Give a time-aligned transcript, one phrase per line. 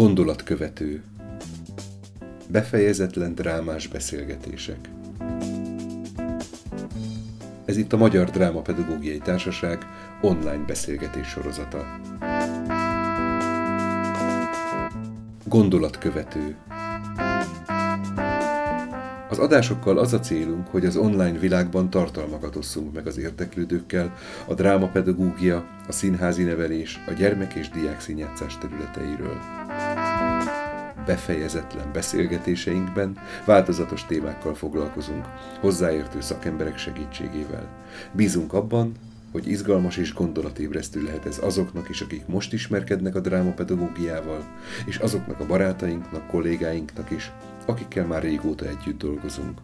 [0.00, 1.02] Gondolatkövető
[2.48, 4.78] Befejezetlen drámás beszélgetések
[7.64, 9.86] Ez itt a Magyar Drámapedagógiai Társaság
[10.20, 12.00] online beszélgetés sorozata.
[15.44, 16.56] Gondolatkövető
[19.30, 24.54] az adásokkal az a célunk, hogy az online világban tartalmakat osszunk meg az érdeklődőkkel a
[24.54, 29.38] drámapedagógia, a színházi nevelés, a gyermek és diák színjátszás területeiről.
[31.06, 35.24] Befejezetlen beszélgetéseinkben változatos témákkal foglalkozunk,
[35.60, 37.68] hozzáértő szakemberek segítségével.
[38.12, 38.92] Bízunk abban,
[39.32, 44.44] hogy izgalmas és gondolatébresztő lehet ez azoknak is, akik most ismerkednek a drámapedagógiával,
[44.86, 47.32] és azoknak a barátainknak, kollégáinknak is,
[47.66, 49.58] akikkel már régóta együtt dolgozunk.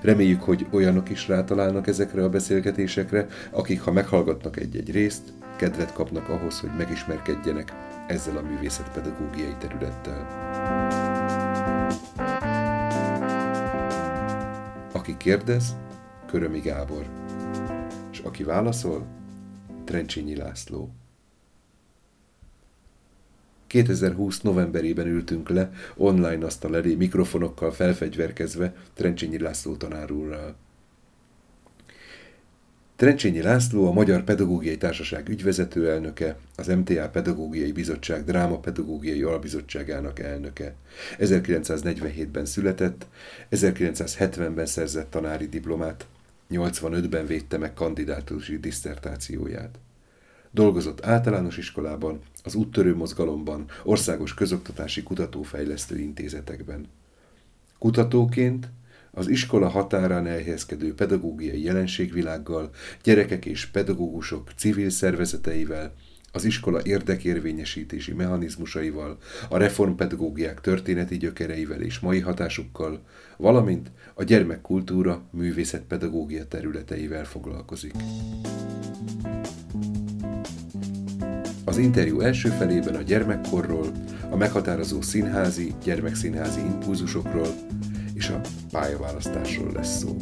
[0.00, 5.22] Reméljük, hogy olyanok is rátalálnak ezekre a beszélgetésekre, akik ha meghallgatnak egy-egy részt,
[5.56, 7.72] kedvet kapnak ahhoz, hogy megismerkedjenek
[8.10, 10.26] ezzel a művészetpedagógiai területtel.
[14.92, 15.76] Aki kérdez,
[16.26, 17.06] Körömi Gábor.
[18.12, 19.06] És aki válaszol,
[19.84, 20.90] Trencsényi László.
[23.66, 30.56] 2020 novemberében ültünk le, online asztal elé mikrofonokkal felfegyverkezve Trencsényi László tanárúrral.
[33.00, 40.18] Trencsényi László a Magyar Pedagógiai Társaság ügyvezető elnöke, az MTA Pedagógiai Bizottság Dráma Pedagógiai Albizottságának
[40.18, 40.74] elnöke.
[41.18, 43.06] 1947-ben született,
[43.50, 46.06] 1970-ben szerzett tanári diplomát,
[46.50, 49.78] 85-ben védte meg kandidátusi diszertációját.
[50.50, 56.86] Dolgozott általános iskolában, az úttörő mozgalomban, országos közoktatási kutatófejlesztő intézetekben.
[57.78, 58.68] Kutatóként
[59.12, 62.70] az iskola határán elhelyezkedő pedagógiai jelenségvilággal,
[63.02, 65.94] gyerekek és pedagógusok civil szervezeteivel,
[66.32, 69.18] az iskola érdekérvényesítési mechanizmusaival,
[69.48, 73.00] a reformpedagógiák történeti gyökereivel és mai hatásukkal,
[73.36, 77.94] valamint a gyermekkultúra művészetpedagógia területeivel foglalkozik.
[81.64, 83.92] Az interjú első felében a gyermekkorról,
[84.30, 87.48] a meghatározó színházi, gyermekszínházi impulzusokról
[88.20, 90.16] és a pályaválasztásról lesz szó.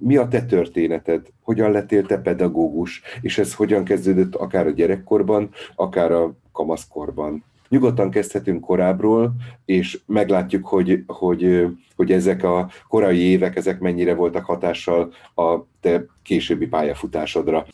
[0.00, 1.26] Mi a te történeted?
[1.42, 3.02] Hogyan lettél te pedagógus?
[3.20, 7.44] És ez hogyan kezdődött akár a gyerekkorban, akár a kamaszkorban?
[7.68, 9.34] Nyugodtan kezdhetünk korábbról,
[9.64, 11.66] és meglátjuk, hogy, hogy,
[11.96, 17.66] hogy ezek a korai évek, ezek mennyire voltak hatással a te későbbi pályafutásodra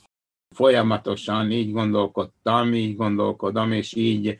[0.54, 4.38] folyamatosan így gondolkodtam, így gondolkodom, és így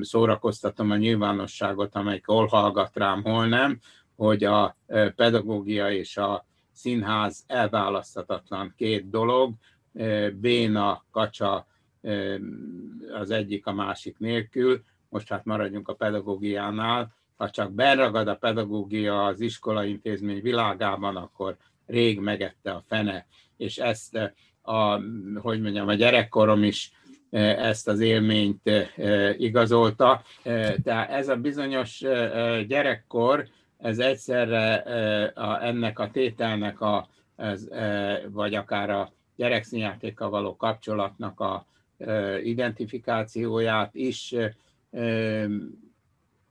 [0.00, 3.78] szórakoztatom a nyilvánosságot, amelyik hol hallgat rám, hol nem,
[4.16, 9.54] hogy a e, pedagógia és a színház elválaszthatatlan két dolog,
[9.94, 11.66] e, béna, kacsa
[13.12, 19.24] az egyik a másik nélkül, most hát maradjunk a pedagógiánál, ha csak beragad a pedagógia
[19.24, 23.26] az iskolaintézmény világában, akkor rég megette a fene,
[23.56, 24.18] és ezt
[24.62, 25.00] a,
[25.34, 30.22] hogy mondjam, a gyerekkorom is e, ezt az élményt e, igazolta.
[30.42, 31.98] E, tehát ez a bizonyos
[32.66, 33.48] gyerekkor,
[33.78, 34.74] ez egyszerre
[35.34, 37.08] a, ennek a tételnek, a,
[38.28, 41.66] vagy akár a gyerekszínjátékkal való kapcsolatnak a
[42.42, 44.34] identifikációját is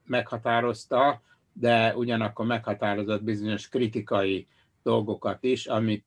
[0.06, 1.22] meghatározta,
[1.54, 4.48] de ugyanakkor meghatározott bizonyos kritikai
[4.84, 6.06] dolgokat is, amit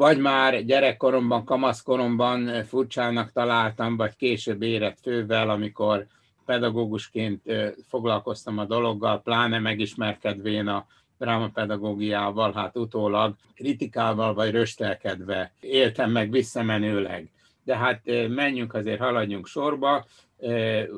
[0.00, 6.06] vagy már gyerekkoromban, kamaszkoromban furcsának találtam, vagy később érett fővel, amikor
[6.44, 7.42] pedagógusként
[7.88, 10.86] foglalkoztam a dologgal, pláne megismerkedvén a
[11.18, 17.30] drámapedagógiával, hát utólag kritikával vagy röstelkedve éltem meg visszamenőleg.
[17.64, 20.04] De hát menjünk azért, haladjunk sorba.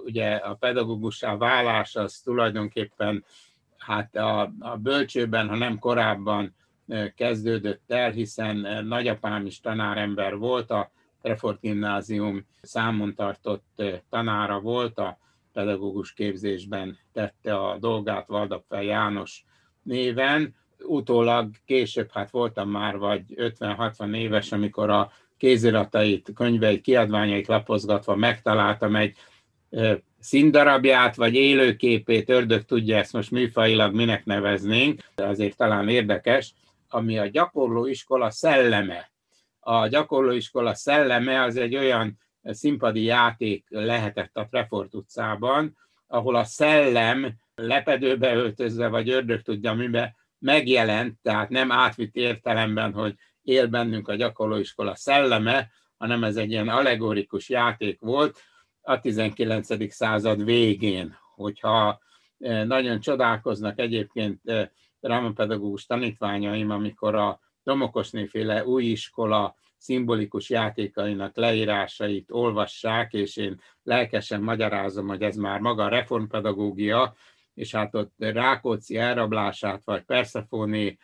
[0.05, 3.25] Ugye a pedagógussá válás az tulajdonképpen
[3.79, 6.55] hát a, a bölcsőben, ha nem korábban
[7.17, 10.91] kezdődött el, hiszen nagyapám is tanárember volt, a
[11.23, 15.19] Trefort Gimnázium számon tartott tanára volt, a
[15.53, 19.45] pedagógus képzésben tette a dolgát Valdapfel János
[19.83, 20.55] néven.
[20.79, 28.97] Utólag később, hát voltam már vagy 50-60 éves, amikor a kéziratait, könyveit, kiadványait lapozgatva megtaláltam
[28.97, 29.17] egy
[30.19, 36.55] színdarabját, vagy élőképét, ördög tudja ezt most műfajilag minek neveznénk, de azért talán érdekes,
[36.93, 39.13] ami a gyakorlóiskola szelleme.
[39.61, 47.35] A gyakorlóiskola szelleme az egy olyan színpadi játék lehetett a Prefort utcában, ahol a szellem
[47.55, 54.15] lepedőbe öltözve, vagy ördög tudja mibe, megjelent, tehát nem átvitt értelemben, hogy él bennünk a
[54.15, 58.43] gyakorlóiskola szelleme, hanem ez egy ilyen allegorikus játék volt
[58.81, 59.93] a 19.
[59.93, 62.01] század végén, hogyha
[62.65, 64.41] nagyon csodálkoznak egyébként
[65.03, 75.07] drámapedagógus tanítványaim, amikor a Domokosnéféle új iskola szimbolikus játékainak leírásait olvassák, és én lelkesen magyarázom,
[75.07, 77.15] hogy ez már maga a reformpedagógia,
[77.55, 80.99] és hát ott Rákóczi elrablását, vagy Persefóni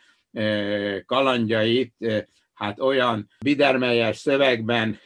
[1.05, 1.93] kalandjait,
[2.53, 4.99] hát olyan bidermelyes szövegben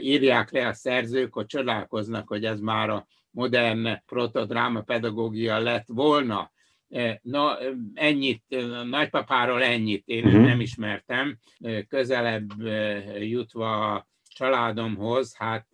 [0.00, 6.50] írják le a szerzők, hogy csodálkoznak, hogy ez már a modern protodráma pedagógia lett volna.
[7.22, 7.58] Na,
[7.94, 8.42] ennyit,
[8.90, 10.44] nagypapáról ennyit, én uh-huh.
[10.44, 11.38] nem ismertem.
[11.88, 12.50] Közelebb
[13.18, 14.08] jutva a
[14.38, 15.66] családomhoz, hát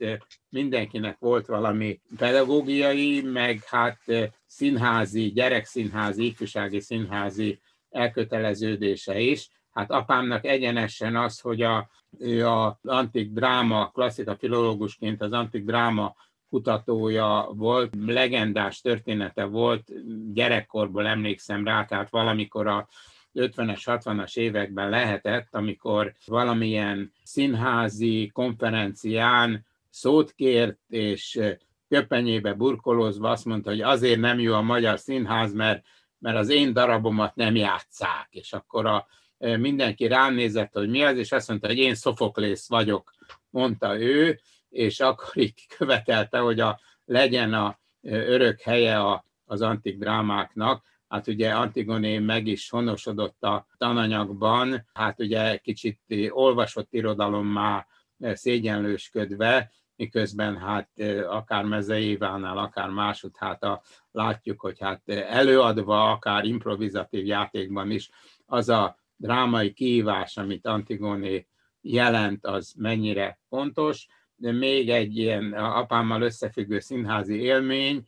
[0.49, 3.99] mindenkinek volt valami pedagógiai, meg hát
[4.47, 9.49] színházi, gyerekszínházi, ifjúsági színházi elköteleződése is.
[9.71, 16.15] Hát apámnak egyenesen az, hogy a, ő a antik dráma, klasszika filológusként az antik dráma
[16.55, 19.93] kutatója volt, legendás története volt,
[20.33, 22.89] gyerekkorból emlékszem rá, tehát valamikor a
[23.35, 31.41] 50-es, 60-as években lehetett, amikor valamilyen színházi konferencián szót kért, és
[31.89, 35.85] köpenyébe burkolózva azt mondta, hogy azért nem jó a magyar színház, mert,
[36.19, 38.29] mert az én darabomat nem játszák.
[38.31, 39.07] És akkor a,
[39.39, 43.13] mindenki rám nézett, hogy mi az, és azt mondta, hogy én Szofoklész vagyok,
[43.51, 44.41] mondta ő,
[44.75, 50.85] és akkor így követelte, hogy a, legyen a örök helye a, az antik drámáknak.
[51.09, 57.87] Hát ugye Antigoné meg is honosodott a tananyagban, hát ugye kicsit olvasott irodalommá
[58.19, 60.91] szégyenlősködve, miközben hát
[61.29, 68.11] akár Mezei akár máshogy, hát a, látjuk, hogy hát előadva, akár improvizatív játékban is
[68.47, 71.47] az a drámai kihívás, amit Antigoné
[71.81, 74.07] jelent, az mennyire fontos
[74.37, 78.05] még egy ilyen apámmal összefüggő színházi élmény,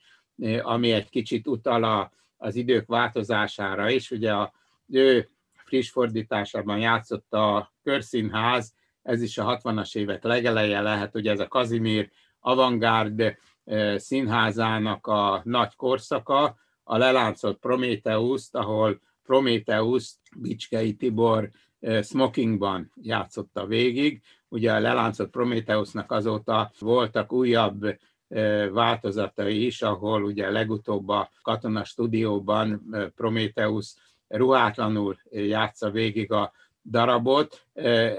[0.62, 4.10] ami egy kicsit utal a, az idők változására is.
[4.10, 4.52] Ugye a
[4.88, 11.40] ő friss fordításában játszott a Körszínház, ez is a 60-as évek legeleje lehet, ugye ez
[11.40, 13.36] a Kazimír Avantgárd
[13.96, 21.50] színházának a nagy korszaka, a leláncolt Prométeuszt, ahol Prométeuszt Bicskei Tibor
[22.02, 24.22] smokingban játszotta végig.
[24.56, 27.98] Ugye a leláncolt Prometheusnak azóta voltak újabb
[28.72, 32.82] változatai is, ahol ugye legutóbb a katona stúdióban
[33.16, 33.94] Prometheus
[34.28, 36.52] ruhátlanul játsza végig a
[36.84, 37.66] darabot.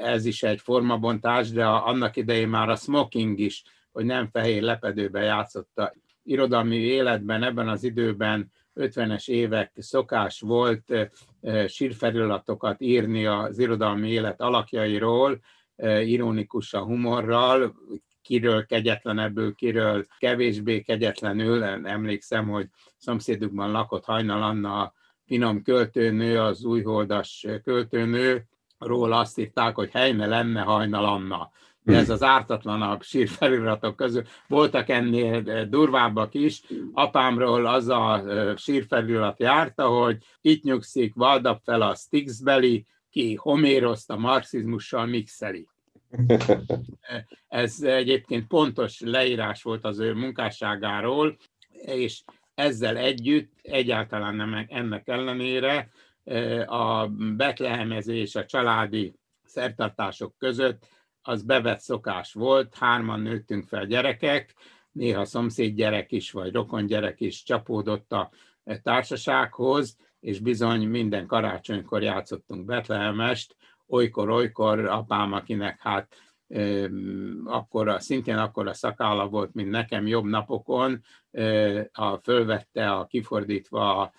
[0.02, 5.22] Ez is egy formabontás, de annak idején már a smoking is, hogy nem fehér lepedőbe
[5.22, 5.94] játszotta.
[6.24, 10.94] Irodalmi életben ebben az időben 50-es évek szokás volt
[11.68, 15.40] sírfeliratokat írni az irodalmi élet alakjairól,
[15.84, 17.76] ironikusan humorral,
[18.22, 21.64] kiről kegyetlenebből, kiről kevésbé kegyetlenül.
[21.64, 24.94] Emlékszem, hogy szomszédukban lakott Hajnal Anna,
[25.26, 28.44] finom költőnő, az újholdas költőnő,
[28.78, 31.52] róla azt írták, hogy helyne lenne Hajnal Anna
[31.88, 34.24] de ez az ártatlanabb sírfeliratok közül.
[34.48, 36.62] Voltak ennél durvábbak is.
[36.94, 38.24] Apámról az a
[38.58, 45.68] sírfelirat járta, hogy itt nyugszik, valdap fel a Stixbeli, ki Homéroszt a marxizmussal mixeli.
[47.48, 51.38] Ez egyébként pontos leírás volt az ő munkásságáról,
[51.70, 52.24] és
[52.56, 55.90] ezzel együtt, egyáltalán nem ennek ellenére,
[56.66, 60.88] a betlehemezés, a családi szertartások között
[61.22, 64.54] az bevett szokás volt, hárman nőttünk fel gyerekek,
[64.92, 68.32] néha szomszéd gyerek is, vagy rokon gyerek is csapódott a
[68.82, 73.56] társasághoz, és bizony minden karácsonykor játszottunk Betlehemest,
[73.88, 76.16] olykor-olykor apám, akinek hát
[77.46, 81.04] akkora, szintén akkora szakálla volt, mint nekem jobb napokon,
[81.92, 84.12] a, fölvette a kifordítva a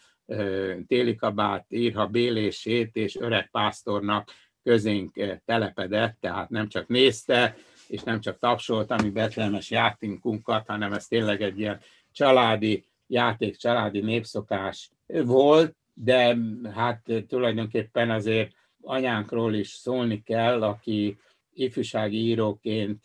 [0.86, 4.30] téli kabát, írha bélését, és öreg pásztornak
[4.62, 7.56] közénk telepedett, tehát nem csak nézte,
[7.86, 11.80] és nem csak tapsolt, ami betlemes játékunkat, hanem ez tényleg egy ilyen
[12.12, 16.36] családi játék, családi népszokás volt, de
[16.74, 18.52] hát tulajdonképpen azért
[18.88, 21.18] anyánkról is szólni kell, aki
[21.52, 23.02] ifjúsági íróként,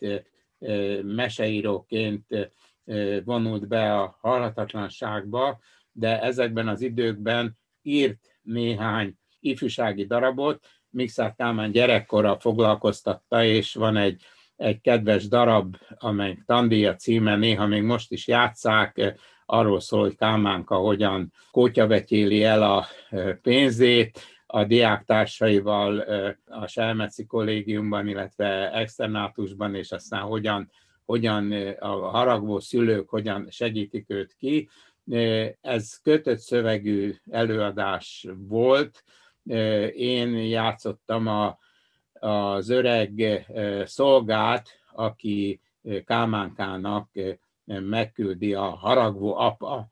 [1.02, 2.50] meseíróként
[3.24, 5.58] vonult be a halhatatlanságba,
[5.92, 14.22] de ezekben az időkben írt néhány ifjúsági darabot, Mixár Kálmán gyerekkora foglalkoztatta, és van egy,
[14.56, 19.14] egy kedves darab, amely Tandíja címe, néha még most is játszák,
[19.46, 22.86] arról szól, hogy Kálmánka hogyan kótyavetyéli el a
[23.42, 24.20] pénzét,
[24.54, 25.98] a diáktársaival
[26.44, 30.70] a Selmeci kollégiumban, illetve externátusban, és aztán hogyan,
[31.04, 34.68] hogyan a haragvó szülők hogyan segítik őt ki.
[35.60, 39.04] Ez kötött szövegű előadás volt.
[39.94, 41.58] Én játszottam a,
[42.12, 43.44] az öreg
[43.84, 45.60] szolgát, aki
[46.04, 47.10] Kálmánkának
[47.64, 49.88] megküldi a haragvó apa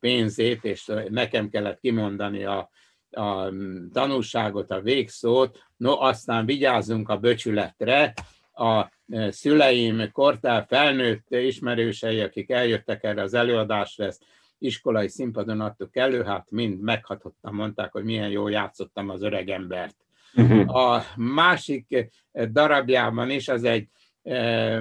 [0.00, 2.70] pénzét, és nekem kellett kimondani a,
[3.16, 3.52] a
[3.92, 8.14] tanulságot, a végszót, no aztán vigyázzunk a böcsületre,
[8.52, 8.90] a
[9.28, 14.24] szüleim, kortál felnőtt ismerősei, akik eljöttek erre az előadásra, ezt
[14.58, 19.96] iskolai színpadon adtuk elő, hát mind meghatottam, mondták, hogy milyen jól játszottam az öreg embert.
[20.34, 20.76] Uh-huh.
[20.76, 23.88] A másik darabjában is, az egy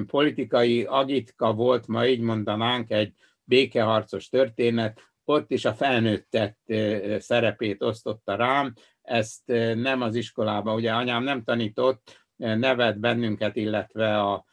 [0.08, 3.13] politikai agitka volt, ma így mondanánk, egy
[3.44, 6.58] békeharcos történet, ott is a felnőttet
[7.17, 9.41] szerepét osztotta rám, ezt
[9.75, 14.46] nem az iskolában, ugye anyám nem tanított, nevet bennünket, illetve a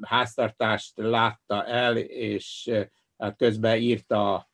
[0.00, 2.70] háztartást látta el, és
[3.18, 4.48] hát közben írta a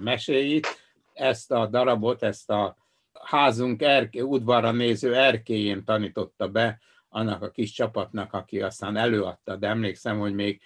[0.00, 0.66] meséit.
[1.12, 2.76] Ezt a darabot, ezt a
[3.22, 9.66] házunk erké, udvarra néző erkéjén tanította be annak a kis csapatnak, aki aztán előadta, de
[9.66, 10.60] emlékszem, hogy még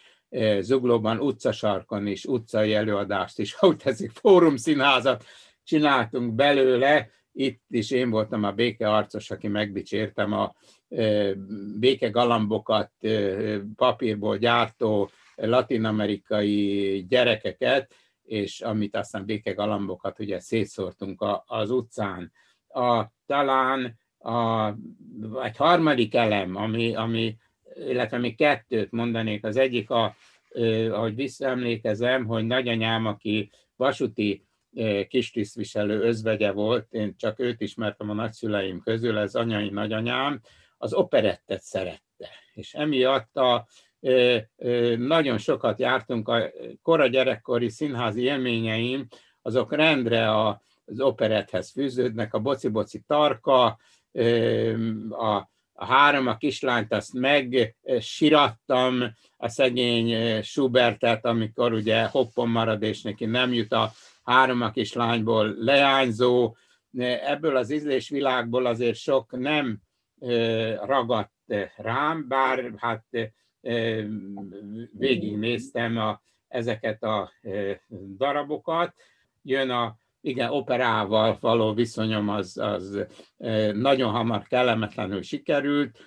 [0.60, 5.24] Zuglóban utcasarkon is, utcai előadást is, ahogy teszik, fórum színházat
[5.64, 10.54] csináltunk belőle, itt is én voltam a békearcos, aki megdicsértem a
[11.78, 12.90] béke galambokat
[13.76, 22.32] papírból gyártó latinamerikai gyerekeket, és amit aztán béke galambokat ugye szétszórtunk az utcán.
[22.68, 24.68] A, talán a,
[25.42, 27.36] egy harmadik elem, ami, ami
[27.78, 29.44] illetve még kettőt mondanék.
[29.44, 30.16] Az egyik, a,
[30.90, 34.44] ahogy visszaemlékezem, hogy nagyanyám, aki vasúti
[35.08, 40.40] kistisztviselő özvegye volt, én csak őt ismertem a nagyszüleim közül, ez anyai nagyanyám,
[40.78, 42.28] az operettet szerette.
[42.54, 43.66] És emiatt a,
[44.96, 46.50] nagyon sokat jártunk, a
[46.82, 49.06] kora gyerekkori színházi élményeim,
[49.42, 53.78] azok rendre a, az operethez fűződnek, a boci-boci tarka,
[55.10, 59.02] a a három a kislányt azt megsirattam,
[59.36, 63.92] a szegény Schubertet, amikor ugye hoppon marad, és neki nem jut a
[64.24, 66.56] három a kislányból leányzó.
[67.24, 69.78] Ebből az ízlésvilágból azért sok nem
[70.84, 71.32] ragadt
[71.76, 73.04] rám, bár hát
[74.92, 77.32] végignéztem a, ezeket a
[78.16, 78.94] darabokat.
[79.42, 83.06] Jön a igen, operával való viszonyom az, az
[83.72, 85.98] nagyon hamar kellemetlenül sikerült.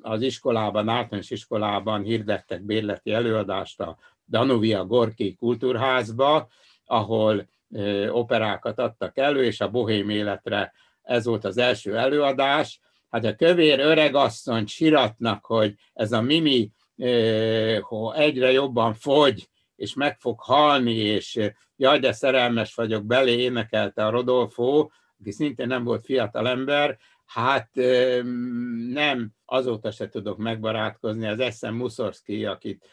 [0.00, 6.48] Az iskolában, általános iskolában hirdettek bérleti előadást a Danuvia Gorki kultúrházba,
[6.84, 7.48] ahol
[8.10, 12.80] operákat adtak elő, és a bohém életre ez volt az első előadás.
[13.10, 16.70] Hát a kövér öregasszony siratnak, hogy ez a Mimi
[18.14, 21.40] egyre jobban fogy, és meg fog halni, és
[21.76, 24.88] jaj, de szerelmes vagyok belé, énekelte a Rodolfo,
[25.20, 27.70] aki szintén nem volt fiatal ember, hát
[28.92, 32.84] nem, azóta se tudok megbarátkozni, az Eszem Muszorszki, akit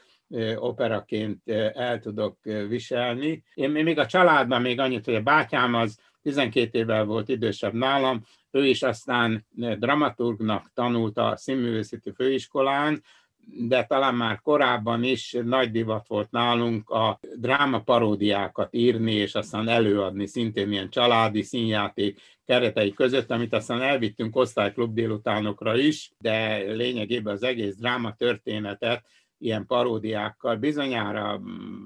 [0.55, 2.37] operaként el tudok
[2.67, 3.43] viselni.
[3.53, 8.23] Én még a családban még annyit, hogy a bátyám az 12 évvel volt idősebb nálam,
[8.51, 13.03] ő is aztán dramaturgnak tanult a színművészeti főiskolán,
[13.47, 19.67] de talán már korábban is nagy divat volt nálunk a dráma paródiákat írni, és aztán
[19.67, 27.33] előadni szintén ilyen családi színjáték keretei között, amit aztán elvittünk osztályklub délutánokra is, de lényegében
[27.33, 29.05] az egész dráma történetet
[29.37, 31.41] ilyen paródiákkal bizonyára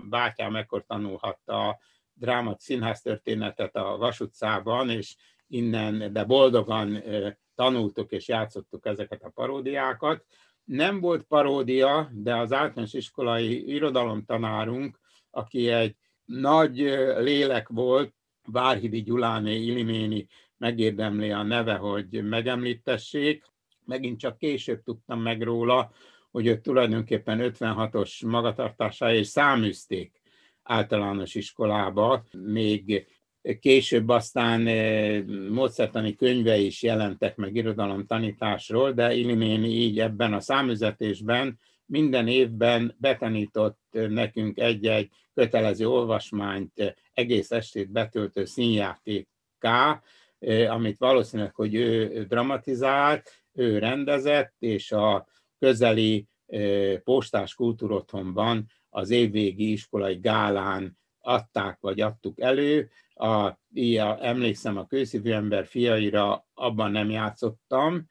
[0.09, 1.79] bátyám ekkor tanulhatta a
[2.13, 5.15] dráma színház történetet a Vasutcában, és
[5.47, 7.03] innen, de boldogan
[7.55, 10.25] tanultuk és játszottuk ezeket a paródiákat
[10.69, 14.99] nem volt paródia, de az általános iskolai irodalomtanárunk,
[15.29, 15.95] aki egy
[16.25, 16.77] nagy
[17.17, 18.13] lélek volt,
[18.45, 23.43] Várhidi Gyuláné Iliméni megérdemli a neve, hogy megemlítessék.
[23.85, 25.91] Megint csak később tudtam meg róla,
[26.31, 30.21] hogy őt tulajdonképpen 56-os magatartásáért száműzték
[30.63, 33.07] általános iskolába, még
[33.59, 40.39] Később aztán eh, módszertani könyve is jelentek meg irodalom tanításról, de Ilinéni így ebben a
[40.39, 50.01] számüzetésben minden évben betanított nekünk egy-egy kötelező olvasmányt, egész estét betöltő színjátékká,
[50.39, 55.27] eh, amit valószínűleg, hogy ő dramatizált, ő rendezett, és a
[55.59, 62.89] közeli eh, postás kultúrotthonban az évvégi iskolai gálán adták, vagy adtuk elő.
[63.13, 68.09] A, ilyen, emlékszem, a kőszívű ember fiaira abban nem játszottam,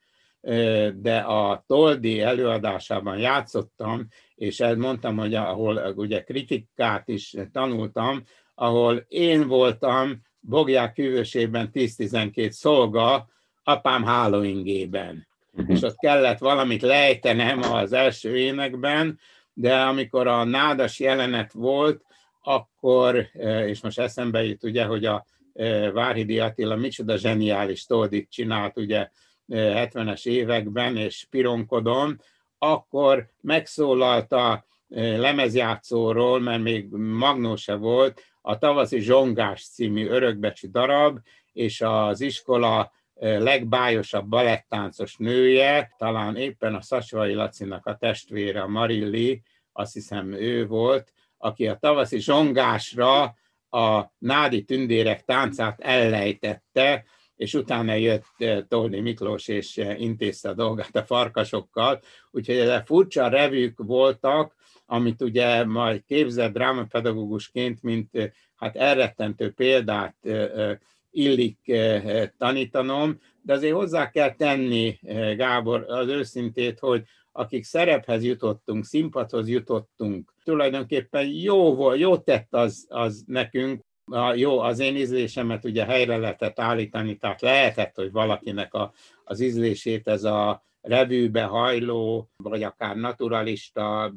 [0.95, 8.23] de a Toldi előadásában játszottam, és mondtam, hogy ahol ugye kritikát is tanultam,
[8.55, 13.29] ahol én voltam Bogják hűvösében 10-12 szolga,
[13.63, 15.27] apám hálóingében.
[15.53, 15.75] Uh-huh.
[15.75, 19.19] És ott kellett valamit lejtenem az első énekben,
[19.53, 22.03] de amikor a nádas jelenet volt,
[22.41, 23.27] akkor,
[23.65, 25.25] és most eszembe jut ugye, hogy a
[25.93, 29.09] Várhidi Attila micsoda zseniális toldit csinált ugye
[29.51, 32.17] 70-es években, és pironkodom,
[32.57, 34.65] akkor megszólalt a
[34.95, 41.19] lemezjátszóról, mert még Magnó se volt, a Tavaszi Zsongás című örökbecsű darab,
[41.53, 49.41] és az iskola legbájosabb balettáncos nője, talán éppen a Szacsvai Lacinak a testvére, a Marilli,
[49.71, 53.23] azt hiszem ő volt, aki a tavaszi zsongásra
[53.69, 57.05] a nádi tündérek táncát ellejtette,
[57.35, 58.25] és utána jött
[58.67, 62.01] Tolni Miklós, és intézte a dolgát a farkasokkal.
[62.31, 64.55] Úgyhogy ezek furcsa revűk voltak,
[64.85, 70.15] amit ugye majd képzett drámapedagógusként, mint hát elrettentő példát
[71.11, 71.71] illik
[72.37, 74.99] tanítanom, de azért hozzá kell tenni,
[75.35, 82.85] Gábor, az őszintét, hogy akik szerephez jutottunk, színpadhoz jutottunk, tulajdonképpen jó, volt, jó tett az,
[82.89, 88.73] az nekünk, a, jó, az én ízlésemet ugye helyre lehetett állítani, tehát lehetett, hogy valakinek
[88.73, 88.93] a,
[89.23, 94.13] az ízlését ez a revűbe hajló, vagy akár naturalista,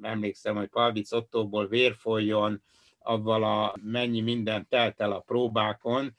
[0.00, 2.62] emlékszem, hogy Palvic Ottóból vér folyjon,
[2.98, 6.16] avval a mennyi minden telt el a próbákon,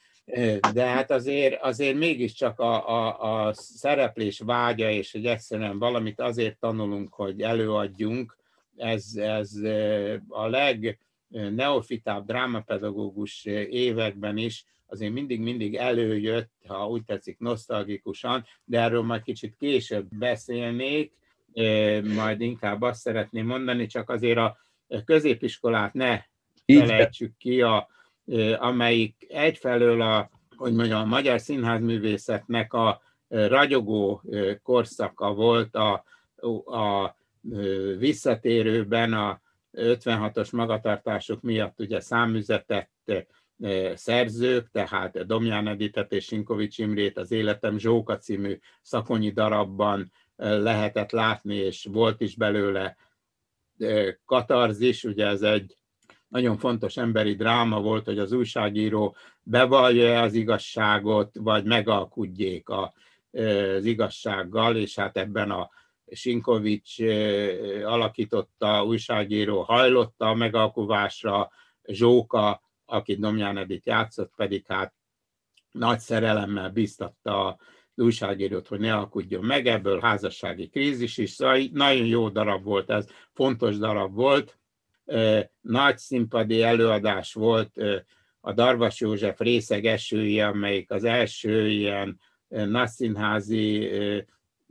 [0.73, 6.59] de hát azért, azért mégiscsak a, a, a szereplés vágya, és hogy egyszerűen valamit azért
[6.59, 8.37] tanulunk, hogy előadjunk,
[8.75, 9.51] ez, ez
[10.27, 19.21] a legneofitább drámapedagógus években is azért mindig-mindig előjött, ha úgy tetszik, nosztalgikusan, de erről majd
[19.21, 21.13] kicsit később beszélnék,
[22.15, 24.57] majd inkább azt szeretném mondani, csak azért a
[25.05, 26.21] középiskolát ne
[26.65, 27.87] felejtsük ki, a,
[28.57, 34.23] amelyik egyfelől a, hogy mondjam, a magyar színházművészetnek a ragyogó
[34.63, 36.03] korszaka volt a,
[36.65, 37.15] a
[37.97, 39.41] visszatérőben a
[39.73, 43.11] 56-os magatartások miatt ugye számüzetett
[43.93, 51.55] szerzők, tehát Domján Editet és Sinkovics Imrét az Életem Zsóka című szakonyi darabban lehetett látni,
[51.55, 52.97] és volt is belőle
[54.25, 55.75] katarzis, ugye ez egy
[56.27, 62.93] nagyon fontos emberi dráma volt, hogy az újságíró bevallja az igazságot, vagy megalkudjék a,
[63.31, 65.69] az igazsággal, és hát ebben a
[66.11, 66.99] Sinkovics
[67.83, 71.51] alakította újságíró hajlotta a megalkuvásra,
[71.83, 74.93] Zsóka, aki Domján Edith játszott, pedig hát
[75.71, 77.57] nagy szerelemmel biztatta a
[77.95, 83.07] újságírót, hogy ne alkudjon meg, ebből házassági krízis is, szóval nagyon jó darab volt ez,
[83.33, 84.57] fontos darab volt,
[85.61, 87.75] nagy színpadi előadás volt
[88.39, 93.89] a Darvas József részeg esője, amelyik az első ilyen nagyszínházi,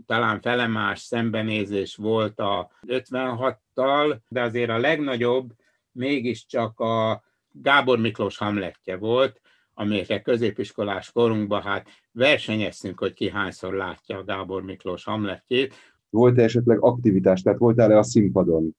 [0.07, 5.53] talán felemás szembenézés volt a 56-tal, de azért a legnagyobb
[5.93, 9.41] mégiscsak a Gábor Miklós Hamletje volt,
[9.75, 15.75] amelyekre középiskolás korunkban hát versenyeztünk, hogy ki hányszor látja a Gábor Miklós Hamletjét.
[16.11, 18.77] Volt-e esetleg aktivitás, tehát voltál-e a színpadon?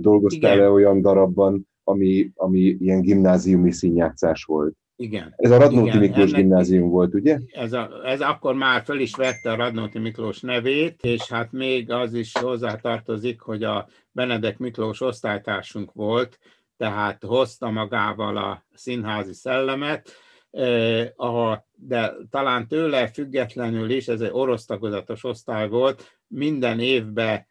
[0.00, 4.76] Dolgoztál-e olyan darabban, ami, ami ilyen gimnáziumi színjátszás volt?
[4.96, 5.34] Igen.
[5.36, 7.38] Ez a Radnóti Igen, Miklós ennek, gimnázium volt, ugye?
[7.52, 11.90] Ez, a, ez akkor már föl is vette a Radnóti Miklós nevét, és hát még
[11.90, 16.38] az is hozzátartozik, hogy a Benedek Miklós osztálytársunk volt,
[16.76, 20.10] tehát hozta magával a színházi szellemet,
[20.56, 27.46] eh, de talán tőle függetlenül is, ez egy orosz tagozatos osztály volt, minden évben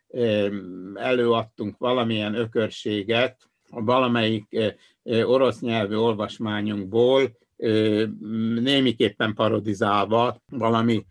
[0.95, 7.37] előadtunk valamilyen ökörséget, valamelyik orosz nyelvű olvasmányunkból,
[8.59, 11.05] némiképpen parodizálva valami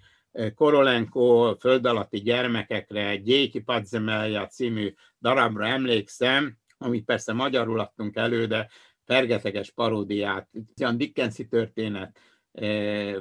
[0.54, 8.68] Korolenko föld alatti gyermekekre, Gyéki Padzemelja című darabra emlékszem, amit persze magyarul adtunk elő, de
[9.04, 10.48] fergeteges paródiát,
[10.80, 12.18] olyan Dickensi történet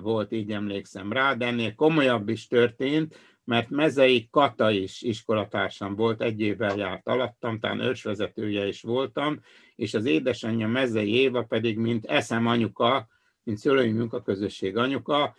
[0.01, 6.21] volt, így emlékszem rá, de ennél komolyabb is történt, mert Mezei Kata is iskolatársam volt,
[6.21, 9.39] egy évvel járt alattam, talán ősvezetője is voltam,
[9.75, 13.07] és az édesanyja Mezei Éva pedig, mint eszem anyuka,
[13.43, 15.35] mint szülői munkaközösség anyuka,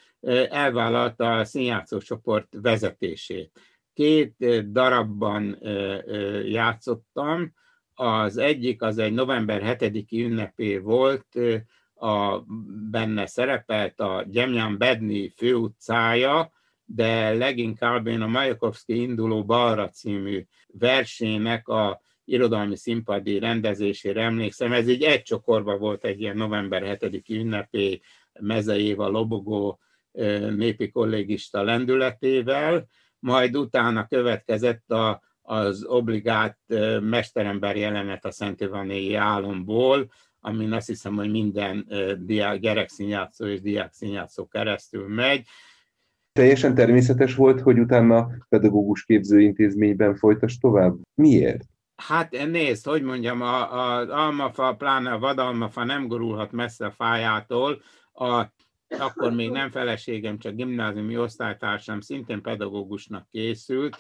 [0.49, 3.61] elvállalta a színjátszó csoport vezetését.
[3.93, 4.35] Két
[4.73, 5.59] darabban
[6.45, 7.55] játszottam,
[7.95, 11.27] Az egyik az egy november 7-i ünnepé volt,
[11.95, 12.41] a,
[12.91, 16.53] benne szerepelt a Gyemján Bedni főutcája,
[16.85, 24.73] de leginkább én a Majakovszki induló balra című versének a irodalmi színpadi rendezésére emlékszem.
[24.73, 28.01] Ez így egy csokorba volt egy ilyen november 7-i ünnepé
[28.41, 29.79] mezejével lobogó
[30.57, 32.87] népi kollégista lendületével,
[33.19, 36.59] majd utána következett a, az obligát
[37.01, 44.47] mesterember jelenet a Szent Ivanéi álomból, amin azt hiszem, hogy minden diák, gyerekszínjátszó és diákszínjátszó
[44.47, 45.47] keresztül megy.
[46.33, 50.95] Teljesen természetes volt, hogy utána pedagógus képzőintézményben folytas tovább.
[51.15, 51.63] Miért?
[51.97, 57.83] Hát nézd, hogy mondjam, az almafa, pláne a vadalmafa nem gurulhat messze a fájától.
[58.13, 58.45] A,
[58.99, 63.97] akkor még nem feleségem, csak gimnáziumi osztálytársam szintén pedagógusnak készült,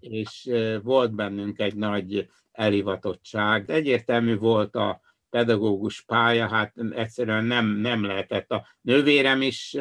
[0.00, 0.50] és
[0.82, 3.70] volt bennünk egy nagy elhivatottság.
[3.70, 8.50] Egyértelmű volt a pedagógus pálya, hát egyszerűen nem, nem lehetett.
[8.50, 9.76] A nővérem is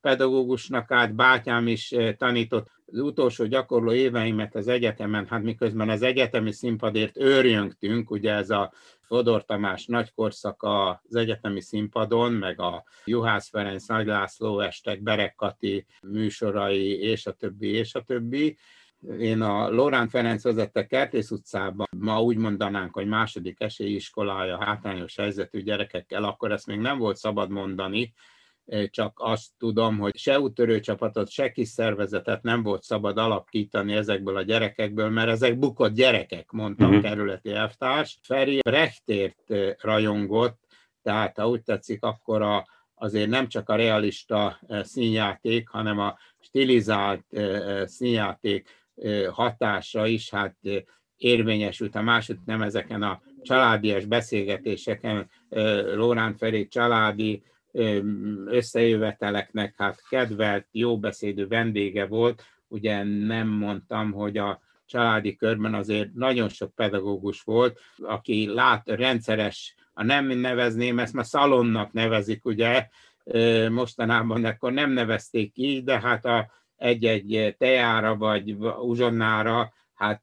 [0.00, 2.70] pedagógusnak át, bátyám is tanított.
[2.86, 8.72] Az utolsó gyakorló éveimet az egyetemen, hát miközben az egyetemi színpadért őrjöngtünk, ugye ez a
[9.00, 15.34] Fodor Tamás nagy korszaka az egyetemi színpadon, meg a Juhász Ferenc, Nagy László estek, Berek
[15.34, 18.56] Kati műsorai, és a többi, és a többi.
[19.18, 25.62] Én a Lorán Ferenc vezette Kertész utcában, ma úgy mondanánk, hogy második esélyiskolája hátrányos helyzetű
[25.62, 28.12] gyerekekkel, akkor ezt még nem volt szabad mondani,
[28.90, 34.36] csak azt tudom, hogy se úttörő csapatot, se kis szervezetet nem volt szabad alapítani ezekből
[34.36, 38.18] a gyerekekből, mert ezek bukott gyerekek, mondta a kerületi elvtárs.
[38.22, 39.44] Feri Rechtért
[39.78, 40.60] rajongott,
[41.02, 47.24] tehát ha úgy tetszik, akkor a, azért nem csak a realista színjáték, hanem a stilizált
[47.84, 48.80] színjáték
[49.30, 50.56] hatása is hát
[51.16, 55.30] érvényesült a második nem ezeken a családias beszélgetéseken,
[55.94, 57.42] Lórán Feri családi
[58.46, 62.44] összejöveteleknek hát kedvelt, jóbeszédű vendége volt.
[62.68, 69.74] Ugye nem mondtam, hogy a családi körben azért nagyon sok pedagógus volt, aki lát rendszeres,
[69.94, 72.88] a nem nevezném, ezt már szalonnak nevezik, ugye,
[73.70, 76.50] mostanában akkor nem nevezték így, de hát a
[76.82, 80.22] egy-egy tejára vagy uzsonnára, hát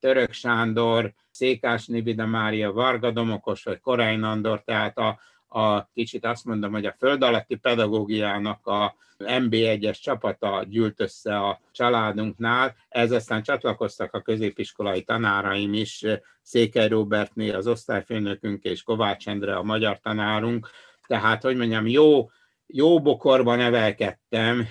[0.00, 5.18] Török Sándor, Székás Nibida Mária, Varga Domokos vagy Korai Nandor, tehát a,
[5.60, 11.60] a kicsit azt mondom, hogy a föld alatti pedagógiának a MB1-es csapata gyűlt össze a
[11.72, 16.04] családunknál, ez aztán csatlakoztak a középiskolai tanáraim is,
[16.42, 20.68] Székely Robertné, az osztályfőnökünk és Kovács Endre, a magyar tanárunk,
[21.06, 22.30] tehát, hogy mondjam, jó,
[22.66, 24.66] jó bokorban nevelkedtem,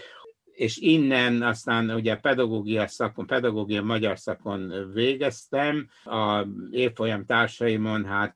[0.58, 8.36] és innen aztán ugye pedagógia szakon, pedagógia magyar szakon végeztem, a évfolyam társaimon hát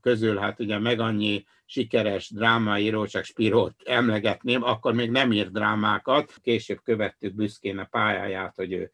[0.00, 6.34] közül hát ugye meg annyi sikeres drámaíró, csak Spirót emlegetném, akkor még nem írt drámákat,
[6.42, 8.90] később követtük büszkén a pályáját, hogy ő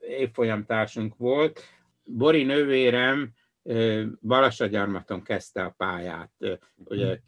[0.00, 1.62] évfolyam társunk volt.
[2.04, 3.30] Bori nővérem
[4.20, 6.32] Balassagyarmaton kezdte a pályát,
[6.84, 7.18] ugye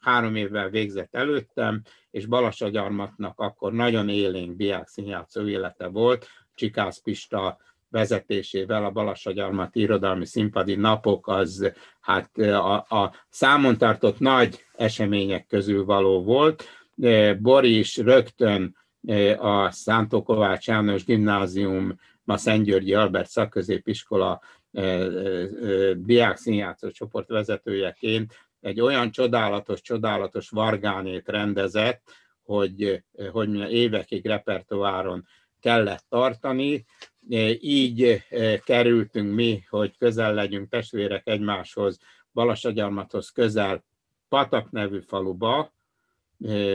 [0.00, 7.58] három évvel végzett előttem, és Balassagyarmatnak akkor nagyon élénk diák színjátszó élete volt, Csikász Pista
[7.90, 15.84] vezetésével a Balassagyarmat irodalmi színpadi napok az hát a, a számon tartott nagy események közül
[15.84, 16.64] való volt.
[17.38, 18.76] Bori is rögtön
[19.38, 24.40] a Szántó Kovács János Gimnázium, ma Szentgyörgyi Albert szakközépiskola
[25.96, 32.02] diák színjátszó csoport vezetőjeként egy olyan csodálatos, csodálatos vargánét rendezett,
[32.42, 35.26] hogy, hogy évekig repertoáron
[35.60, 36.84] kellett tartani.
[37.60, 38.22] Így
[38.64, 41.98] kerültünk mi, hogy közel legyünk testvérek egymáshoz,
[42.32, 43.84] Balassagyarmathoz közel,
[44.28, 45.74] Patak nevű faluba,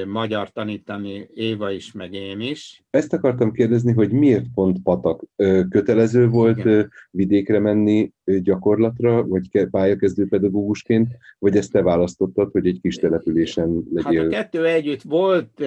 [0.08, 2.84] magyar tanítani Éva is, meg én is.
[2.89, 5.24] Ezt akartam kérdezni, hogy miért pont patak?
[5.69, 6.91] Kötelező volt Igen.
[7.12, 14.21] vidékre menni gyakorlatra, vagy pályakezdő pedagógusként, vagy ezt te választottad, hogy egy kis településen legyél?
[14.21, 15.63] Hát a kettő együtt volt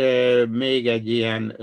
[0.51, 1.57] még egy ilyen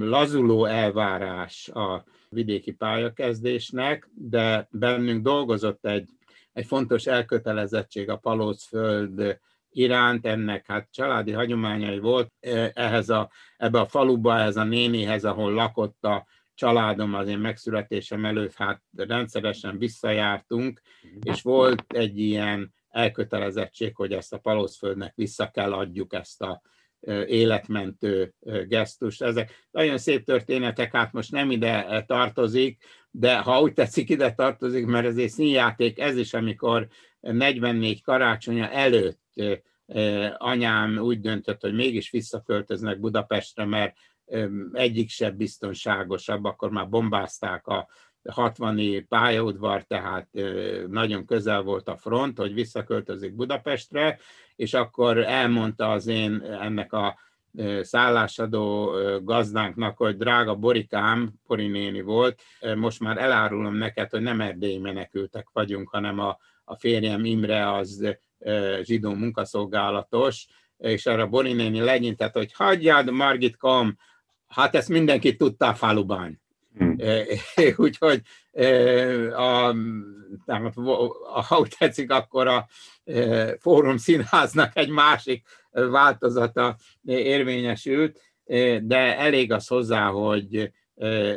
[0.00, 6.08] lazuló elvárás a vidéki pályakezdésnek, de bennünk dolgozott egy,
[6.52, 9.38] egy fontos elkötelezettség a Palócföld
[9.70, 15.24] iránt, ennek hát családi hagyományai volt, e, ehhez a, ebbe a faluba, ehhez a nénihez,
[15.24, 20.80] ahol lakott a családom az én megszületésem előtt, hát rendszeresen visszajártunk,
[21.22, 26.62] és volt egy ilyen elkötelezettség, hogy ezt a Palószföldnek vissza kell adjuk ezt a
[27.26, 28.34] életmentő
[28.66, 29.20] gesztus.
[29.20, 34.86] Ezek nagyon szép történetek, hát most nem ide tartozik, de ha úgy tetszik, ide tartozik,
[34.86, 36.88] mert ez egy színjáték, ez is, amikor
[37.20, 39.20] 44 karácsonya előtt
[40.36, 43.96] anyám úgy döntött, hogy mégis visszaköltöznek Budapestre, mert
[44.72, 47.88] egyik sem biztonságosabb, akkor már bombázták a
[48.24, 50.28] 60-i pályaudvar, tehát
[50.88, 54.18] nagyon közel volt a front, hogy visszaköltözik Budapestre,
[54.56, 57.18] és akkor elmondta az én ennek a
[57.80, 62.42] szállásadó gazdánknak, hogy drága Borikám, Pori néni volt,
[62.76, 68.18] most már elárulom neked, hogy nem erdélyi menekültek vagyunk, hanem a, a férjem Imre az
[68.82, 70.46] zsidó munkaszolgálatos,
[70.78, 73.98] és arra Bori néni legyintett, hogy hagyjad, Margit, kom,
[74.46, 76.40] hát ezt mindenki tudta a faluban.
[76.78, 76.96] Hmm.
[77.86, 78.22] Úgyhogy
[79.32, 79.74] a,
[80.46, 80.74] tehát,
[81.48, 82.66] ha úgy tetszik, akkor a
[83.58, 88.20] Fórum Színháznak egy másik változata érvényesült,
[88.82, 90.72] de elég az hozzá, hogy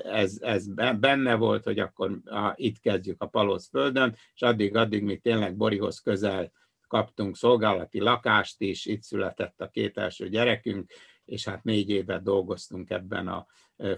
[0.03, 0.65] ez, ez
[0.99, 5.99] benne volt, hogy akkor a, itt kezdjük a Palosz földön, és addig-addig mi tényleg Borihoz
[5.99, 6.51] közel
[6.91, 10.91] kaptunk szolgálati lakást is, itt született a két első gyerekünk,
[11.25, 13.45] és hát négy évet dolgoztunk ebben a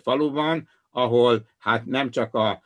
[0.01, 2.61] faluban, ahol hát nem csak a,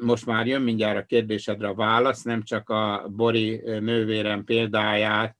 [0.00, 5.36] most már jön mindjárt a kérdésedre a válasz, nem csak a Bori nővérem példáját,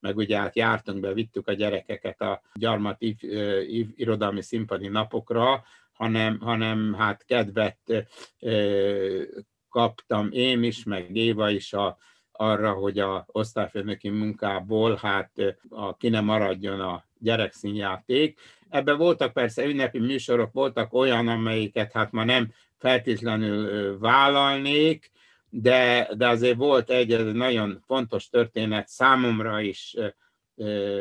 [0.00, 2.96] meg ugye hát jártunk be, vittük a gyerekeket a gyarmat
[3.96, 7.78] irodalmi színpadi napokra, hanem, hanem hát kedvet
[9.68, 11.98] kaptam én is, meg Éva is a,
[12.42, 15.30] arra, hogy a osztályfőnöki munkából hát
[15.68, 18.40] a, ki nem maradjon a gyerekszínjáték.
[18.68, 25.10] Ebben voltak persze ünnepi műsorok, voltak olyan, amelyiket hát ma nem feltétlenül vállalnék,
[25.48, 29.96] de, de azért volt egy, egy nagyon fontos történet számomra is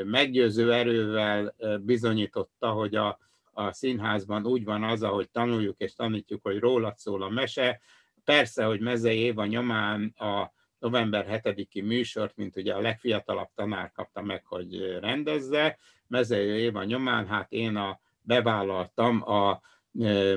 [0.05, 3.19] meggyőző erővel bizonyította, hogy a,
[3.53, 7.79] a színházban úgy van az, ahogy tanuljuk és tanítjuk, hogy rólad szól a mese.
[8.23, 14.21] Persze, hogy Mezei Éva nyomán a november 7-i műsort, mint ugye a legfiatalabb tanár kapta
[14.21, 15.77] meg, hogy rendezze.
[16.07, 19.61] Mezei Éva nyomán, hát én a, bevállaltam a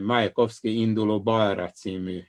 [0.02, 2.20] Majakovszki induló balra című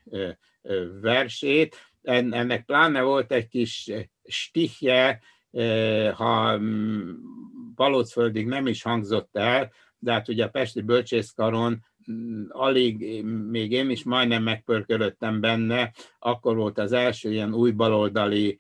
[1.01, 1.75] versét.
[2.01, 3.91] Ennek pláne volt egy kis
[4.23, 5.21] stihje,
[6.13, 6.59] ha
[7.75, 11.85] Palocföldig nem is hangzott el, de hát ugye a Pesti Bölcsészkaron
[12.49, 18.59] alig, még én is majdnem megpörkölöttem benne, akkor volt az első ilyen új baloldali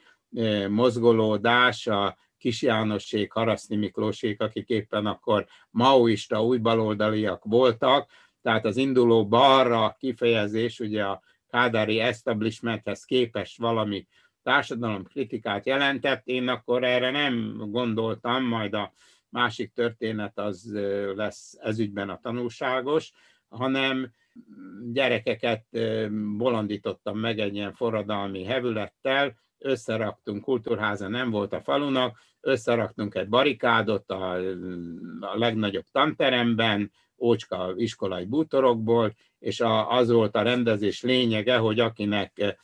[0.69, 8.09] mozgolódás, a Kis Jánosség, Haraszti Miklósék, akik éppen akkor maoista új baloldaliak voltak,
[8.41, 14.07] tehát az induló balra kifejezés ugye a kádári establishmenthez képest valami
[14.43, 18.93] társadalom kritikát jelentett, én akkor erre nem gondoltam, majd a
[19.29, 20.71] másik történet az
[21.15, 23.11] lesz ezügyben a tanulságos,
[23.55, 24.11] hanem
[24.93, 25.65] gyerekeket
[26.37, 34.11] bolondítottam meg egy ilyen forradalmi hevülettel, összeraktunk, kultúrháza nem volt a falunak, összeraktunk egy barikádot
[34.11, 34.31] a,
[35.19, 42.57] a legnagyobb tanteremben, ócska iskolai bútorokból, és a, az volt a rendezés lényege, hogy akinek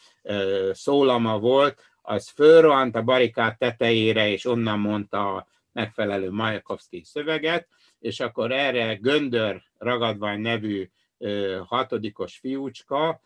[0.72, 7.68] szólama volt, az fölrohant a barikád tetejére, és onnan mondta a megfelelő Majakovszki szöveget,
[8.02, 10.90] és akkor erre Göndör ragadvány nevű
[11.66, 13.22] hatodikos fiúcska,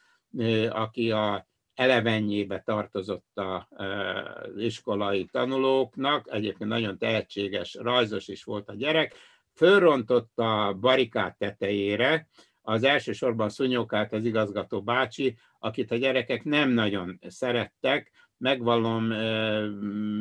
[0.69, 9.15] aki a elevenjébe tartozott az iskolai tanulóknak, egyébként nagyon tehetséges, rajzos is volt a gyerek,
[9.53, 12.27] fölrontott a barikád tetejére,
[12.61, 19.05] az elsősorban Szunyókát az igazgató bácsi, akit a gyerekek nem nagyon szerettek, megvallom,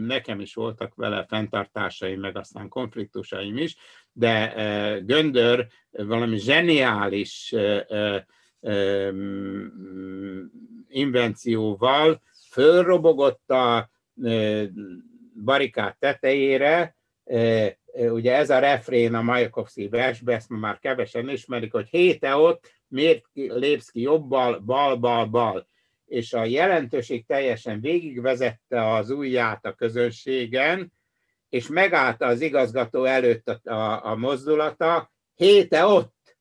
[0.06, 3.76] nekem is voltak vele fenntartásaim, meg aztán konfliktusaim is,
[4.12, 4.52] de
[5.06, 7.54] Göndör valami zseniális
[10.88, 13.90] invencióval fölrobogott a
[15.44, 16.96] barikád tetejére,
[17.94, 23.24] ugye ez a refrén a Majakovszki versbe, ezt már kevesen ismerik, hogy héte ott, miért
[23.32, 25.66] lépsz ki jobbal, bal, bal, bal.
[26.06, 30.92] És a jelentőség teljesen végigvezette az ujját a közönségen,
[31.48, 36.36] és megállta az igazgató előtt a, a, a mozdulata, héte ott,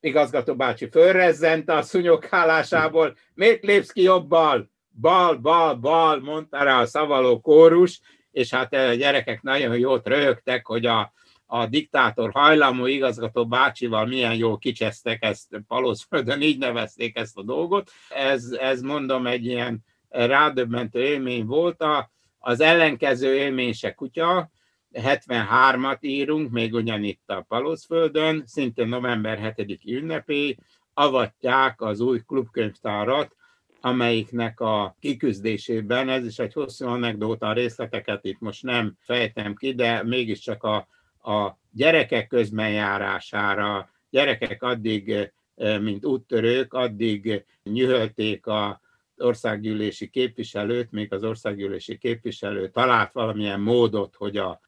[0.00, 4.70] igazgató bácsi fölrezzent a szunyokálásából, miért lépsz ki jobbal?
[5.00, 10.66] Bal, bal, bal, mondta rá a szavaló kórus, és hát a gyerekek nagyon jót röhögtek,
[10.66, 11.12] hogy a,
[11.46, 17.90] a diktátor hajlamú igazgató bácsival milyen jól kicsesztek ezt Palózföldön, így nevezték ezt a dolgot.
[18.08, 21.82] Ez, ez mondom egy ilyen rádöbbentő élmény volt.
[21.82, 24.50] A, az ellenkező élmény se kutya,
[24.92, 30.56] 73-at írunk, még ugyanitt a Palózföldön, szintén november 7 ünnepé,
[30.94, 33.36] avatják az új klubkönyvtárat,
[33.80, 39.74] amelyiknek a kiküzdésében, ez is egy hosszú anekdóta, a részleteket itt most nem fejtem ki,
[39.74, 40.88] de mégiscsak a,
[41.24, 45.32] a gyerekek közbenjárására, gyerekek addig,
[45.80, 48.80] mint úttörők, addig nyühölték a
[49.16, 54.60] országgyűlési képviselőt, még az országgyűlési képviselő talált valamilyen módot, hogy a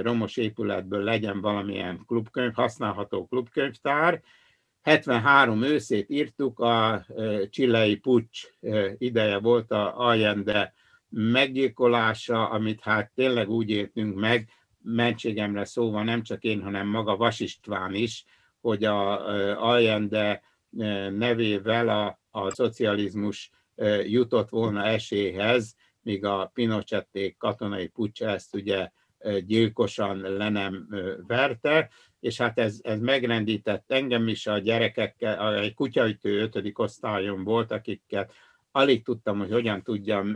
[0.00, 4.22] romos épületből legyen valamilyen klubkönyv, használható klubkönyvtár.
[4.82, 7.06] 73 őszét írtuk, a
[7.50, 8.40] csillai pucs
[8.98, 10.74] ideje volt a Allende
[11.08, 14.48] meggyilkolása, amit hát tényleg úgy értünk meg,
[14.82, 18.24] mentségemre szóval nem csak én, hanem maga Vas István is,
[18.60, 19.28] hogy a
[19.68, 20.42] Allende
[21.10, 23.50] nevével a, a szocializmus
[24.04, 28.90] jutott volna esélyhez, míg a Pinochették katonai pucs ezt ugye
[29.46, 30.88] gyilkosan le nem
[31.26, 31.90] verte,
[32.20, 38.30] és hát ez, ez megrendített engem is a gyerekekkel, egy kutyaütő ötödik osztályon volt, akikkel
[38.70, 40.26] alig tudtam, hogy hogyan tudjam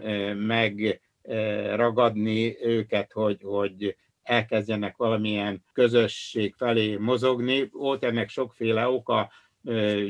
[1.32, 7.68] megragadni őket, hogy, hogy elkezdjenek valamilyen közösség felé mozogni.
[7.72, 9.30] Volt ennek sokféle oka,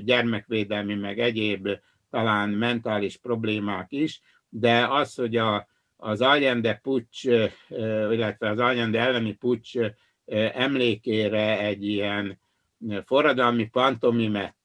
[0.04, 1.68] gyermekvédelmi, meg egyéb
[2.10, 7.24] talán mentális problémák is, de az, hogy a, az Allende pucs,
[8.10, 9.72] illetve az Allende elleni pucs
[10.52, 12.38] emlékére egy ilyen
[13.04, 14.56] forradalmi pantomimet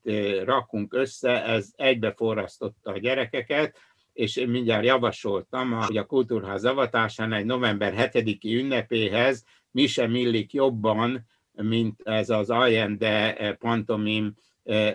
[0.44, 3.78] rakunk össze, ez egybeforrasztotta a gyerekeket,
[4.14, 10.54] és én mindjárt javasoltam, hogy a Kultúrház avatásán egy november 7-i ünnepéhez mi sem illik
[10.54, 14.34] jobban, mint ez az Allende pantomim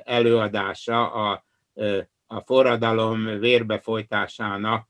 [0.05, 1.45] előadása a
[2.27, 4.89] a forradalom vérbefolytásának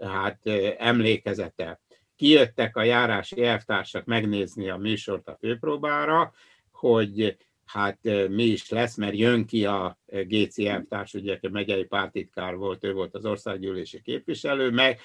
[0.00, 0.46] hát
[0.78, 1.80] emlékezete.
[2.16, 6.32] Kijöttek a járási elvtársak megnézni a műsort a főpróbára,
[6.70, 7.36] hogy
[7.68, 12.84] hát mi is lesz, mert jön ki a GC elvtárs, ugye a megyei pártitkár volt,
[12.84, 15.00] ő volt az országgyűlési képviselő, meg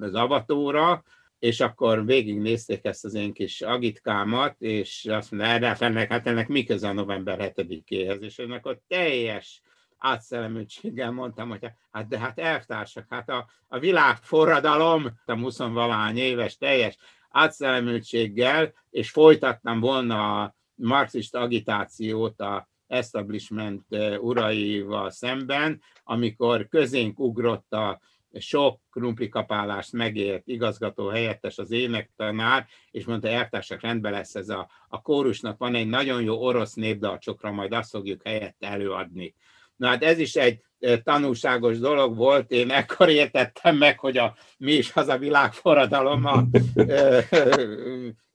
[0.00, 1.02] az avatóra,
[1.38, 6.64] és akkor végignézték ezt az én kis agitkámat, és azt mondta, ennek, hát ennek mi
[6.64, 9.62] köze a november 7-éhez, és ennek a teljes
[9.98, 16.56] átszellemültséggel mondtam, hogy hát de hát elvtársak, hát a, a világforradalom, a 20 valány éves
[16.56, 16.96] teljes
[17.30, 23.84] átszellemültséggel, és folytattam volna a marxista agitációt a establishment
[24.20, 28.00] uraival szemben, amikor közénk ugrott a
[28.38, 35.02] sok krumplikapálást megért igazgató helyettes az énektanár, és mondta, eltársak, rendben lesz ez a, a
[35.02, 39.34] kórusnak, van egy nagyon jó orosz népdalcsokra, majd azt fogjuk helyette előadni.
[39.76, 40.60] Na hát ez is egy
[41.02, 46.44] tanulságos dolog volt, én ekkor értettem meg, hogy a, mi is az a világforradalom a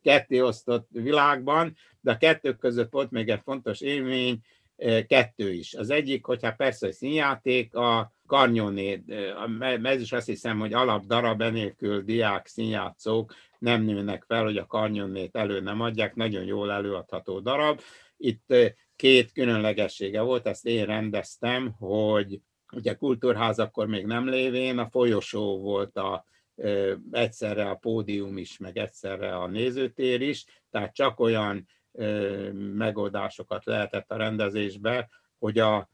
[0.02, 4.40] kettéosztott világban, de a kettő között volt még egy fontos élmény,
[5.08, 5.74] kettő is.
[5.74, 9.04] Az egyik, hogyha persze a színjáték, a karnyóné,
[9.84, 15.36] ez is azt hiszem, hogy alapdarab enélkül diák színjátszók nem nőnek fel, hogy a karnyónét
[15.36, 17.82] elő nem adják, nagyon jól előadható darab.
[18.18, 18.54] Itt
[18.96, 22.40] két különlegessége volt, ezt én rendeztem, hogy
[22.72, 26.26] ugye kultúrház akkor még nem lévén, a folyosó volt a,
[27.12, 31.68] egyszerre a pódium is, meg egyszerre a nézőtér is, tehát csak olyan
[32.54, 35.90] megoldásokat lehetett a rendezésbe, hogy a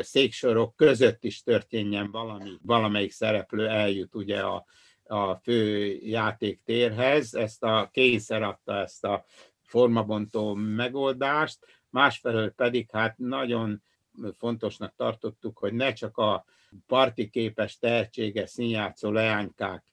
[0.00, 4.64] széksorok között is történjen valami, valamelyik szereplő eljut ugye a,
[5.04, 9.24] a fő játéktérhez, ezt a kényszer adta ezt a
[9.62, 11.58] formabontó megoldást,
[11.90, 13.82] másfelől pedig hát nagyon
[14.38, 16.44] fontosnak tartottuk, hogy ne csak a
[16.86, 19.84] parti képes, tehetséges színjátszó leánykák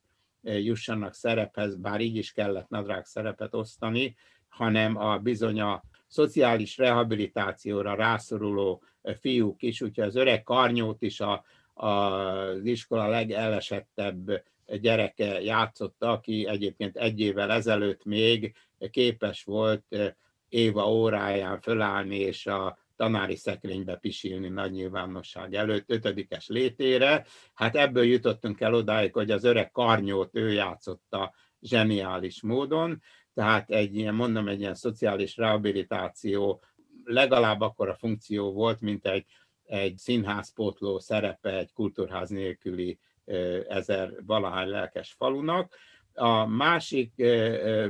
[0.45, 4.15] jussanak szerephez, bár így is kellett nadrág szerepet osztani,
[4.47, 8.84] hanem a bizony a szociális rehabilitációra rászoruló
[9.19, 16.47] fiúk is, úgyhogy az öreg karnyót is a, a, az iskola legelesettebb gyereke játszotta, aki
[16.47, 18.55] egyébként egy évvel ezelőtt még
[18.89, 20.15] képes volt
[20.49, 27.25] Éva óráján fölállni és a tanári szekrénybe pisilni nagy nyilvánosság előtt, ötödikes létére.
[27.53, 33.02] Hát ebből jutottunk el odáig, hogy az öreg karnyót ő játszotta zseniális módon,
[33.33, 36.63] tehát egy ilyen, mondom, egy ilyen szociális rehabilitáció
[37.04, 39.25] legalább akkor a funkció volt, mint egy,
[39.63, 43.00] egy színházpótló szerepe egy kultúrház nélküli
[43.67, 45.75] ezer valahány lelkes falunak.
[46.13, 47.13] A másik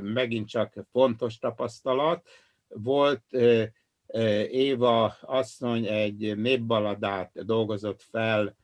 [0.02, 2.28] megint csak fontos tapasztalat,
[2.68, 3.24] volt
[4.50, 8.56] Éva asszony egy népbaladát dolgozott fel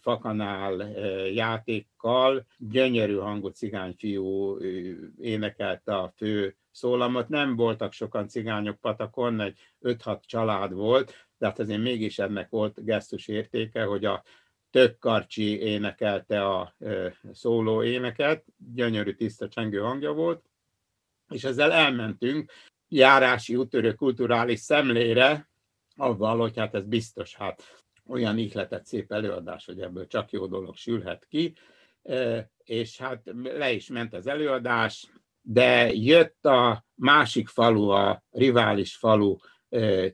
[0.00, 0.90] fakanál
[1.32, 4.58] játékkal, gyönyörű hangú cigányfiú
[5.20, 7.28] énekelte a fő szólamot.
[7.28, 12.84] Nem voltak sokan cigányok patakon, egy 5-6 család volt, de hát azért mégis ennek volt
[12.84, 14.22] gesztus értéke, hogy a
[14.98, 16.76] Karcsi énekelte a
[17.32, 20.44] szóló éneket, gyönyörű tiszta csengő hangja volt,
[21.28, 22.52] és ezzel elmentünk
[22.88, 25.48] járási útörő kulturális szemlére,
[25.96, 27.62] avval, hogy hát ez biztos, hát
[28.06, 31.54] olyan ihletett szép előadás, hogy ebből csak jó dolog sülhet ki,
[32.64, 35.10] és hát le is ment az előadás,
[35.42, 39.36] de jött a másik falu, a rivális falu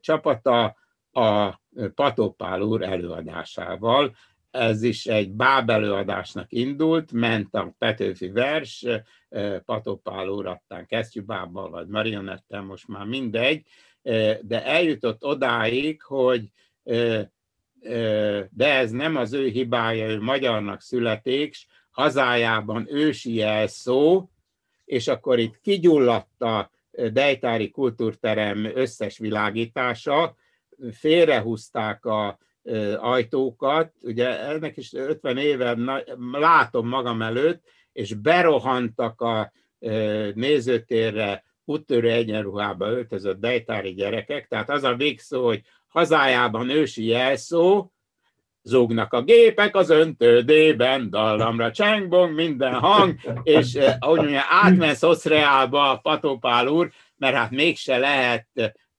[0.00, 0.76] csapata
[1.10, 1.60] a
[1.94, 4.14] Patopál úr előadásával.
[4.52, 8.86] Ez is egy báb előadásnak indult, ment a Petőfi vers,
[9.64, 13.66] Patopál úr adtán kesztyűbábbal, vagy marionettel, most már mindegy,
[14.40, 16.48] de eljutott odáig, hogy
[18.50, 21.54] de ez nem az ő hibája, ő magyarnak születik,
[21.90, 24.30] hazájában ősi jelszó,
[24.84, 26.70] és akkor itt kigyulladt a
[27.12, 30.36] Dejtári Kultúrterem összes világítása,
[30.92, 32.38] félrehúzták a
[32.96, 35.76] ajtókat, ugye ennek is 50 éve
[36.32, 39.52] látom magam előtt, és berohantak a
[40.34, 47.92] nézőtérre úttörő egyenruhába öltözött dejtári gyerekek, tehát az a végszó, hogy hazájában ősi jelszó,
[48.62, 55.90] zúgnak a gépek az öntődében, dallamra csengbong, minden hang, és eh, ahogy mondja, átment szociálba
[55.90, 58.46] a Patópál úr, mert hát mégse lehet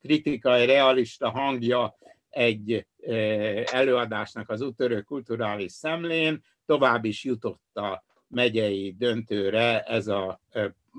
[0.01, 1.97] kritikai, realista hangja
[2.33, 2.85] egy
[3.71, 10.41] előadásnak az úttörő kulturális szemlén, tovább is jutott a megyei döntőre ez a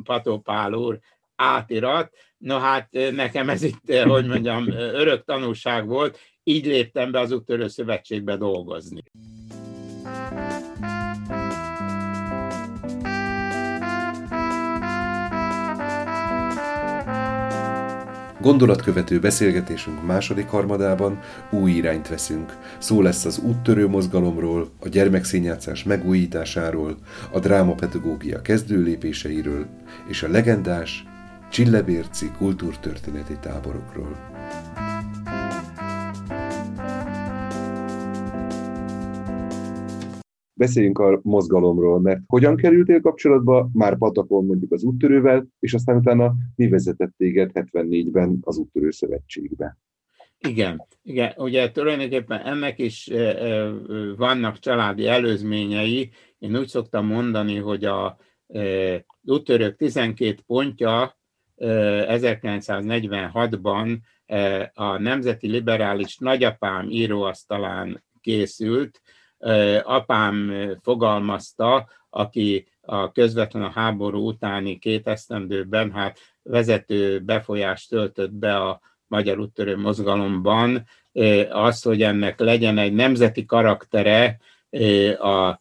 [0.05, 0.99] Patópál úr
[1.37, 2.13] átirat.
[2.39, 7.69] Na hát nekem ez itt, hogy mondjam, örök tanulság volt, így léptem be az úttörő
[7.69, 9.03] szövetségbe dolgozni.
[18.45, 21.19] Gondolatkövető beszélgetésünk második harmadában
[21.51, 22.57] új irányt veszünk.
[22.79, 26.97] Szó lesz az úttörő mozgalomról, a gyermekszínjátszás megújításáról,
[27.33, 29.67] a drámapedagógia kezdőlépéseiről
[30.09, 31.05] és a legendás
[31.51, 34.17] Csillebérci kultúrtörténeti táborokról.
[40.57, 46.35] Beszéljünk a mozgalomról, mert hogyan kerültél kapcsolatba, már Patakon mondjuk az úttörővel, és aztán utána
[46.55, 49.79] mi vezetett téged 74-ben az úttörő szövetségbe?
[50.39, 53.11] Igen, igen, ugye tulajdonképpen ennek is
[54.17, 56.11] vannak családi előzményei.
[56.39, 58.19] Én úgy szoktam mondani, hogy a
[59.23, 61.19] úttörők 12 pontja
[61.57, 63.99] 1946-ban
[64.73, 69.01] a Nemzeti Liberális Nagyapám íróasztalán készült,
[69.83, 78.57] apám fogalmazta, aki a közvetlen a háború utáni két esztendőben hát vezető befolyást töltött be
[78.57, 80.85] a magyar úttörő mozgalomban,
[81.51, 84.39] az, hogy ennek legyen egy nemzeti karaktere,
[85.19, 85.61] a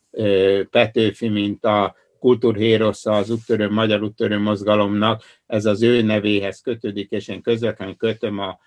[0.70, 7.28] Petőfi, mint a kultúrhérosza az úttörő, magyar úttörő mozgalomnak, ez az ő nevéhez kötődik, és
[7.28, 8.60] én közvetlenül kötöm a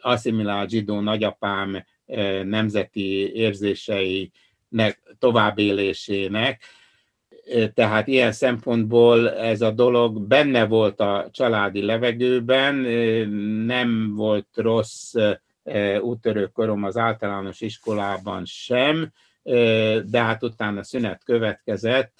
[0.00, 1.84] asszimilált zsidó nagyapám
[2.44, 6.62] nemzeti érzéseinek továbbélésének.
[7.74, 12.74] Tehát ilyen szempontból ez a dolog benne volt a családi levegőben,
[13.66, 15.14] nem volt rossz
[16.00, 16.50] úttörő
[16.82, 19.12] az általános iskolában sem,
[20.04, 22.12] de hát utána szünet következett,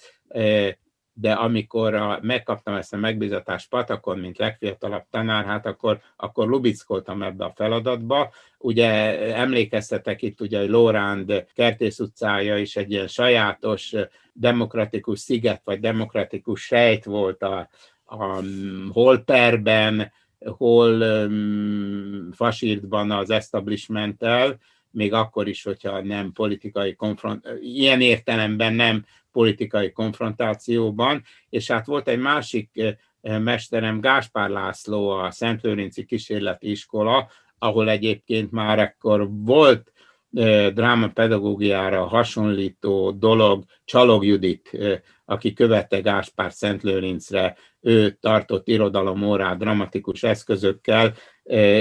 [1.17, 7.23] de amikor a, megkaptam ezt a megbízatást Patakon, mint legfiatalabb tanár, hát akkor, akkor lubickoltam
[7.23, 8.31] ebbe a feladatba.
[8.57, 8.87] Ugye
[9.35, 13.93] emlékeztetek itt ugye, Lóránd Kertész utcája is egy ilyen sajátos
[14.33, 17.69] demokratikus sziget, vagy demokratikus sejt volt a,
[18.05, 18.41] a
[18.91, 24.57] Holperben, hol um, fasírtban az establishmenttel,
[24.91, 29.05] még akkor is, hogyha nem politikai konfront, ilyen értelemben nem
[29.35, 36.71] politikai konfrontációban, és hát volt egy másik eh, mesterem, Gáspár László, a Szent Lőrinci Kísérleti
[36.71, 39.91] Iskola, ahol egyébként már akkor volt
[40.33, 49.57] eh, drámapedagógiára hasonlító dolog, Csalog Judit, eh, aki követte Gáspár Szent Lőrincre, ő tartott irodalomórát
[49.57, 51.13] dramatikus eszközökkel,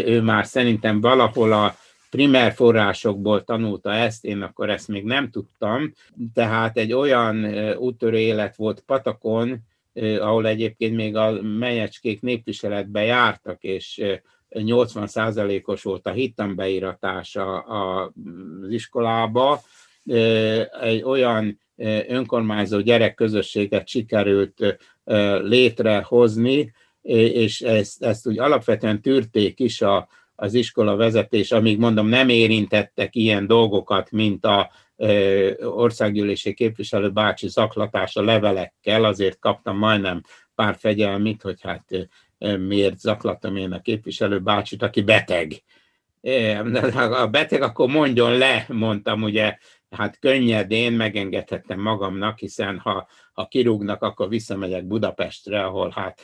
[0.06, 1.74] ő már szerintem valahol a
[2.14, 5.92] primer forrásokból tanulta ezt, én akkor ezt még nem tudtam,
[6.34, 7.44] tehát egy olyan
[7.76, 9.58] úttörő élet volt Patakon,
[10.20, 14.02] ahol egyébként még a menyecskék népviseletbe jártak, és
[14.50, 18.10] 80%-os volt a hittanbeíratása az
[18.70, 19.60] iskolába,
[20.80, 21.60] egy olyan
[22.06, 24.78] önkormányzó gyerekközösséget sikerült
[25.40, 32.28] létrehozni, és ezt, ezt úgy alapvetően tűrték is a, az iskola vezetés, amíg mondom nem
[32.28, 34.70] érintettek ilyen dolgokat, mint a
[35.60, 40.22] országgyűlési képviselő bácsi zaklatása levelekkel, azért kaptam majdnem
[40.54, 41.84] pár fegyelmit, hogy hát
[42.58, 45.62] miért zaklatom én a képviselő bácsit, aki beteg.
[47.10, 49.56] A beteg akkor mondjon le, mondtam ugye,
[49.90, 56.20] hát könnyedén megengedhettem magamnak, hiszen ha, ha kirúgnak, akkor visszamegyek Budapestre, ahol hát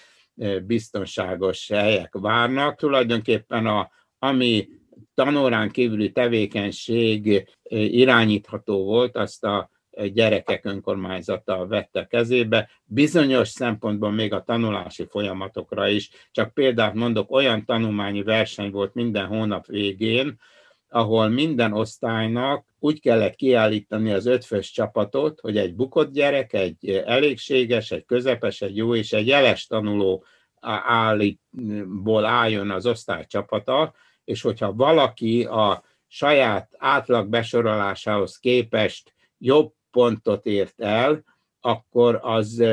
[0.62, 2.76] biztonságos helyek várnak.
[2.76, 3.90] Tulajdonképpen a,
[4.22, 4.68] ami
[5.14, 9.70] tanórán kívüli tevékenység irányítható volt, azt a
[10.12, 16.10] gyerekek önkormányzata vette kezébe, bizonyos szempontból még a tanulási folyamatokra is.
[16.30, 20.38] Csak példát mondok, olyan tanulmányi verseny volt minden hónap végén,
[20.88, 27.90] ahol minden osztálynak úgy kellett kiállítani az ötfős csapatot, hogy egy bukott gyerek, egy elégséges,
[27.90, 30.24] egy közepes, egy jó és egy jeles tanuló
[30.84, 33.94] állítból álljon az osztály csapata,
[34.30, 41.24] és hogyha valaki a saját átlag besorolásához képest jobb pontot ért el,
[41.60, 42.64] akkor az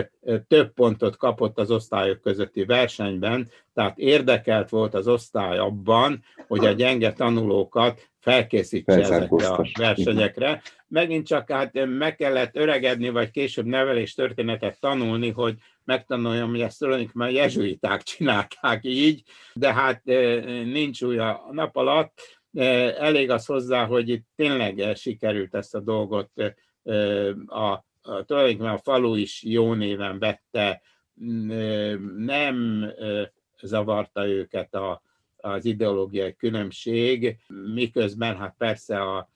[0.48, 6.72] több pontot kapott az osztályok közötti versenyben, tehát érdekelt volt az osztály abban, hogy a
[6.72, 10.62] gyenge tanulókat felkészítse ezekre a versenyekre.
[10.88, 16.80] Megint csak hát meg kellett öregedni, vagy később nevelés történetet tanulni, hogy megtanuljam, hogy ezt
[16.80, 19.24] tulajdonképpen a jezsuiták csinálták így,
[19.54, 20.02] de hát
[20.64, 22.40] nincs új a nap alatt.
[22.98, 26.32] Elég az hozzá, hogy itt tényleg sikerült ezt a dolgot
[27.48, 27.86] a
[28.26, 30.82] tulajdonképpen a falu is jó néven vette,
[32.18, 32.86] nem
[33.62, 35.01] zavarta őket a,
[35.38, 37.38] az ideológiai különbség,
[37.74, 39.30] miközben hát persze a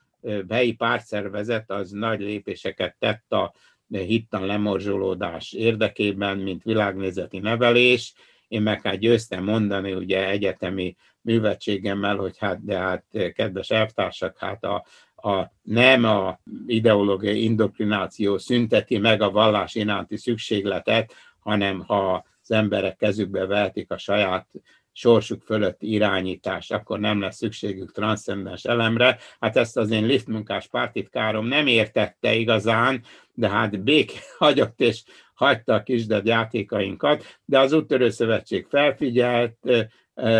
[0.49, 3.53] helyi pártszervezet az nagy lépéseket tett a
[3.87, 8.13] hittan lemorzsolódás érdekében, mint világnézeti nevelés.
[8.47, 14.63] Én meg hát győztem mondani ugye egyetemi művetségemmel, hogy hát de hát kedves elvtársak, hát
[14.63, 14.85] a,
[15.21, 22.95] a, nem a ideológiai indoktrináció szünteti meg a vallás iránti szükségletet, hanem ha az emberek
[22.95, 24.47] kezükbe vehetik a saját
[24.91, 29.17] sorsuk fölött irányítás, akkor nem lesz szükségük transzcendens elemre.
[29.39, 33.03] Hát ezt az én liftmunkás pártitkárom nem értette igazán,
[33.33, 35.03] de hát bék hagyott és
[35.33, 39.57] hagyta a kisded játékainkat, de az úttörő szövetség felfigyelt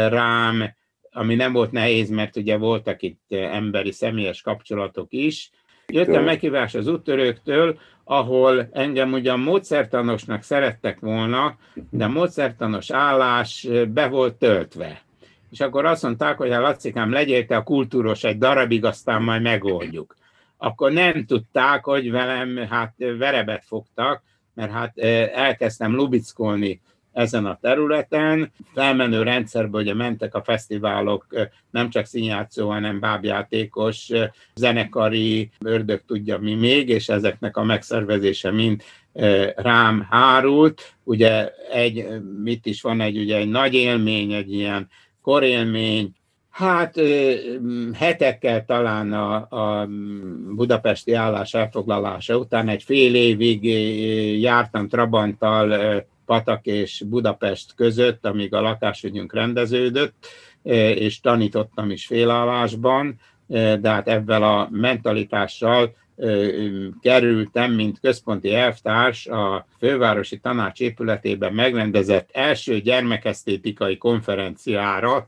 [0.09, 0.75] rám,
[1.12, 5.49] ami nem volt nehéz, mert ugye voltak itt emberi személyes kapcsolatok is.
[5.88, 11.57] Jöttem meghívás az úttörőktől, ahol engem ugyan módszertanosnak szerettek volna,
[11.89, 15.01] de módszertanos állás be volt töltve.
[15.51, 19.41] És akkor azt mondták, hogy hát Lacikám, legyél te a kultúros egy darabig, aztán majd
[19.41, 20.16] megoldjuk.
[20.57, 24.97] Akkor nem tudták, hogy velem hát verebet fogtak, mert hát
[25.34, 26.82] elkezdtem lubickolni
[27.14, 28.51] ezen a területen.
[28.74, 31.26] Felmenő rendszerből ugye mentek a fesztiválok,
[31.72, 34.09] nem csak színjátszó, hanem bábjátékos,
[34.55, 38.84] zenekari, ördög tudja mi még, és ezeknek a megszervezése mind
[39.55, 40.95] rám hárult.
[41.03, 42.07] Ugye egy,
[42.43, 44.89] mit is van egy, ugye egy nagy élmény, egy ilyen
[45.22, 46.16] korélmény,
[46.51, 46.99] Hát
[47.93, 49.88] hetekkel talán a, a
[50.55, 53.64] budapesti állás elfoglalása után egy fél évig
[54.41, 60.27] jártam Trabanttal Patak és Budapest között, amíg a lakásügyünk rendeződött,
[60.95, 65.95] és tanítottam is félállásban, de hát ebben a mentalitással
[67.01, 75.27] kerültem, mint központi elvtárs a fővárosi tanács épületében megrendezett első gyermekesztétikai konferenciára,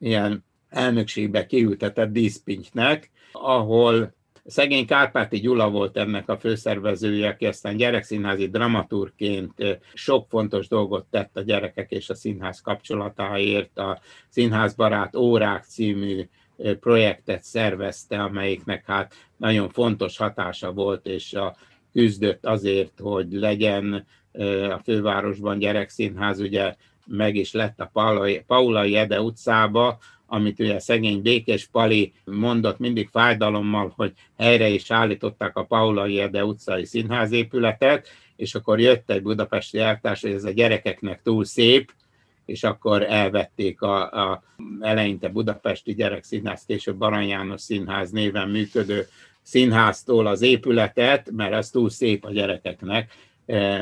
[0.00, 4.14] ilyen elnökségbe kiültetett díszpintynek, ahol
[4.48, 11.36] szegény Kárpáti Gyula volt ennek a főszervezője, aki aztán gyerekszínházi dramaturként sok fontos dolgot tett
[11.36, 13.78] a gyerekek és a színház kapcsolatáért.
[13.78, 16.28] A Színházbarát Órák című
[16.80, 21.56] projektet szervezte, amelyiknek hát nagyon fontos hatása volt, és a
[21.92, 24.06] küzdött azért, hogy legyen
[24.70, 26.74] a fővárosban gyerekszínház, ugye
[27.06, 27.90] meg is lett a
[28.46, 29.98] Paulai Ede utcába,
[30.30, 36.44] amit ugye szegény Békés Pali mondott mindig fájdalommal, hogy helyre is állították a Paulai Ede
[36.44, 41.92] utcai színházépületet, és akkor jött egy budapesti eltárs, hogy ez a gyerekeknek túl szép,
[42.46, 44.42] és akkor elvették a, a
[44.80, 49.06] eleinte Budapesti Gyerekszínház, később Arany János Színház néven működő
[49.42, 53.12] színháztól az épületet, mert ez túl szép a gyerekeknek,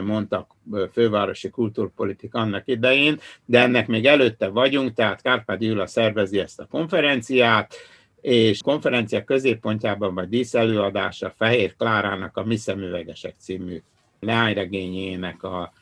[0.05, 0.51] mondtak
[0.93, 6.67] fővárosi kultúrpolitik annak idején, de ennek még előtte vagyunk, tehát Kárpád Gyula szervezi ezt a
[6.71, 7.75] konferenciát,
[8.21, 13.83] és konferencia középpontjában vagy díszelőadása Fehér Klárának a Mi szemüvegesek című
[14.21, 15.73] leányregényének a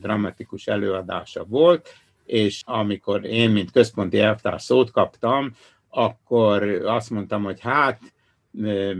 [0.00, 1.88] dramatikus előadása volt,
[2.26, 5.52] és amikor én, mint központi elvtárs szót kaptam,
[5.88, 8.00] akkor azt mondtam, hogy hát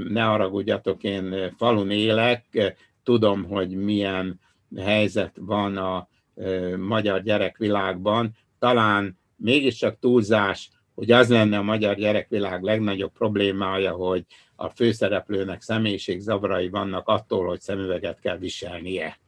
[0.09, 2.74] ne haragudjatok, én falun élek,
[3.09, 4.40] tudom, hogy milyen
[4.76, 6.09] helyzet van a
[6.76, 14.24] magyar gyerekvilágban, talán mégiscsak túlzás, hogy az lenne a magyar gyerekvilág legnagyobb problémája, hogy
[14.56, 19.18] a főszereplőnek személyiségzavarai vannak attól, hogy szemüveget kell viselnie.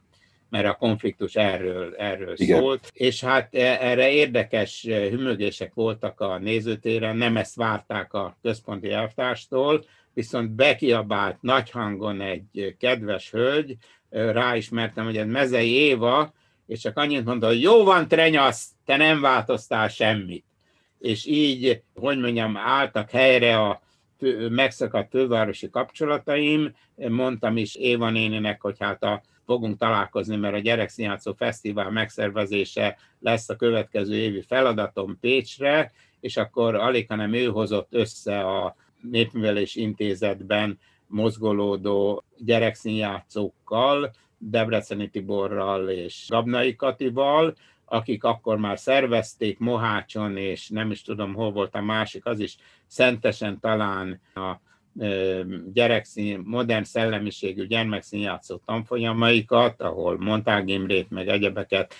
[0.49, 7.17] Mert a konfliktus erről, erről szólt, és hát e, erre érdekes hümögések voltak a nézőtéren,
[7.17, 13.77] nem ezt várták a központi elvtárstól, viszont bekiabált nagy hangon egy kedves hölgy,
[14.09, 16.33] ráismertem, hogy ez Mezei Éva,
[16.67, 20.45] és csak annyit mondta, hogy jó van, Trenyasz, te nem változtál semmit.
[20.99, 23.81] És így, hogy mondjam, álltak helyre a
[24.49, 31.33] megszakadt fővárosi kapcsolataim, mondtam is Éva néninek, hogy hát a, fogunk találkozni, mert a Gyerekszínjátszó
[31.33, 38.39] Fesztivál megszervezése lesz a következő évi feladatom Pécsre, és akkor alig, hanem ő hozott össze
[38.39, 50.37] a Népművelés Intézetben mozgolódó gyerekszínjátszókkal, Debreceni Tiborral és Gabnai Katival, akik akkor már szervezték Mohácson,
[50.37, 54.55] és nem is tudom, hol volt a másik, az is szentesen talán a
[55.73, 61.93] gyerekszín, modern szellemiségű gyermekszínjátszó tanfolyamaikat, ahol Montág Imrét meg egyebeket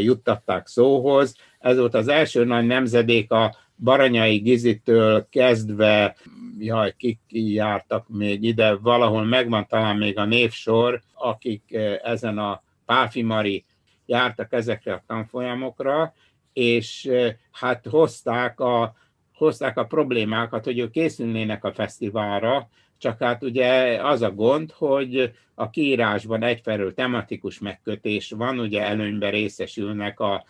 [0.00, 1.36] juttatták szóhoz.
[1.58, 6.16] Ez volt az első nagy nemzedék a Baranyai Gizitől kezdve,
[6.58, 13.22] jaj, kik jártak még ide, valahol megvan talán még a névsor, akik ezen a Páfi
[13.22, 13.64] Mari
[14.06, 16.14] jártak ezekre a tanfolyamokra,
[16.52, 17.10] és
[17.52, 18.94] hát hozták a,
[19.34, 22.68] hozták a problémákat, hogy ők készülnének a fesztiválra,
[22.98, 29.30] csak hát ugye az a gond, hogy a kiírásban egyfelől tematikus megkötés van, ugye előnyben
[29.30, 30.44] részesülnek a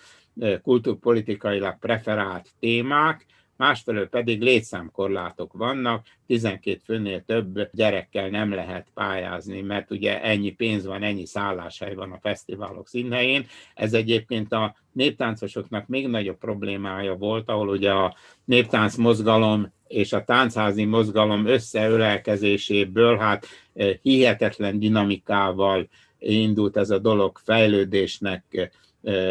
[0.63, 3.27] kultúrpolitikailag preferált témák,
[3.57, 10.87] másfelől pedig létszámkorlátok vannak, 12 főnél több gyerekkel nem lehet pályázni, mert ugye ennyi pénz
[10.87, 13.47] van, ennyi szálláshely van a fesztiválok színhelyén.
[13.75, 20.25] Ez egyébként a néptáncosoknak még nagyobb problémája volt, ahol ugye a néptánc mozgalom és a
[20.25, 23.47] táncházi mozgalom összeölelkezéséből hát
[24.03, 28.71] hihetetlen dinamikával indult ez a dolog fejlődésnek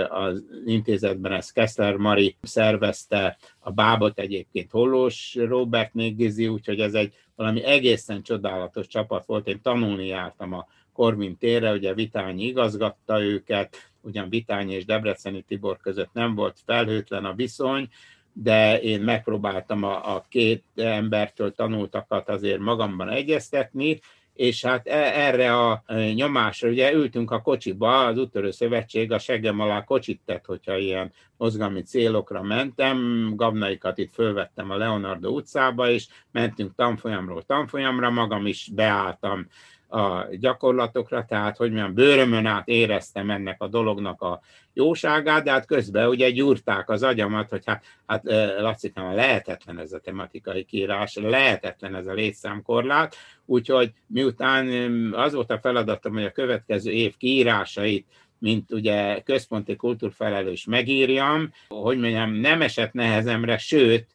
[0.10, 7.14] az intézetben ezt Kessler Mari szervezte, a bábot egyébként Hollós Robert Négizi, úgyhogy ez egy
[7.36, 9.48] valami egészen csodálatos csapat volt.
[9.48, 15.78] Én tanulni jártam a Korvin térre, ugye Vitányi igazgatta őket, ugyan Vitányi és Debreceni Tibor
[15.78, 17.88] között nem volt felhőtlen a viszony,
[18.34, 24.00] de én megpróbáltam a, a két embertől tanultakat azért magamban egyeztetni,
[24.38, 29.20] és hát e, erre a e, nyomásra, ugye ültünk a kocsiba, az úttörő szövetség a
[29.20, 35.90] seggem alá kocsit tett, hogyha ilyen mozgalmi célokra mentem, gabnaikat itt fölvettem a Leonardo utcába,
[35.90, 39.48] és mentünk tanfolyamról tanfolyamra, magam is beálltam
[39.88, 44.42] a gyakorlatokra, tehát hogy milyen bőrömön át éreztem ennek a dolognak a
[44.74, 48.24] jóságát, de hát közben ugye gyúrták az agyamat, hogy hát, hát
[48.60, 53.16] Lacikám, lehetetlen ez a tematikai kírás, lehetetlen ez a létszámkorlát,
[53.46, 54.68] úgyhogy miután
[55.14, 58.08] az volt a feladatom, hogy a következő év kiírásait
[58.40, 64.08] mint ugye központi kultúrfelelős megírjam, hogy mondjam, nem esett nehezemre, sőt,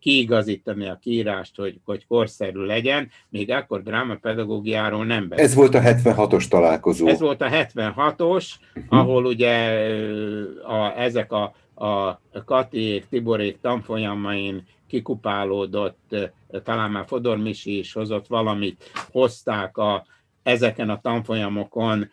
[0.00, 5.44] kiigazítani a kiírást, hogy, hogy korszerű legyen, még akkor drámapedagógiáról nem beszél.
[5.44, 7.06] Ez volt a 76-os találkozó.
[7.06, 8.50] Ez volt a 76-os,
[8.88, 9.54] ahol ugye
[10.62, 16.16] a, ezek a, a Katiék, Tiborék tanfolyamain kikupálódott,
[16.64, 20.06] talán már Fodor Misi is hozott valamit, hozták a,
[20.42, 22.10] ezeken a tanfolyamokon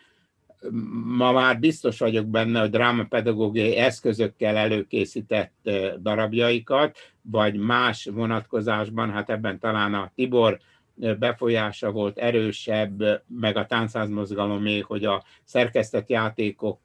[1.05, 5.69] ma már biztos vagyok benne, hogy drámapedagógiai eszközökkel előkészített
[6.01, 10.59] darabjaikat, vagy más vonatkozásban, hát ebben talán a Tibor
[10.95, 16.79] befolyása volt erősebb, meg a táncázmozgalomé, hogy a szerkesztett játékok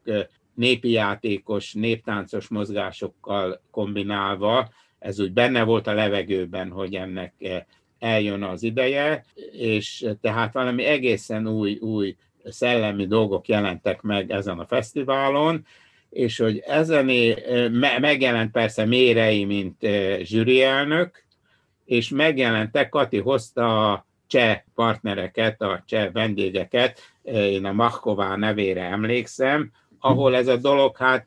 [0.54, 4.68] népi játékos, néptáncos mozgásokkal kombinálva,
[4.98, 7.34] ez úgy benne volt a levegőben, hogy ennek
[7.98, 14.66] eljön az ideje, és tehát valami egészen új, új szellemi dolgok jelentek meg ezen a
[14.66, 15.66] fesztiválon,
[16.10, 17.10] és hogy ezen
[18.00, 19.86] megjelent persze Mérei, mint
[20.22, 21.24] zsűri elnök,
[21.84, 29.70] és megjelentek, Kati hozta a cseh partnereket, a cseh vendégeket, én a Mahková nevére emlékszem,
[29.98, 31.26] ahol ez a dolog hát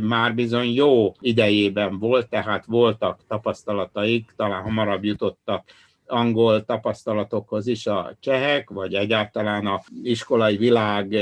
[0.00, 5.64] már bizony jó idejében volt, tehát voltak tapasztalataik, talán hamarabb jutottak
[6.10, 11.16] angol tapasztalatokhoz is a csehek, vagy egyáltalán a iskolai világ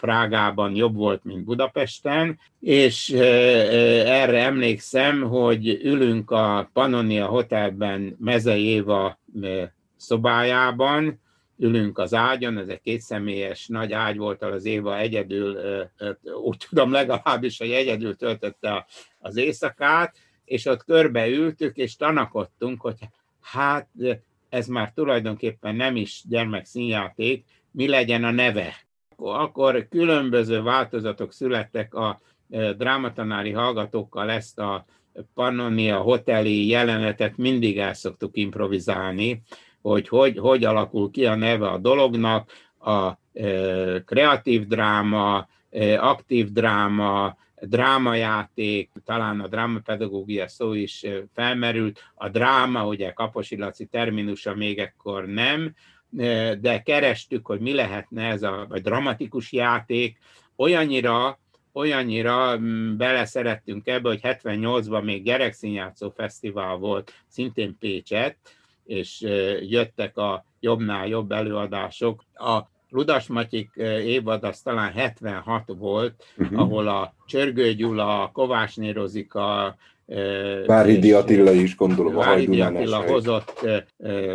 [0.00, 9.18] Prágában jobb volt, mint Budapesten, és erre emlékszem, hogy ülünk a Pannonia Hotelben Mezei Éva
[9.96, 11.22] szobájában,
[11.58, 15.58] ülünk az ágyon, ez egy kétszemélyes nagy ágy volt, az Éva egyedül,
[16.42, 18.86] úgy tudom legalábbis, hogy egyedül töltötte
[19.18, 22.98] az éjszakát, és ott körbe ültük, és tanakodtunk, hogy
[23.44, 23.88] hát
[24.48, 28.74] ez már tulajdonképpen nem is gyermekszínjáték, mi legyen a neve.
[29.16, 32.20] Akkor különböző változatok születtek a
[32.76, 34.84] drámatanári hallgatókkal ezt a
[35.34, 39.42] Pannonia hoteli jelenetet mindig el szoktuk improvizálni,
[39.82, 43.18] hogy, hogy hogy alakul ki a neve a dolognak, a
[44.04, 45.48] kreatív dráma,
[45.98, 47.36] aktív dráma,
[47.68, 51.04] drámajáték, talán a drámapedagógia szó is
[51.34, 55.74] felmerült, a dráma, ugye Kaposi Laci terminusa még ekkor nem,
[56.60, 60.18] de kerestük, hogy mi lehetne ez a vagy dramatikus játék,
[60.56, 61.38] olyannyira,
[61.72, 68.36] olyannyira mm, beleszerettünk ebbe, hogy 78-ban még gyerekszínjátszó fesztivál volt, szintén Pécset,
[68.84, 69.20] és
[69.60, 72.24] jöttek a jobbnál jobb előadások.
[72.34, 72.60] A
[72.94, 73.70] Ludas Matyik
[74.04, 76.60] évad az talán 76 volt, uh-huh.
[76.60, 79.76] ahol a Csörgő Gyula, Kovácsné Rozika,
[80.66, 82.14] Várhidi Attila is gondolom.
[82.14, 83.66] Várhidi Attila hozott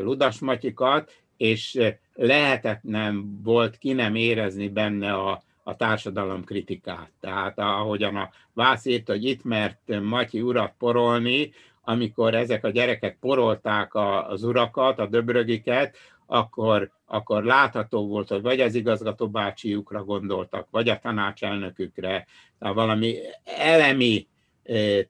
[0.01, 1.79] Ludas Matyikat, és
[2.13, 7.11] lehetetlen volt ki nem érezni benne a, a társadalom kritikát.
[7.19, 11.51] Tehát ahogyan a Vász írt, hogy itt mert Matyi urat porolni,
[11.83, 13.91] amikor ezek a gyerekek porolták
[14.29, 15.95] az urakat, a döbrögiket,
[16.31, 22.27] akkor, akkor látható volt, hogy vagy az igazgató bácsiukra gondoltak, vagy a tanácselnökükre,
[22.59, 24.27] tehát valami elemi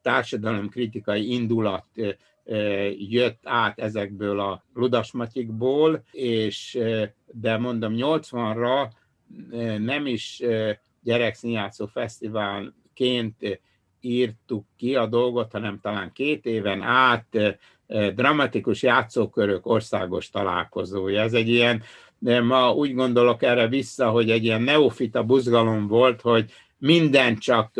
[0.02, 1.86] társadalomkritikai indulat
[2.98, 6.80] jött át ezekből a ludasmatikból, és
[7.26, 8.90] de mondom 80-ra
[9.78, 10.42] nem is
[11.04, 13.62] gyerekszínjátszó fesztiválként
[14.02, 17.38] írtuk ki a dolgot, hanem talán két éven át
[18.16, 21.22] dramatikus játszókörök országos találkozója.
[21.22, 21.84] Ez egy ilyen,
[22.20, 27.72] de ma úgy gondolok erre vissza, hogy egy ilyen neofita buzgalom volt, hogy minden csak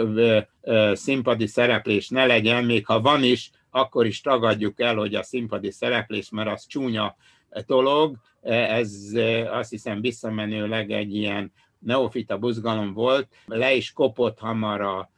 [0.94, 5.72] színpadi szereplés ne legyen, még ha van is, akkor is tagadjuk el, hogy a színpadi
[5.72, 7.16] szereplés, mert az csúnya
[7.66, 8.16] dolog.
[8.42, 8.94] Ez
[9.52, 13.28] azt hiszem visszamenőleg egy ilyen neofita buzgalom volt.
[13.46, 15.10] Le is kopott hamar a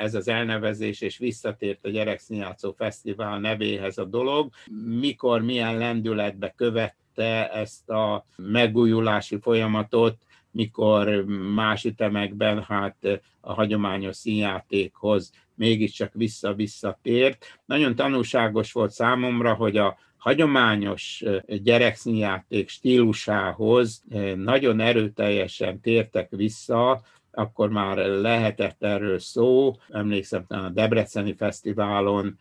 [0.00, 4.50] ez az elnevezés, és visszatért a Gyerekszínjátszó Fesztivál nevéhez a dolog.
[4.98, 10.16] Mikor, milyen lendületbe követte ezt a megújulási folyamatot,
[10.50, 17.60] mikor más ütemekben hát a hagyományos színjátékhoz mégiscsak vissza-visszatért.
[17.64, 24.02] Nagyon tanulságos volt számomra, hogy a hagyományos gyerekszínjáték stílusához
[24.34, 27.02] nagyon erőteljesen tértek vissza
[27.32, 29.74] akkor már lehetett erről szó.
[29.88, 32.38] Emlékszem, a Debreceni Fesztiválon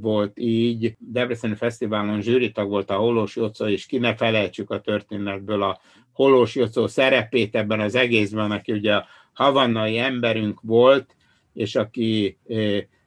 [0.00, 0.96] volt így.
[0.98, 5.80] Debreceni Fesztiválon zsűritag volt a Holós Jocó, és ki ne felejtsük a történetből a
[6.12, 11.16] Holós Jocó szerepét ebben az egészben, aki ugye a havannai emberünk volt,
[11.52, 12.38] és aki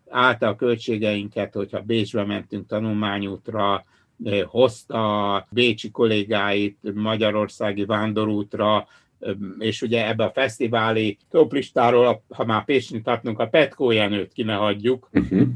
[0.09, 3.85] állta a költségeinket, hogyha Bécsbe mentünk tanulmányútra,
[4.45, 8.87] hozta a bécsi kollégáit magyarországi vándorútra,
[9.59, 14.53] és ugye ebbe a fesztiváli toplistáról, ha már Pécsni tartunk, a Petkó Jenőt ki ne
[14.53, 15.47] hagyjuk, uh-huh.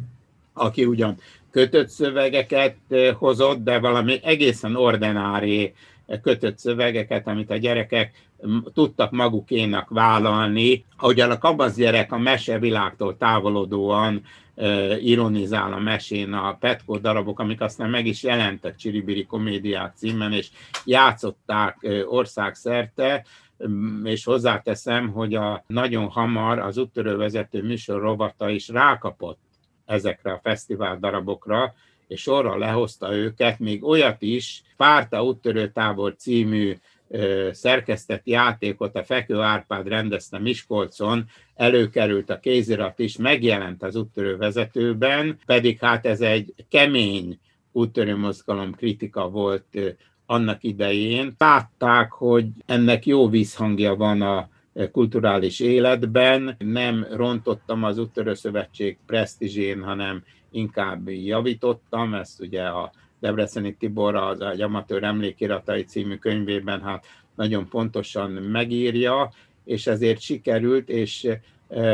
[0.54, 1.18] aki ugyan
[1.52, 2.78] kötött szövegeket
[3.18, 5.74] hozott, de valami egészen ordinári
[6.22, 8.12] kötött szövegeket, amit a gyerekek
[8.74, 14.22] tudtak magukénak vállalni, ahogyan a kabasz gyerek a mesevilágtól távolodóan
[15.00, 20.50] ironizál a mesén a Petko darabok, amik aztán meg is jelentek Csiribiri komédiák címen, és
[20.86, 23.26] játszották országszerte,
[24.04, 29.40] és hozzáteszem, hogy a nagyon hamar az úttörővezető műsor rovata is rákapott
[29.86, 31.74] ezekre a fesztivál darabokra,
[32.08, 36.76] és sorra lehozta őket, még olyat is, Párta úttörő tábor című
[37.52, 45.40] szerkesztett játékot a Fekő Árpád rendezte Miskolcon, előkerült a kézirat is, megjelent az úttörő vezetőben,
[45.46, 47.40] pedig hát ez egy kemény
[47.72, 49.98] úttörő mozgalom kritika volt
[50.34, 51.36] annak idején.
[51.38, 54.50] Látták, hogy ennek jó vízhangja van a
[54.92, 63.76] kulturális életben, nem rontottam az Úttörő Szövetség presztízsén, hanem inkább javítottam, ezt ugye a Debreceni
[63.76, 67.06] Tibor az egy amatőr emlékiratai című könyvében hát
[67.36, 69.32] nagyon pontosan megírja,
[69.66, 71.28] és ezért sikerült, és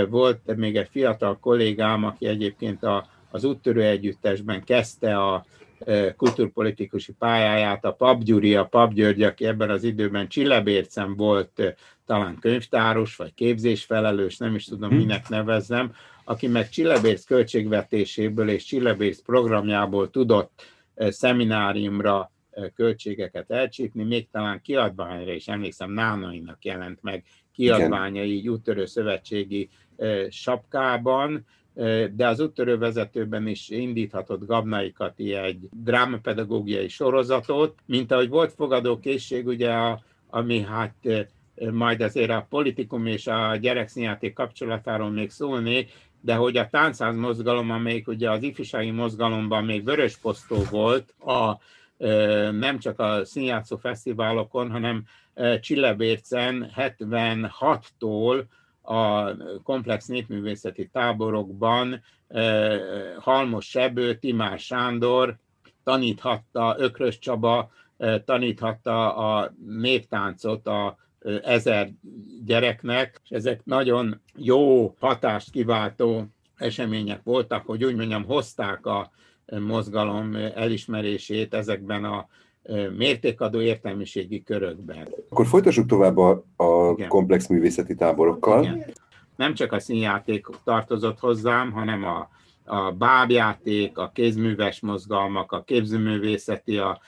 [0.10, 5.46] volt még egy fiatal kollégám, aki egyébként a, az úttörő együttesben kezdte a
[6.18, 11.76] kulturpolitikusi pályáját, a Pap Gyuri, a Pap György, aki ebben az időben Csillebércen volt
[12.06, 14.98] talán könyvtáros, vagy képzésfelelős, nem is tudom, mhm.
[14.98, 20.62] minek nevezzem, aki meg Csillebérc költségvetéséből és Csillebérc programjából tudott
[20.96, 22.32] szemináriumra
[22.76, 27.24] költségeket elcsípni, még talán kiadványra is emlékszem, Nánainak jelent meg
[27.54, 29.70] kiadványa így úttörő szövetségi
[30.30, 31.46] sapkában,
[32.16, 39.48] de az úttörő vezetőben is indíthatott Gabnai Kati egy drámapedagógiai sorozatot, mint ahogy volt fogadókészség,
[39.48, 40.96] ugye, a, ami hát
[41.72, 47.72] majd azért a politikum és a gyerekszínjáték kapcsolatáról még szólnék, de hogy a táncház mozgalom,
[47.72, 51.60] amelyik ugye az ifjúsági mozgalomban még vörös posztó volt, a,
[52.52, 55.04] nem csak a színjátszó fesztiválokon, hanem
[55.60, 58.44] Csillebércen 76-tól
[58.90, 62.02] a komplex népművészeti táborokban
[63.20, 65.38] Halmos Sebő, Timár Sándor
[65.84, 67.72] taníthatta, Ökrös Csaba
[68.26, 70.98] taníthatta a néptáncot a
[71.44, 71.90] ezer
[72.46, 76.26] gyereknek, és ezek nagyon jó hatást kiváltó
[76.56, 79.12] események voltak, hogy úgy mondjam, hozták a
[79.60, 82.28] mozgalom elismerését ezekben a
[82.98, 85.08] mértékadó értelmiségi körökben.
[85.30, 88.64] Akkor folytassuk tovább a, a komplex művészeti táborokkal.
[88.64, 88.86] Igen.
[89.36, 92.30] Nem csak a színjáték tartozott hozzám, hanem a,
[92.64, 97.00] a bábjáték, a kézműves mozgalmak, a képzőművészeti, a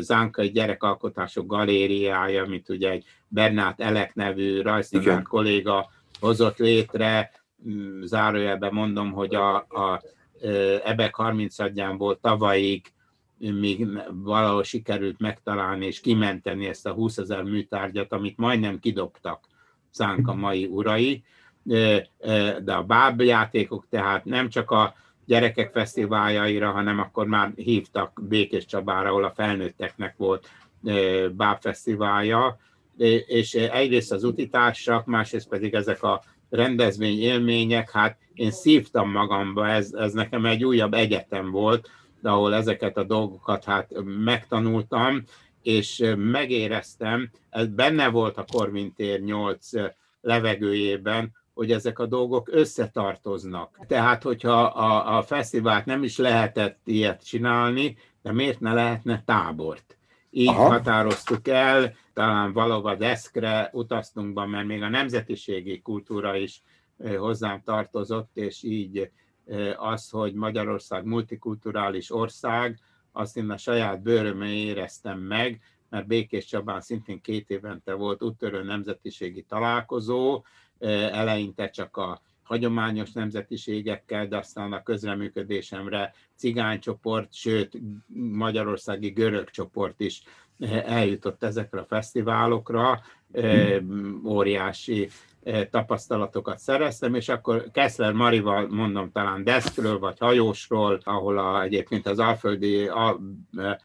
[0.00, 5.90] Zánkai Gyerekalkotások Galériája, amit ugye egy Bernát Elek nevű rajztanár kolléga
[6.20, 7.30] hozott létre,
[7.68, 10.02] mm, zárójelben mondom, hogy a, a
[10.84, 11.56] Ebek 30
[11.96, 12.92] volt tavalyig
[13.40, 19.44] még valahol sikerült megtalálni és kimenteni ezt a 20 ezer műtárgyat, amit majdnem kidobtak
[19.90, 21.22] szánk a mai urai,
[22.62, 29.08] de a bábjátékok tehát nem csak a gyerekek fesztiváljaira, hanem akkor már hívtak Békés Csabára,
[29.08, 30.48] ahol a felnőtteknek volt
[31.32, 32.58] bábfesztiválja,
[33.26, 39.92] és egyrészt az utitársak, másrészt pedig ezek a rendezvény élmények, hát én szívtam magamba, ez,
[39.92, 41.90] ez nekem egy újabb egyetem volt,
[42.22, 45.24] ahol ezeket a dolgokat hát megtanultam,
[45.62, 49.70] és megéreztem, ez benne volt a Korvintér 8
[50.20, 53.78] levegőjében, hogy ezek a dolgok összetartoznak.
[53.86, 59.96] Tehát, hogyha a, a fesztivált nem is lehetett ilyet csinálni, de miért ne lehetne tábort?
[60.30, 60.68] Így Aha.
[60.68, 66.62] határoztuk el, talán valahova deszkre utaztunk mert még a nemzetiségi kultúra is
[67.18, 69.10] hozzám tartozott, és így
[69.76, 72.78] az, hogy Magyarország multikulturális ország,
[73.12, 78.62] azt én a saját bőrömön éreztem meg, mert Békés Csabán szintén két évente volt úttörő
[78.62, 80.44] nemzetiségi találkozó,
[80.78, 87.78] eleinte csak a hagyományos nemzetiségekkel, de aztán a közreműködésemre cigánycsoport, sőt
[88.32, 90.22] magyarországi görög csoport is
[90.84, 93.00] eljutott ezekre a fesztiválokra,
[94.24, 95.08] óriási
[95.70, 102.18] tapasztalatokat szereztem, és akkor Kessler Marival mondom talán deszkről vagy hajósról, ahol a, egyébként az
[102.18, 103.20] alföldi a,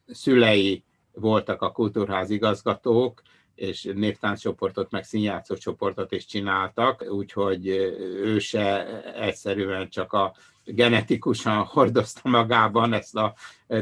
[0.06, 3.22] szülei voltak a kultúrház igazgatók,
[3.54, 7.66] és névtánccsoportot, meg színjátszó csoportot is csináltak, úgyhogy
[8.22, 10.34] ő se egyszerűen csak a
[10.64, 13.34] genetikusan hordozta magában ezt a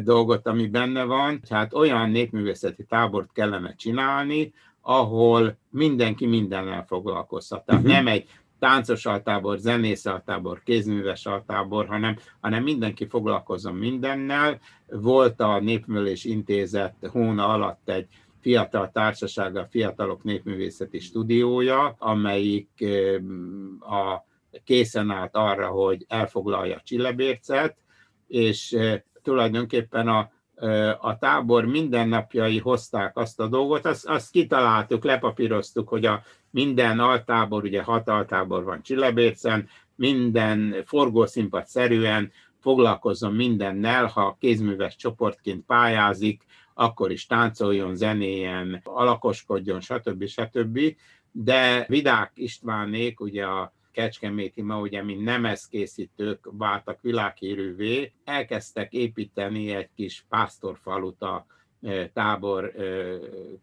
[0.03, 1.41] dolgot, ami benne van.
[1.49, 4.53] Tehát olyan népművészeti tábort kellene csinálni,
[4.87, 7.65] ahol mindenki mindennel foglalkozhat.
[7.65, 7.97] Tehát uh-huh.
[7.97, 8.29] nem egy
[8.59, 14.61] táncos altábor, zenész altábor, kézműves altábor, hanem, hanem mindenki foglalkozom mindennel.
[14.87, 18.07] Volt a Népművelés Intézet hóna alatt egy
[18.41, 22.85] fiatal társasága, a Fiatalok Népművészeti Stúdiója, amelyik
[23.81, 24.25] a,
[24.65, 27.77] készen állt arra, hogy elfoglalja Csillebércet,
[28.27, 28.77] és
[29.23, 30.31] tulajdonképpen a
[31.01, 37.65] a tábor mindennapjai hozták azt a dolgot, azt, azt kitaláltuk, lepapíroztuk, hogy a minden altábor,
[37.65, 46.43] ugye hat altábor van Csillebércen, minden forgószínpad szerűen foglalkozzon mindennel, ha kézműves csoportként pályázik,
[46.75, 50.27] akkor is táncoljon, zenéjen, alakoskodjon, stb.
[50.27, 50.81] stb.
[51.33, 59.89] De Vidák Istvánék, ugye a Kecskeméti ma ugye, mint nemezkészítők váltak világhírűvé, elkezdtek építeni egy
[59.95, 61.47] kis pásztorfalut a
[62.13, 62.73] tábor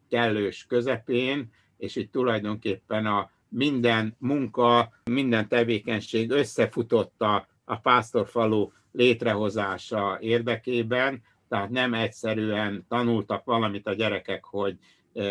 [0.09, 10.17] kellős közepén, és itt tulajdonképpen a minden munka, minden tevékenység összefutott a, a pásztorfalu létrehozása
[10.21, 14.77] érdekében, tehát nem egyszerűen tanultak valamit a gyerekek, hogy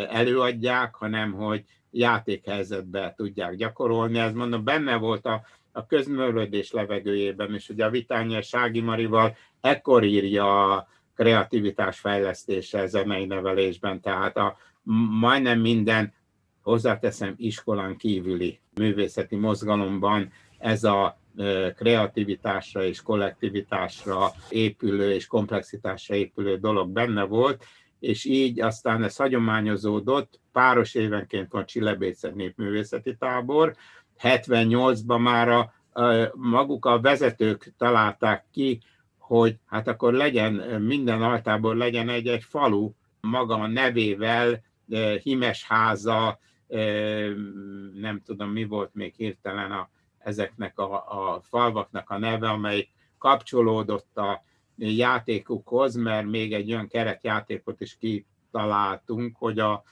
[0.09, 4.18] előadják, hanem hogy játékhelyzetbe tudják gyakorolni.
[4.18, 10.05] Ez mondom, benne volt a, a közművelődés levegőjében, és ugye a Vitánya Sági Marival ekkor
[10.05, 14.57] írja a kreativitás fejlesztése zenei nevelésben, tehát a,
[15.20, 16.14] majdnem minden,
[16.62, 21.18] hozzáteszem, iskolán kívüli művészeti mozgalomban ez a
[21.76, 27.64] kreativitásra és kollektivitásra épülő és komplexitásra épülő dolog benne volt,
[28.01, 33.74] és így aztán ez hagyományozódott, páros évenként van Csillebécet népművészeti tábor,
[34.22, 35.72] 78-ban már a,
[36.03, 38.80] a, maguk a vezetők találták ki,
[39.18, 42.90] hogy hát akkor legyen, minden altábor legyen egy-egy falu
[43.20, 44.62] maga a nevével,
[45.22, 46.38] Himesháza,
[47.94, 52.88] nem tudom mi volt még hirtelen a, ezeknek a, a falvaknak a neve, amely
[53.18, 54.42] kapcsolódott a
[54.80, 59.82] játékukhoz, mert még egy olyan keretjátékot is kitaláltunk, hogy a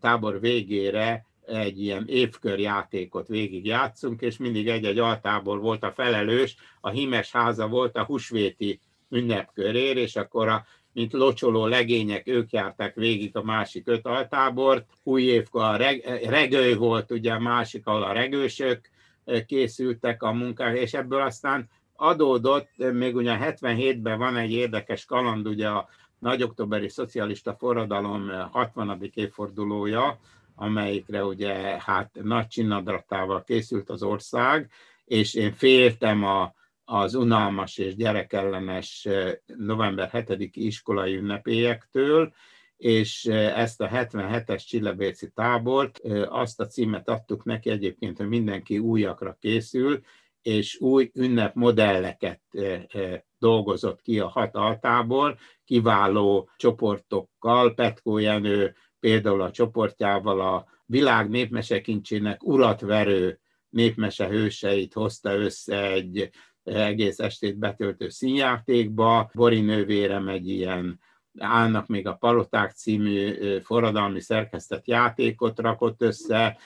[0.00, 6.56] tábor végére egy ilyen évkör játékot végig játszunk, és mindig egy-egy altábor volt a felelős,
[6.80, 8.80] a Himes háza volt a husvéti
[9.10, 14.86] ünnepkörér, és akkor a mint locsoló legények, ők járták végig a másik öt altábort.
[15.02, 18.90] Új évkor a reg, regő volt, ugye a másik, ahol a regősök
[19.46, 25.68] készültek a munkák, és ebből aztán adódott, még ugye 77-ben van egy érdekes kaland, ugye
[25.68, 25.88] a
[26.18, 29.10] nagy októberi szocialista forradalom 60.
[29.14, 30.18] évfordulója,
[30.54, 34.70] amelyikre ugye hát nagy csinnadratával készült az ország,
[35.04, 39.08] és én féltem a, az unalmas és gyerekellenes
[39.56, 42.32] november 7-i iskolai ünnepélyektől,
[42.76, 43.24] és
[43.54, 50.00] ezt a 77-es Csillebéci tábort, azt a címet adtuk neki egyébként, hogy mindenki újakra készül,
[50.46, 52.40] és új ünnepmodelleket
[53.38, 62.44] dolgozott ki a hat altából, kiváló csoportokkal, Petkó Jenő például a csoportjával a világ népmesekincsének
[62.44, 66.30] uratverő népmese hőseit hozta össze egy
[66.62, 69.30] egész estét betöltő színjátékba.
[69.34, 71.00] Bori nővérem egy ilyen
[71.38, 76.58] állnak még a Paloták című forradalmi szerkesztett játékot rakott össze,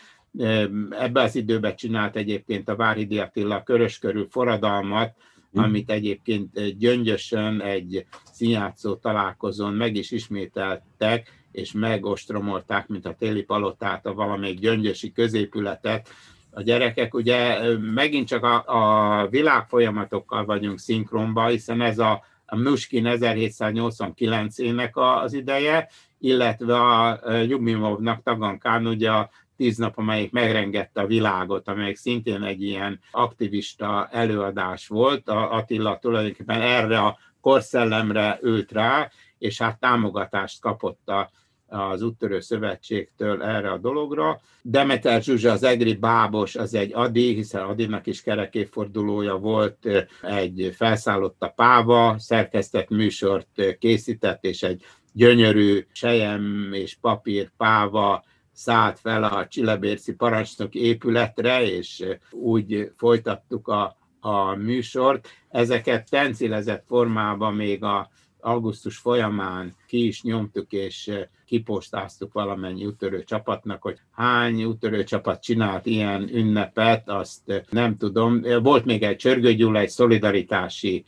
[0.91, 5.15] Ebben az időben csinált egyébként a Várhidi Attila körös körül forradalmat,
[5.53, 5.59] hm.
[5.59, 14.07] amit egyébként gyöngyösön egy színjátszó találkozón meg is ismételtek, és megostromolták, mint a téli palotát,
[14.07, 16.09] a valamelyik gyöngyösi középületet.
[16.51, 23.05] A gyerekek ugye megint csak a, a világfolyamatokkal vagyunk szinkronba, hiszen ez a, a Muskin
[23.09, 31.69] 1789-ének az ideje, illetve a Jubimovnak Tagankán ugye a tíz nap, amelyik megrengette a világot,
[31.69, 35.29] amelyik szintén egy ilyen aktivista előadás volt.
[35.29, 41.31] A Attila tulajdonképpen erre a korszellemre ült rá, és hát támogatást kapott a,
[41.67, 44.41] az úttörő szövetségtől erre a dologra.
[44.63, 49.89] Demeter Zsuzsa, az egri bábos, az egy Adi, hiszen Adinak is kerekéfordulója volt,
[50.23, 58.99] egy felszállott a páva, szerkesztett műsort készített, és egy gyönyörű sejem és papír páva szállt
[58.99, 65.29] fel a Csillebérci parancsnok épületre, és úgy folytattuk a, a műsort.
[65.49, 68.11] Ezeket tencilezett formában még a
[68.43, 71.11] augusztus folyamán ki is nyomtuk, és
[71.47, 78.43] kipostáztuk valamennyi útörő csapatnak, hogy hány útörő csapat csinált ilyen ünnepet, azt nem tudom.
[78.63, 81.05] Volt még egy Csörgő egy szolidaritási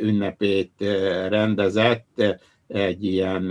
[0.00, 0.72] ünnepét
[1.28, 2.22] rendezett,
[2.66, 3.50] egy ilyen,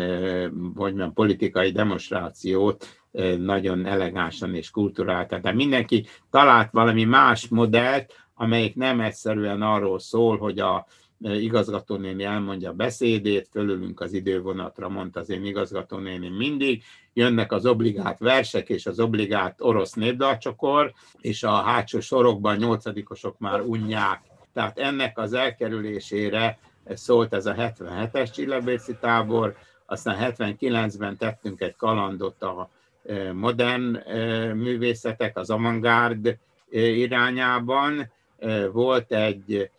[0.75, 3.00] hogy mondjam, politikai demonstrációt
[3.37, 5.41] nagyon elegánsan és kulturáltan.
[5.41, 10.85] Tehát mindenki talált valami más modellt, amelyik nem egyszerűen arról szól, hogy a
[11.21, 16.83] igazgatónéni elmondja a beszédét, fölülünk az idővonatra, mondta az én igazgatónéni mindig,
[17.13, 23.61] jönnek az obligát versek és az obligát orosz népdalcsokor, és a hátsó sorokban nyolcadikosok már
[23.61, 24.21] unják.
[24.53, 26.59] Tehát ennek az elkerülésére
[26.93, 29.55] szólt ez a 77-es Csillabéci tábor,
[29.85, 32.69] aztán 79-ben tettünk egy kalandot a
[33.33, 33.97] modern
[34.55, 36.37] művészetek, az avantgárd
[36.71, 38.11] irányában.
[38.71, 39.69] Volt egy,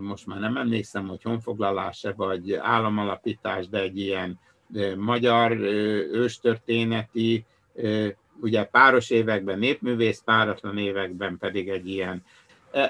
[0.00, 4.38] most már nem emlékszem, hogy honfoglalás vagy államalapítás, de egy ilyen
[4.96, 5.52] magyar
[6.12, 7.44] őstörténeti,
[8.40, 12.24] ugye páros években népművész, páratlan években pedig egy ilyen.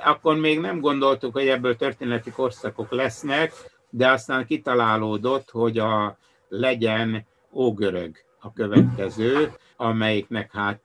[0.05, 3.53] Akkor még nem gondoltuk, hogy ebből történeti korszakok lesznek,
[3.90, 6.18] de aztán kitalálódott, hogy a
[6.49, 10.82] legyen ógörög a következő, amelyiknek hát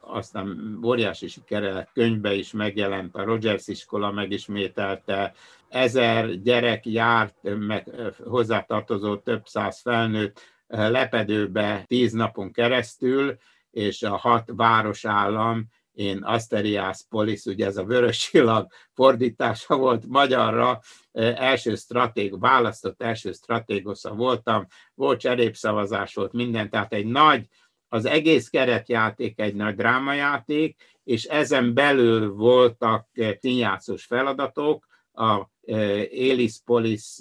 [0.00, 5.34] aztán óriási sikere lett, könyvbe is megjelent, a Rogers iskola megismételte,
[5.68, 7.90] ezer gyerek járt, meg
[8.24, 13.36] hozzátartozó több száz felnőtt, lepedőbe tíz napon keresztül,
[13.70, 20.80] és a hat városállam, én Asterias Polis, ugye ez a vörös csillag fordítása volt magyarra,
[21.12, 27.46] első stratég, választott első stratégosza voltam, volt cserépszavazás, volt minden, tehát egy nagy,
[27.88, 33.08] az egész keretjáték egy nagy drámajáték, és ezen belül voltak
[33.40, 35.46] színjátszós feladatok, a
[36.10, 37.16] Elis Polis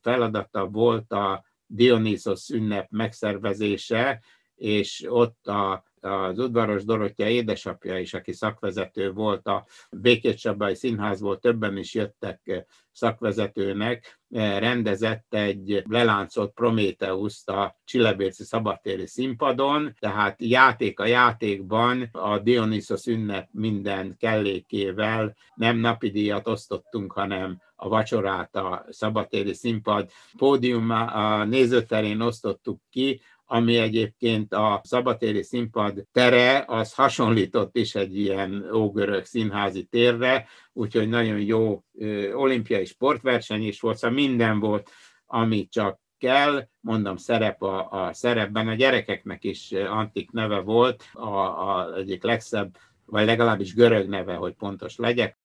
[0.00, 4.22] feladata volt a Dionysos ünnep megszervezése,
[4.54, 11.38] és ott a, az udvaros Dorottya édesapja is, aki szakvezető volt a Békés Csabai Színházból,
[11.38, 14.20] többen is jöttek szakvezetőnek,
[14.58, 23.48] rendezett egy leláncolt Prométeuszt a Csillebérci szabadtéri színpadon, tehát játék a játékban a Dionysos ünnep
[23.52, 32.20] minden kellékével nem napi díjat osztottunk, hanem a vacsorát a szabadtéri színpad pódium a nézőterén
[32.20, 33.20] osztottuk ki,
[33.52, 41.08] ami egyébként a szabatéri színpad tere, az hasonlított is egy ilyen ógörög színházi térre, úgyhogy
[41.08, 41.84] nagyon jó
[42.32, 44.90] olimpiai sportverseny is volt, szóval minden volt,
[45.26, 51.36] ami csak kell, mondom, szerep a, a szerepben, a gyerekeknek is antik neve volt, a,
[51.36, 55.38] a egyik legszebb, vagy legalábbis görög neve, hogy pontos legyek,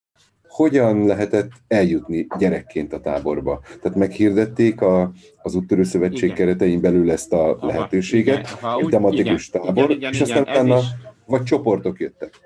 [0.56, 3.60] hogyan lehetett eljutni gyerekként a táborba?
[3.82, 6.36] Tehát meghirdették a, az úttörő szövetség igen.
[6.36, 10.42] keretein belül ezt a lehetőséget, igen, ha egy tematikus igen, tábor, igen, igen, és aztán
[10.42, 10.84] igen, utána, is...
[11.26, 12.40] vagy csoportok jöttek?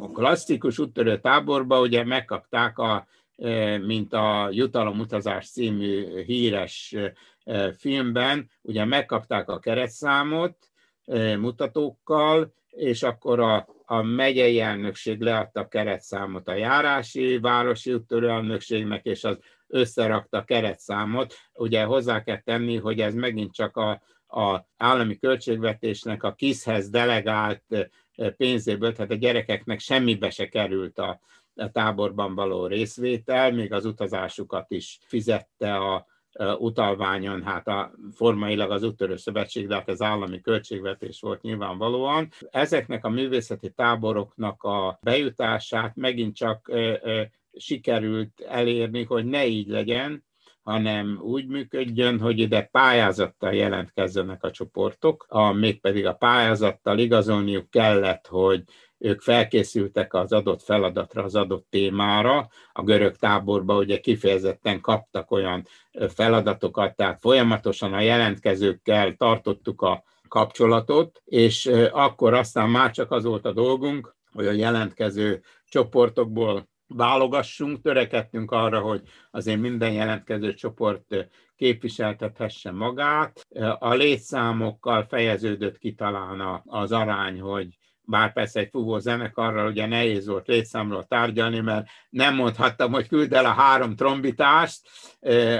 [0.00, 3.06] A klasszikus úttörő táborba ugye megkapták a
[3.36, 6.96] e, mint a Jutalomutazás című híres
[7.44, 10.56] e, filmben, ugye megkapták a keretszámot
[11.04, 19.04] e, mutatókkal, és akkor a a megyei elnökség leadta keretszámot a járási, városi úttörő elnökségnek,
[19.04, 21.34] és az összerakta keretszámot.
[21.54, 24.02] Ugye hozzá kell tenni, hogy ez megint csak a,
[24.40, 27.64] a állami költségvetésnek a KISZ-hez delegált
[28.36, 31.20] pénzéből, tehát a gyerekeknek semmibe se került a,
[31.54, 36.06] a táborban való részvétel, még az utazásukat is fizette a,
[36.58, 42.28] utalványon, hát a formailag az úttörő szövetség, de hát az állami költségvetés volt nyilvánvalóan.
[42.50, 46.70] Ezeknek a művészeti táboroknak a bejutását megint csak
[47.56, 50.24] sikerült elérni, hogy ne így legyen,
[50.66, 58.26] hanem úgy működjön, hogy ide pályázattal jelentkezzenek a csoportok, a, mégpedig a pályázattal igazolniuk kellett,
[58.26, 58.62] hogy
[58.98, 62.48] ők felkészültek az adott feladatra, az adott témára.
[62.72, 65.66] A görög táborba ugye kifejezetten kaptak olyan
[66.08, 73.44] feladatokat, tehát folyamatosan a jelentkezőkkel tartottuk a kapcsolatot, és akkor aztán már csak az volt
[73.44, 82.70] a dolgunk, hogy a jelentkező csoportokból válogassunk, törekedtünk arra, hogy azért minden jelentkező csoport képviseltethesse
[82.70, 83.46] magát.
[83.78, 87.68] A létszámokkal fejeződött ki talán az arány, hogy
[88.06, 93.32] bár persze egy fúvó zenekarral ugye nehéz volt létszámról tárgyalni, mert nem mondhattam, hogy küld
[93.32, 94.88] el a három trombitást,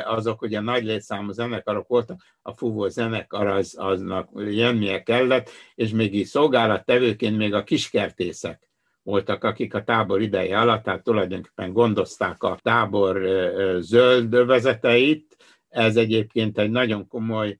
[0.04, 6.14] azok ugye nagy létszámú zenekarok voltak, a fúvó zenekar az, aznak jönnie kellett, és még
[6.14, 8.70] így szolgálattevőként még a kiskertészek
[9.02, 13.20] voltak, akik a tábor ideje alatt, tehát tulajdonképpen gondozták a tábor
[13.80, 15.36] zöld vezeteit.
[15.68, 17.58] Ez egyébként egy nagyon komoly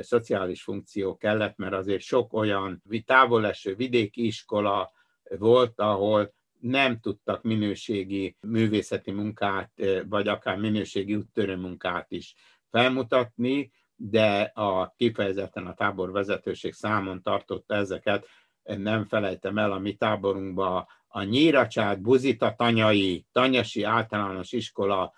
[0.00, 4.92] szociális funkció kellett, mert azért sok olyan távoleső vidéki iskola
[5.38, 9.70] volt, ahol nem tudtak minőségi művészeti munkát,
[10.08, 12.34] vagy akár minőségi úttörő munkát is
[12.70, 18.26] felmutatni, de a kifejezetten a tábor vezetőség számon tartotta ezeket,
[18.62, 25.12] nem felejtem el a mi táborunkba a Nyíracsát, Buzita Tanyai, Tanyasi általános iskola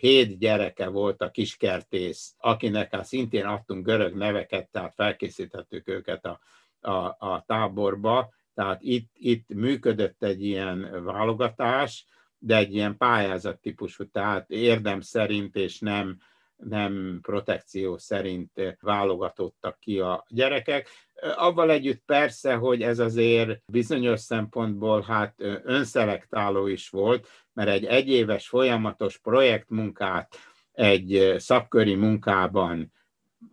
[0.00, 6.40] hét gyereke volt a kiskertész, akinek hát szintén adtunk görög neveket, tehát felkészítettük őket a,
[6.80, 8.32] a, a táborba.
[8.54, 12.06] Tehát itt, itt működött egy ilyen válogatás,
[12.38, 16.18] de egy ilyen pályázat típusú, tehát érdem szerint és nem,
[16.56, 20.88] nem protekció szerint válogatottak ki a gyerekek.
[21.36, 25.34] Avval együtt persze, hogy ez azért bizonyos szempontból hát
[25.64, 30.36] önszelektáló is volt, mert egy egyéves folyamatos projektmunkát
[30.72, 32.92] egy szakköri munkában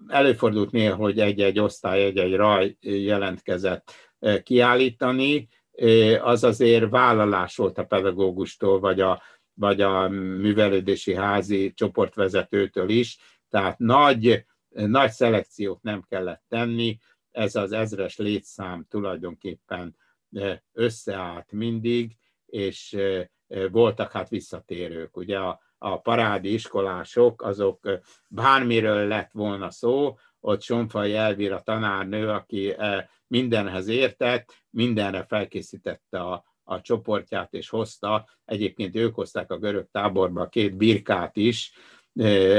[0.08, 3.92] előfordult néha, hogy egy-egy osztály, egy-egy raj jelentkezett
[4.44, 5.48] kiállítani,
[6.22, 9.22] az azért vállalás volt a pedagógustól, vagy a,
[9.54, 13.18] vagy a művelődési házi csoportvezetőtől is,
[13.50, 16.98] tehát nagy, nagy szelekciót nem kellett tenni,
[17.32, 19.96] ez az ezres létszám tulajdonképpen
[20.74, 22.98] összeállt mindig, és
[23.72, 25.18] voltak hát visszatérők.
[25.18, 27.90] Ugye a, a parádi iskolások, azok
[28.28, 32.76] bármiről lett volna szó, ott Sonfai Elvira tanárnő, aki
[33.28, 40.48] mindenhez értett, mindenre felkészítette a, a csoportját, és hozta, egyébként ők hozták a görög táborba
[40.48, 41.72] két birkát is,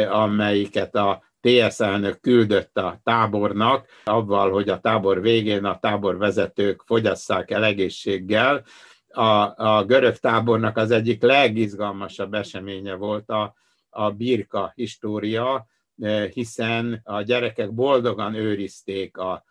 [0.08, 6.82] amelyiket a TSZ elnök küldött a tábornak, avval, hogy a tábor végén a tábor vezetők
[6.86, 8.64] fogyasszák el egészséggel.
[9.08, 9.24] A,
[9.66, 13.54] a görög tábornak az egyik legizgalmasabb eseménye volt a,
[13.90, 15.66] a birka história,
[16.32, 19.44] hiszen a gyerekek boldogan őrizték a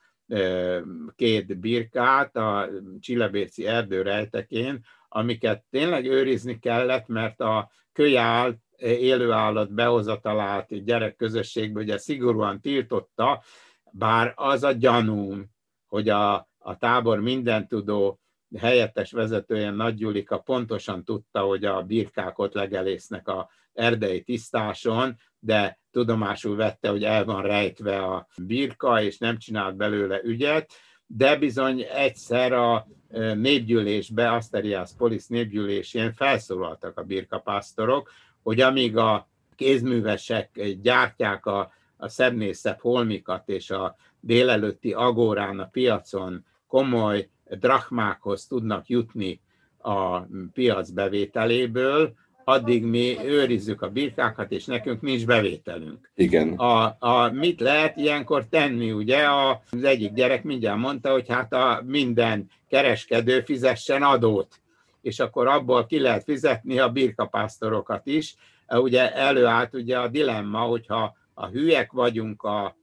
[1.15, 10.83] két birkát a Csillebérci erdő rejtekén, amiket tényleg őrizni kellett, mert a kölyál élőállat behozatalát
[10.83, 13.43] gyerekközösségbe ugye szigorúan tiltotta,
[13.91, 15.45] bár az a gyanúm,
[15.87, 18.19] hogy a, a tábor mindentudó
[18.57, 25.79] helyettes vezetője Nagy Gyulika pontosan tudta, hogy a birkák ott legelésznek a erdei tisztáson, de
[25.91, 30.71] tudomásul vette, hogy el van rejtve a birka, és nem csinált belőle ügyet,
[31.05, 32.87] de bizony egyszer a
[33.33, 38.11] népgyűlésbe, Asterias Polis népgyűlésén felszólaltak a birkapásztorok,
[38.43, 45.65] hogy amíg a kézművesek gyártják a, a szebbnél szebb holmikat, és a délelőtti agórán a
[45.71, 49.41] piacon komoly drachmákhoz tudnak jutni
[49.77, 50.19] a
[50.53, 52.13] piac bevételéből,
[52.43, 56.11] addig mi őrizzük a birkákat, és nekünk nincs bevételünk.
[56.15, 56.53] Igen.
[56.53, 59.27] A, a, mit lehet ilyenkor tenni, ugye?
[59.71, 64.59] Az egyik gyerek mindjárt mondta, hogy hát a minden kereskedő fizessen adót,
[65.01, 68.35] és akkor abból ki lehet fizetni a birkapásztorokat is.
[68.67, 72.77] Ugye előállt ugye a dilemma, hogyha a hülyek vagyunk a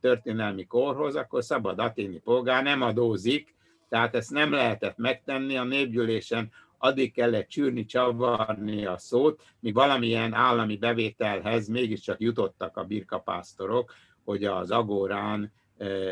[0.00, 3.54] történelmi korhoz, akkor szabad aténi polgár nem adózik,
[3.88, 10.34] tehát ezt nem lehetett megtenni a népgyűlésen, addig kellett csűrni, csavarni a szót, míg valamilyen
[10.34, 13.94] állami bevételhez mégiscsak jutottak a birkapásztorok,
[14.24, 15.52] hogy az agórán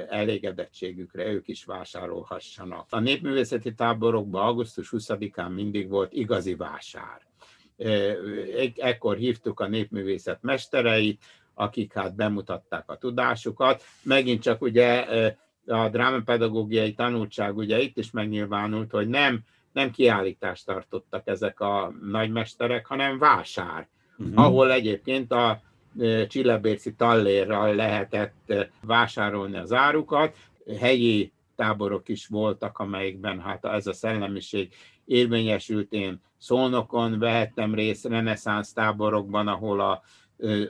[0.09, 2.87] elégedettségükre ők is vásárolhassanak.
[2.91, 7.21] A népművészeti táborokban augusztus 20-án mindig volt igazi vásár.
[8.77, 11.23] Ekkor hívtuk a népművészet mestereit,
[11.55, 13.83] akik hát bemutatták a tudásukat.
[14.03, 15.07] Megint csak ugye
[15.67, 19.45] a drámapedagógiai tanultság ugye itt is megnyilvánult, hogy nem
[19.77, 23.89] nem kiállítást tartottak ezek a nagymesterek, hanem vásár,
[24.19, 24.45] uh-huh.
[24.45, 25.61] ahol egyébként a
[26.29, 30.37] Csillebérci tallérral lehetett vásárolni az árukat,
[30.79, 34.75] helyi táborok is voltak, amelyikben hát ez a szellemiség
[35.05, 35.93] érvényesült.
[35.93, 40.03] Én Szolnokon vehettem részt reneszánsz táborokban, ahol a,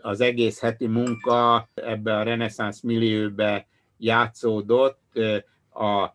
[0.03, 3.67] az egész heti munka ebbe a reneszánsz millióbe
[3.99, 5.01] játszódott,
[5.75, 6.15] a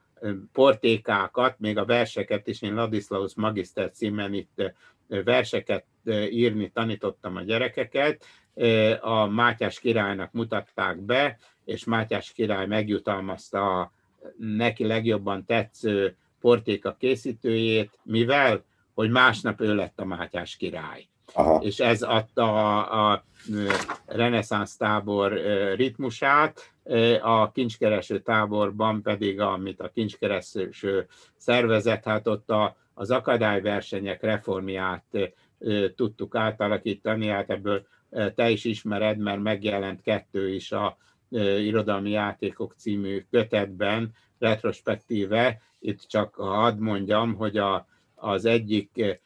[0.52, 4.74] portékákat, még a verseket is, én Ladislaus Magister címen itt
[5.08, 5.86] verseket
[6.30, 8.26] írni tanítottam a gyerekeket,
[9.00, 13.92] a Mátyás királynak mutatták be, és Mátyás király megjutalmazta a
[14.38, 18.64] neki legjobban tetsző portéka készítőjét, mivel,
[18.94, 21.08] hogy másnap ő lett a Mátyás király.
[21.34, 21.62] Aha.
[21.64, 23.24] És ez adta a, a
[24.06, 25.42] reneszánsz tábor
[25.76, 26.72] ritmusát,
[27.22, 31.08] a kincskereső táborban pedig, amit a kincskereső
[31.38, 35.06] szervezet, hát ott a, az akadályversenyek reformját
[35.96, 37.86] tudtuk átalakítani, hát ebből
[38.36, 40.98] te is ismered, mert megjelent kettő is a
[41.60, 49.20] Irodalmi Játékok című kötetben, retrospektíve, itt csak hadd mondjam, hogy a, az egyik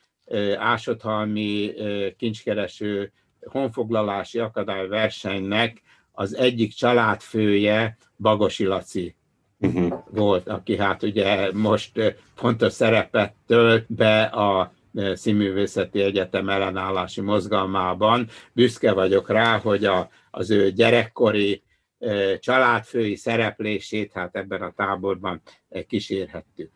[0.58, 1.74] ásodhalmi
[2.18, 3.12] kincskereső
[3.46, 5.82] honfoglalási akadályversenynek
[6.12, 9.16] az egyik családfője Bagosi Laci
[9.60, 10.04] uh-huh.
[10.10, 14.74] volt, aki hát ugye most fontos szerepet tölt be a
[15.14, 18.28] Színművészeti Egyetem ellenállási mozgalmában.
[18.54, 21.64] Büszke vagyok rá, hogy a, az ő gyerekkori
[22.40, 25.42] családfői szereplését hát ebben a táborban
[25.88, 26.72] kísérhettük.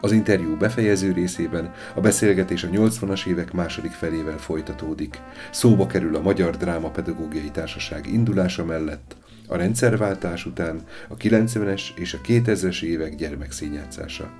[0.00, 5.20] Az interjú befejező részében a beszélgetés a 80-as évek második felével folytatódik.
[5.50, 9.16] Szóba kerül a Magyar Dráma Pedagógiai Társaság indulása mellett,
[9.52, 14.30] a rendszerváltás után a 90-es és a 2000-es évek gyermekszínjátszása.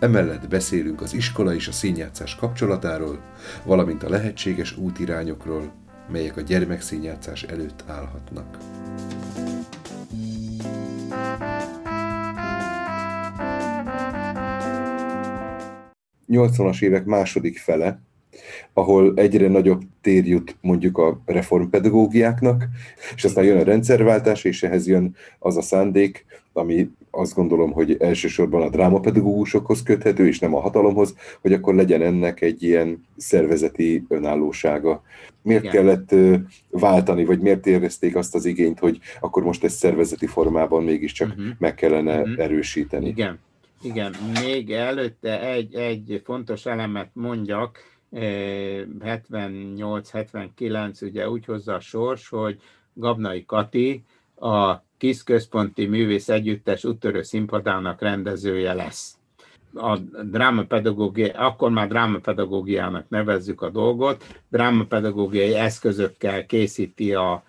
[0.00, 3.22] Emellett beszélünk az iskola és a színjátszás kapcsolatáról,
[3.64, 5.72] valamint a lehetséges útirányokról,
[6.12, 8.56] melyek a gyermekszínjátszás előtt állhatnak.
[16.28, 18.00] 80-as évek második fele,
[18.72, 22.64] ahol egyre nagyobb tér jut mondjuk a reformpedagógiáknak,
[23.14, 27.96] és aztán jön a rendszerváltás, és ehhez jön az a szándék, ami azt gondolom, hogy
[28.00, 34.04] elsősorban a drámapedagógusokhoz köthető, és nem a hatalomhoz, hogy akkor legyen ennek egy ilyen szervezeti
[34.08, 35.02] önállósága.
[35.42, 35.74] Miért Igen.
[35.74, 36.14] kellett
[36.70, 41.46] váltani, vagy miért érezték azt az igényt, hogy akkor most ezt szervezeti formában mégiscsak uh-huh.
[41.58, 42.44] meg kellene uh-huh.
[42.44, 43.08] erősíteni?
[43.08, 43.38] Igen.
[43.82, 47.78] Igen, még előtte egy, egy fontos elemet mondjak,
[48.14, 52.60] 78-79 ugye úgy hozza a sors, hogy
[52.92, 54.04] Gabnai Kati
[54.34, 59.18] a KISZ Központi Művész Együttes úttörő színpadának rendezője lesz.
[59.74, 67.44] A drámapedagógia, akkor már drámapedagógiának nevezzük a dolgot, drámapedagógiai eszközökkel készíti a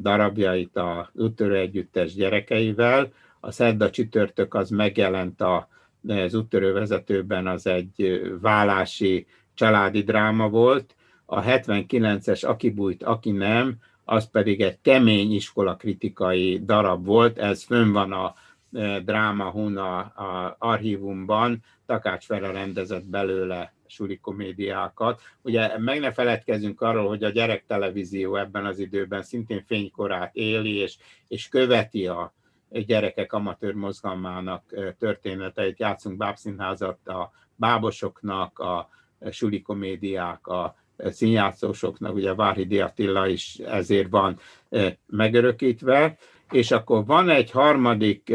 [0.00, 3.12] darabjait az úttörő együttes gyerekeivel.
[3.40, 5.68] A szerda csütörtök az megjelent a,
[6.08, 9.26] az úttörő vezetőben, az egy vállási
[9.56, 10.94] családi dráma volt.
[11.24, 13.78] A 79-es Aki bújt, aki nem,
[14.08, 18.34] az pedig egy kemény iskola kritikai darab volt, ez fönn van a
[18.72, 25.20] e, Dráma Huna a archívumban, Takács Fera rendezett belőle suli komédiákat.
[25.42, 30.96] Ugye meg ne feledkezzünk arról, hogy a gyerektelevízió ebben az időben szintén fénykorát éli, és,
[31.28, 32.34] és követi a
[32.70, 35.78] gyerekek amatőr mozgalmának e, történeteit.
[35.78, 38.88] Játszunk bábszínházat a bábosoknak, a
[39.30, 44.38] suli komédiák, a színjátszósoknak, ugye Várhidi Attila is ezért van
[45.06, 46.16] megörökítve,
[46.50, 48.32] és akkor van egy harmadik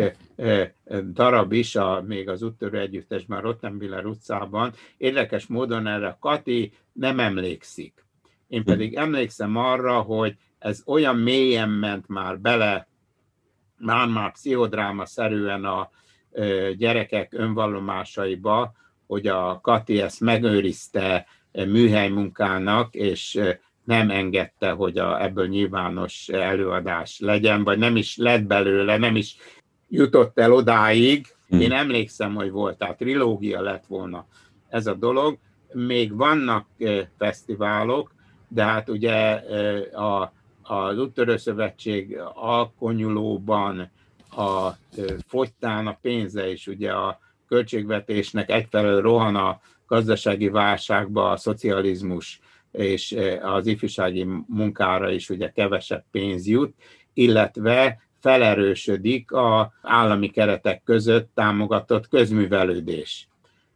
[1.12, 8.06] darab is, a, még az úttörő együttesben, Rottenbiller utcában, érdekes módon erre Kati nem emlékszik.
[8.48, 12.88] Én pedig emlékszem arra, hogy ez olyan mélyen ment már bele,
[13.78, 15.90] már-már pszichodráma szerűen a
[16.78, 18.74] gyerekek önvallomásaiba,
[19.12, 23.40] hogy a Kati ezt megőrizte műhely munkának, és
[23.84, 29.36] nem engedte, hogy a, ebből nyilvános előadás legyen, vagy nem is lett belőle, nem is
[29.90, 31.28] jutott el odáig.
[31.48, 31.62] Hmm.
[31.62, 34.26] Én emlékszem, hogy volt, tehát trilógia lett volna
[34.70, 35.38] ez a dolog.
[35.74, 36.68] Még vannak
[37.18, 38.14] fesztiválok,
[38.48, 39.32] de hát ugye
[39.94, 43.92] a, az Úttörő Szövetség alkonyulóban
[44.30, 44.70] a
[45.28, 47.20] fogytán a pénze, és ugye a
[47.52, 52.40] költségvetésnek egyfelől rohan a gazdasági válságba, a szocializmus
[52.72, 56.74] és e, az ifjúsági munkára is ugye kevesebb pénz jut,
[57.14, 63.28] illetve felerősödik a állami keretek között támogatott közművelődés.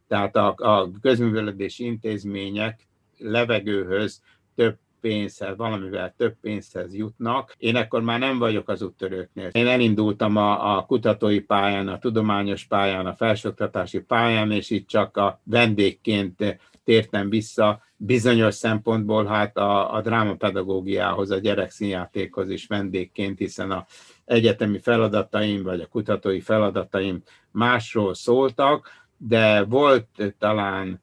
[0.08, 2.86] Tehát a, a közművelődési intézmények
[3.18, 4.22] levegőhöz
[4.54, 7.54] több pénzhez, valamivel több pénzhez jutnak.
[7.58, 9.48] Én akkor már nem vagyok az úttörőknél.
[9.52, 15.16] Én elindultam a, a kutatói pályán, a tudományos pályán, a felsőoktatási pályán, és itt csak
[15.16, 23.70] a vendégként tértem vissza bizonyos szempontból hát a, a drámapedagógiához, a gyerekszínjátékhoz is vendégként, hiszen
[23.70, 23.86] a
[24.24, 31.00] egyetemi feladataim, vagy a kutatói feladataim másról szóltak, de volt talán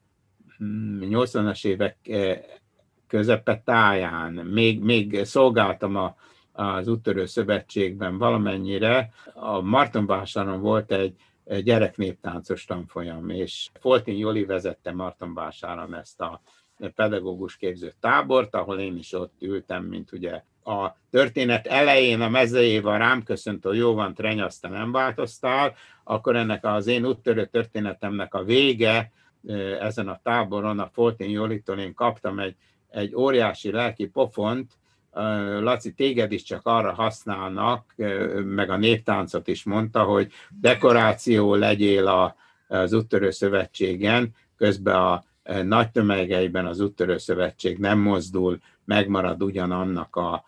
[1.00, 1.96] 80-as hm, évek
[3.06, 6.16] eh, közepe táján, még, még szolgáltam a,
[6.52, 11.14] az úttörő szövetségben valamennyire, a Martonvásáron volt egy
[11.62, 16.40] gyereknéptáncos tanfolyam, és Foltin Joli vezette Martonvásáron ezt a
[16.94, 22.98] pedagógus képző tábort, ahol én is ott ültem, mint ugye a történet elején a mezejével
[22.98, 25.74] rám köszönt, hogy jó van, treny, aztán nem változtál,
[26.04, 29.12] akkor ennek az én úttörő történetemnek a vége
[29.80, 32.56] ezen a táboron, a Foltin Jolitól én kaptam egy
[32.94, 34.72] egy óriási lelki pofont,
[35.60, 37.94] Laci, téged is csak arra használnak,
[38.44, 42.36] meg a néptáncot is mondta, hogy dekoráció legyél a,
[42.68, 45.24] az úttörő szövetségen, közben a
[45.62, 50.44] nagy tömegeiben az úttörő szövetség nem mozdul, megmarad ugyanannak a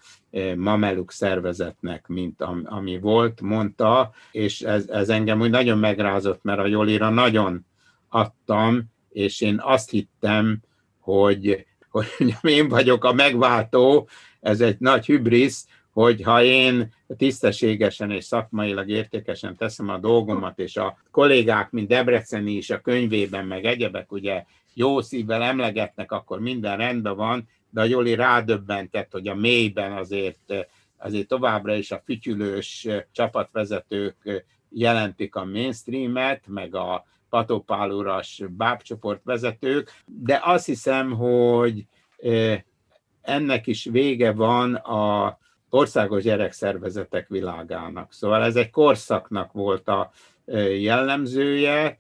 [0.57, 6.67] mameluk szervezetnek, mint ami volt, mondta, és ez, ez engem úgy nagyon megrázott, mert a
[6.67, 7.65] Jolira nagyon
[8.09, 10.61] adtam, és én azt hittem,
[11.01, 11.67] hogy
[11.97, 14.09] hogy én vagyok a megváltó,
[14.41, 20.77] ez egy nagy hübrisz, hogy ha én tisztességesen és szakmailag értékesen teszem a dolgomat, és
[20.77, 24.45] a kollégák, mint Debreceni is a könyvében, meg egyebek ugye
[24.75, 30.55] jó szívvel emlegetnek, akkor minden rendben van, de a Joli rádöbbentett, hogy a mélyben azért,
[30.97, 40.41] azért továbbra is a fütyülős csapatvezetők jelentik a mainstreamet, meg a patopáluras bábcsoport vezetők, de
[40.45, 41.87] azt hiszem, hogy
[43.21, 45.39] ennek is vége van a
[45.71, 48.13] országos gyerekszervezetek világának.
[48.13, 50.11] Szóval ez egy korszaknak volt a
[50.79, 51.99] jellemzője,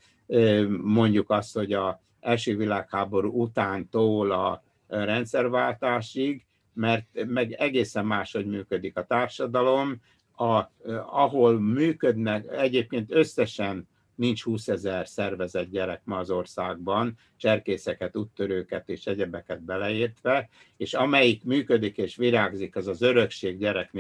[0.83, 9.05] mondjuk azt, hogy a első világháború utántól a rendszerváltásig, mert meg egészen máshogy működik a
[9.05, 10.01] társadalom,
[10.37, 10.63] a,
[11.11, 19.07] ahol működnek, egyébként összesen nincs 20 ezer szervezett gyerek ma az országban, cserkészeket, úttörőket és
[19.07, 23.91] egyebeket beleértve, és amelyik működik és virágzik, az az Örökség Gyerek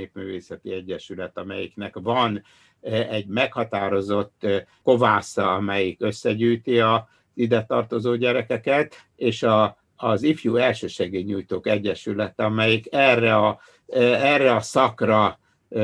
[0.62, 2.42] Egyesület, amelyiknek van
[3.10, 4.46] egy meghatározott
[4.82, 13.36] kovásza, amelyik összegyűjti a ide tartozó gyerekeket, és a, az Ifjú Elsősegélynyújtók Egyesület, amelyik erre
[13.36, 15.38] a, erre a szakra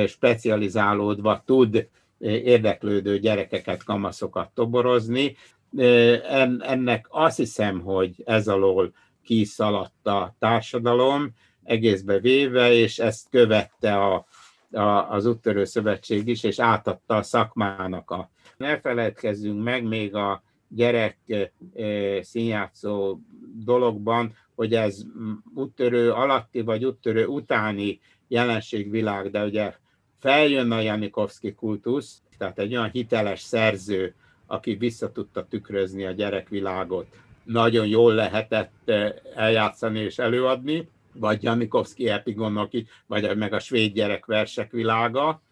[0.06, 1.88] specializálódva tud
[2.22, 5.36] érdeklődő gyerekeket, kamaszokat toborozni.
[6.60, 8.92] Ennek azt hiszem, hogy ez alól
[9.22, 11.32] kiszaladt a társadalom
[11.62, 14.26] egészbe véve, és ezt követte a,
[14.70, 18.30] a, az úttörő szövetség is, és átadta a szakmának a.
[18.56, 21.18] Ne feledkezzünk meg még a gyerek
[22.20, 23.18] színjátszó
[23.64, 25.02] dologban, hogy ez
[25.54, 29.74] úttörő alatti vagy úttörő utáni jelenségvilág, de ugye
[30.22, 34.14] feljön a Janikovszki kultusz, tehát egy olyan hiteles szerző,
[34.46, 37.06] aki vissza tudta tükrözni a gyerekvilágot,
[37.44, 42.70] nagyon jól lehetett eh, eljátszani és előadni, vagy Janikovszki epigonok,
[43.06, 45.42] vagy meg a svéd gyerekversek világa,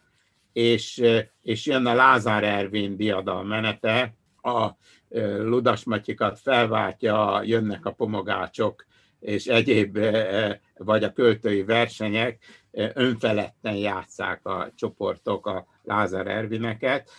[0.52, 4.66] és, eh, és jön a Lázár Ervin diadal menete, a
[5.08, 8.86] eh, Ludas Matyikat felváltja, jönnek a pomogácsok,
[9.20, 9.98] és egyéb,
[10.76, 12.38] vagy a költői versenyek,
[12.94, 17.10] önfeledten játszák a csoportok a Lázár Ervineket,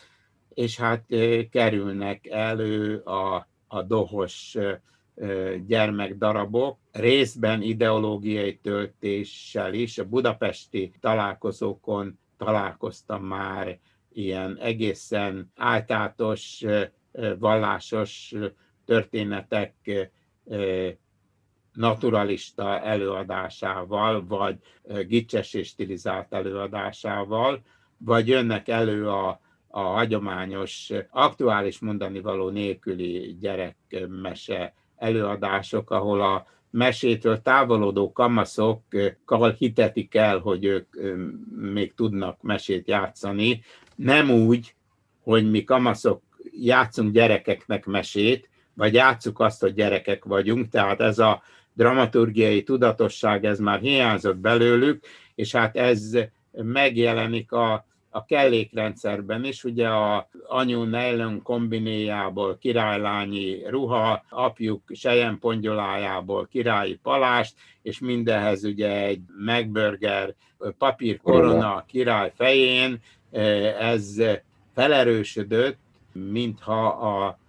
[0.53, 1.05] és hát
[1.51, 4.57] kerülnek elő a, a dohos
[5.67, 9.97] gyermekdarabok, részben ideológiai töltéssel is.
[9.97, 13.79] A budapesti találkozókon találkoztam már
[14.13, 16.65] ilyen egészen általános
[17.39, 18.33] vallásos
[18.85, 19.73] történetek
[21.73, 24.55] naturalista előadásával, vagy
[25.07, 27.61] gicses és stilizált előadásával,
[27.97, 37.41] vagy jönnek elő a, a hagyományos, aktuális mondani való nélküli gyerekmese előadások, ahol a mesétől
[37.41, 40.87] távolodó kamaszokkal hitetik el, hogy ők
[41.61, 43.61] még tudnak mesét játszani.
[43.95, 44.75] Nem úgy,
[45.23, 46.21] hogy mi kamaszok
[46.61, 51.41] játszunk gyerekeknek mesét, vagy játsszuk azt, hogy gyerekek vagyunk, tehát ez a
[51.73, 56.17] dramaturgiai tudatosság, ez már hiányzott belőlük, és hát ez
[56.51, 66.47] megjelenik a, a kellékrendszerben is, ugye a anyu nejlon kombinéjából királylányi ruha, apjuk sejen pongyolájából
[66.47, 70.35] királyi palást, és mindenhez ugye egy megburger
[70.77, 72.99] papír korona király fején,
[73.79, 74.21] ez
[74.73, 75.77] felerősödött,
[76.13, 77.39] mintha a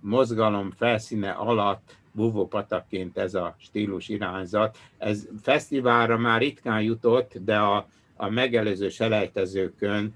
[0.00, 4.78] mozgalom felszíne alatt búvópatakként ez a stílus irányzat.
[4.98, 10.14] Ez fesztiválra már ritkán jutott, de a, a megelőző selejtezőkön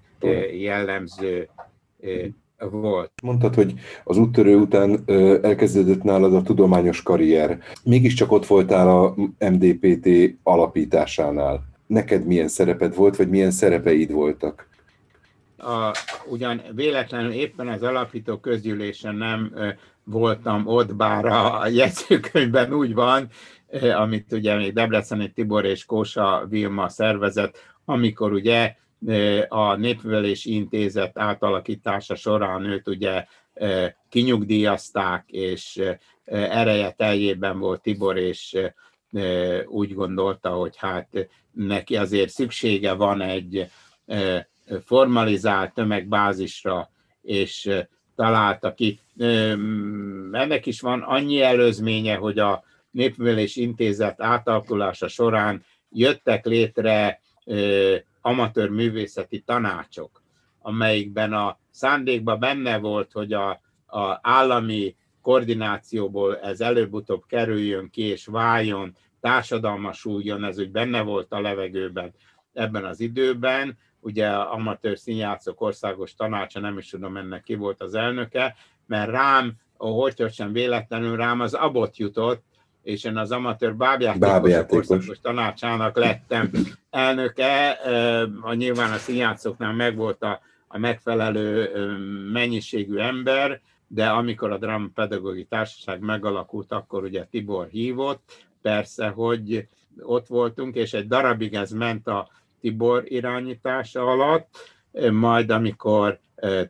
[0.59, 1.49] jellemző
[2.59, 3.12] volt.
[3.23, 5.03] Mondtad, hogy az úttörő után
[5.43, 7.59] elkezdődött nálad a tudományos karrier.
[7.83, 11.62] Mégiscsak ott voltál a MDPT alapításánál.
[11.87, 14.69] Neked milyen szereped volt, vagy milyen szerepeid voltak?
[15.57, 15.91] A,
[16.31, 19.53] ugyan véletlenül éppen az alapító közgyűlésen nem
[20.05, 23.28] voltam ott, bár a jegyzőkönyvben úgy van,
[23.94, 28.74] amit ugye még Debreceni Tibor és Kósa Vilma szervezett, amikor ugye
[29.48, 33.26] a Népművelési Intézet átalakítása során őt ugye
[34.09, 35.82] kinyugdíjazták, és
[36.24, 38.56] ereje teljében volt Tibor, és
[39.66, 43.70] úgy gondolta, hogy hát neki azért szüksége van egy
[44.85, 46.90] formalizált tömegbázisra,
[47.22, 47.70] és
[48.16, 49.01] találta ki.
[50.32, 57.20] Ennek is van annyi előzménye, hogy a Népművelés Intézet átalakulása során jöttek létre
[58.20, 60.23] amatőr művészeti tanácsok,
[60.59, 63.51] amelyikben a szándékban benne volt, hogy a,
[63.86, 71.41] a állami koordinációból ez előbb-utóbb kerüljön ki és váljon, társadalmasuljon, ez úgy benne volt a
[71.41, 72.15] levegőben
[72.53, 77.94] ebben az időben, ugye amatőr színjátszók országos tanácsa, nem is tudom ennek ki volt az
[77.94, 78.55] elnöke,
[78.86, 82.43] mert rám, hogy sem véletlenül rám az abot jutott,
[82.82, 86.51] és én az amatőr bábjátékos országos tanácsának lettem
[86.90, 87.70] elnöke,
[88.40, 91.70] a nyilván a színjátszóknál megvolt a, a megfelelő
[92.32, 99.68] mennyiségű ember, de amikor a Dramapedagógiai Társaság megalakult, akkor ugye Tibor hívott, persze, hogy
[100.01, 102.28] ott voltunk, és egy darabig ez ment a
[102.65, 104.49] Tibor irányítása alatt,
[105.12, 106.19] majd amikor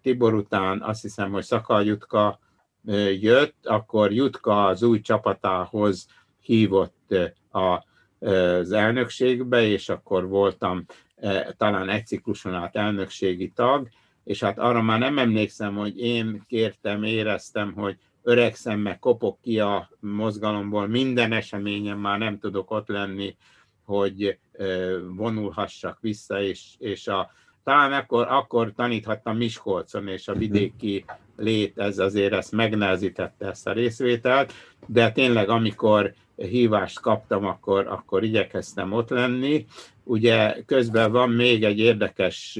[0.03, 2.39] Tibor után azt hiszem, hogy Szakal Jutka
[3.21, 6.07] jött, akkor Jutka az új csapatához
[6.41, 7.15] hívott
[7.51, 7.85] a,
[8.27, 10.85] az elnökségbe, és akkor voltam
[11.57, 13.89] talán egy cikluson át elnökségi tag,
[14.25, 19.61] és hát arra már nem emlékszem, hogy én kértem, éreztem, hogy öregszem, meg kopok ki
[19.61, 23.37] a mozgalomból, minden eseményen már nem tudok ott lenni,
[23.85, 24.39] hogy
[25.16, 27.31] vonulhassak vissza, és, és a,
[27.65, 30.40] talán akkor, akkor taníthattam Miskolcon, és a mhm.
[30.40, 31.05] vidéki
[31.36, 34.52] lét, ez azért ezt megnehezítette ezt a részvételt,
[34.86, 39.66] de tényleg amikor hívást kaptam, akkor, akkor igyekeztem ott lenni.
[40.05, 42.59] Ugye közben van még egy érdekes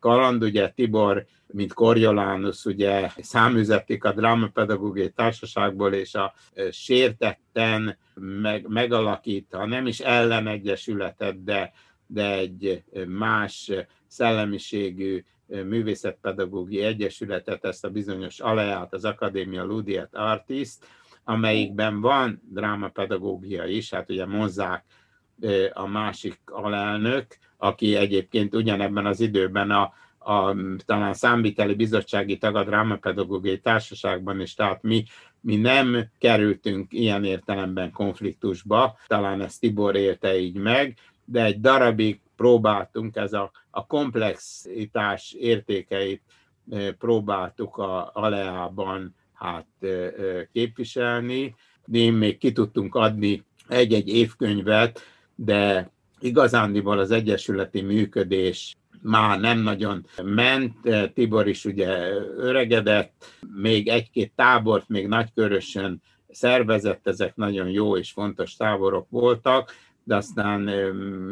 [0.00, 6.34] kaland, ugye Tibor, mint Coriolanus, ugye számüzetik a Drámapedagógiai Társaságból, és a
[6.70, 11.72] sértetten meg, megalakít, ha nem is ellenegyesületet, de,
[12.06, 13.70] de egy más
[14.06, 20.86] szellemiségű művészetpedagógiai egyesületet, ezt a bizonyos aleját, az Akadémia Ludiet Artist,
[21.24, 24.84] amelyikben van drámapedagógia is, hát ugye Mozzák
[25.72, 27.26] a másik alelnök,
[27.56, 30.56] aki egyébként ugyanebben az időben a, a
[30.86, 35.04] talán számviteli bizottsági tag drámapedagógiai társaságban is, tehát mi,
[35.40, 42.20] mi nem kerültünk ilyen értelemben konfliktusba, talán ezt Tibor élte így meg, de egy darabig
[42.36, 46.22] próbáltunk, ez a, a komplexitás értékeit
[46.98, 49.66] próbáltuk a Aleában hát
[50.52, 51.54] képviselni.
[51.92, 55.00] Én még ki tudtunk adni egy-egy évkönyvet,
[55.34, 55.90] de
[56.20, 60.74] igazándiból az egyesületi működés már nem nagyon ment,
[61.14, 61.88] Tibor is ugye
[62.36, 63.24] öregedett,
[63.54, 69.72] még egy-két tábort még nagykörösen szervezett, ezek nagyon jó és fontos táborok voltak,
[70.04, 70.60] de aztán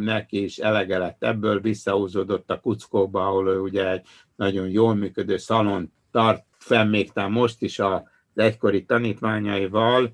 [0.01, 4.07] neki is elege lett ebből, visszahúzódott a Kuckóba, ahol ő ugye egy
[4.37, 10.13] nagyon jól működő szalon tart fenn még most is a egykori tanítványaival,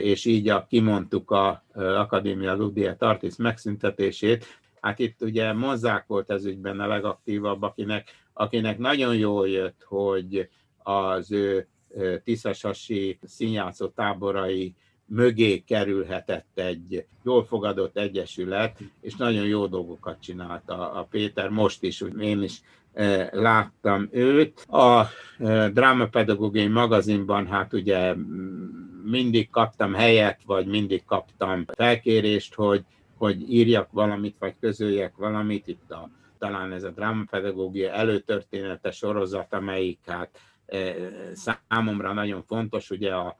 [0.00, 4.44] és így a, kimondtuk a Akadémia Ludia Tartis megszüntetését.
[4.80, 10.48] Hát itt ugye Mozzák volt ez ügyben a legaktívabb, akinek, akinek nagyon jól jött, hogy
[10.82, 11.66] az ő
[12.24, 14.74] Tiszasasi színjátszó táborai
[15.04, 22.04] mögé kerülhetett egy jól fogadott egyesület, és nagyon jó dolgokat csinált a, Péter, most is,
[22.20, 22.60] én is
[23.30, 24.60] láttam őt.
[24.60, 25.04] A
[25.72, 28.14] drámapedagógiai magazinban hát ugye
[29.10, 32.84] mindig kaptam helyet, vagy mindig kaptam felkérést, hogy,
[33.16, 35.66] hogy írjak valamit, vagy közöljek valamit.
[35.66, 40.94] Itt a, talán ez a drámapedagógia előtörténete sorozat, amelyik hát e,
[41.34, 43.36] számomra nagyon fontos, ugye a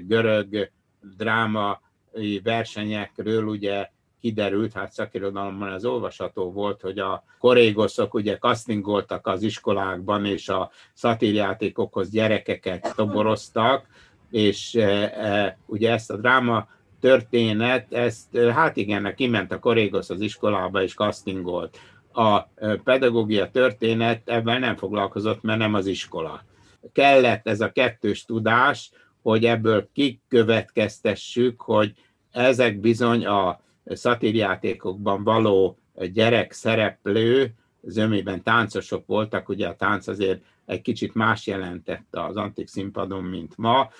[0.00, 0.70] görög
[1.16, 9.42] drámai versenyekről ugye kiderült, hát szakirodalomban az olvasható volt, hogy a korégoszok ugye castingoltak az
[9.42, 13.86] iskolákban, és a szatírjátékokhoz gyerekeket toboroztak,
[14.30, 16.68] és e, e, ugye ezt a dráma
[17.00, 21.78] történet, ezt e, hát igen, kiment a korégosz az iskolába és castingolt.
[22.12, 26.44] A e, pedagógia történet ebben nem foglalkozott, mert nem az iskola.
[26.92, 28.90] Kellett ez a kettős tudás,
[29.22, 31.92] hogy ebből kikövetkeztessük, hogy
[32.30, 35.78] ezek bizony a szatírjátékokban való
[36.12, 42.68] gyerek szereplő, zömében táncosok voltak, ugye a tánc azért egy kicsit más jelentett az antik
[42.68, 43.90] színpadon, mint ma.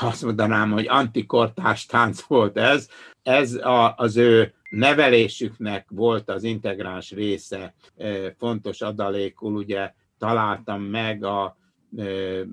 [0.00, 2.88] Azt mondanám, hogy antikortás tánc volt ez.
[3.22, 7.74] Ez a, az ő nevelésüknek volt az integráns része,
[8.38, 11.56] fontos adalékul, ugye találtam meg a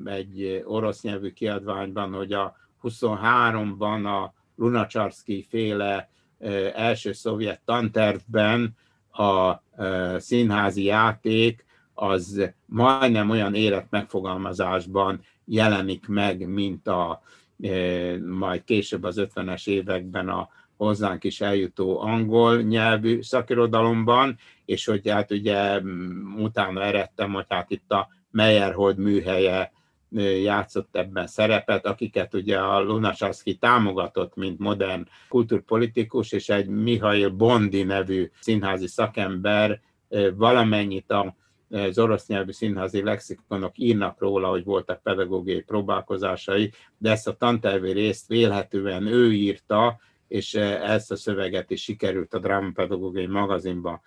[0.05, 6.09] egy orosz nyelvű kiadványban, hogy a 23-ban a Lunacsarszki féle
[6.73, 8.75] első szovjet tantervben
[9.11, 9.53] a
[10.17, 17.21] színházi játék az majdnem olyan életmegfogalmazásban jelenik meg, mint a
[18.25, 25.31] majd később az 50-es években a hozzánk is eljutó angol nyelvű szakirodalomban, és hogy hát
[25.31, 25.81] ugye
[26.37, 29.71] utána eredtem, hogy hát itt a Meyerhold műhelye
[30.43, 37.83] játszott ebben szerepet, akiket ugye a Lunasaszki támogatott, mint modern kulturpolitikus, és egy Mihail Bondi
[37.83, 39.81] nevű színházi szakember
[40.35, 41.35] valamennyit a
[41.73, 47.91] az orosz nyelvű színházi lexikonok írnak róla, hogy voltak pedagógiai próbálkozásai, de ezt a tantervi
[47.91, 54.01] részt vélhetően ő írta, és ezt a szöveget is sikerült a drámapedagógiai magazinba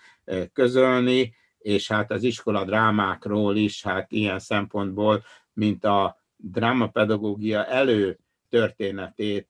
[0.52, 5.22] közölni, és hát az iskola drámákról is, hát ilyen szempontból,
[5.52, 8.18] mint a drámapedagógia elő
[8.48, 9.48] történetét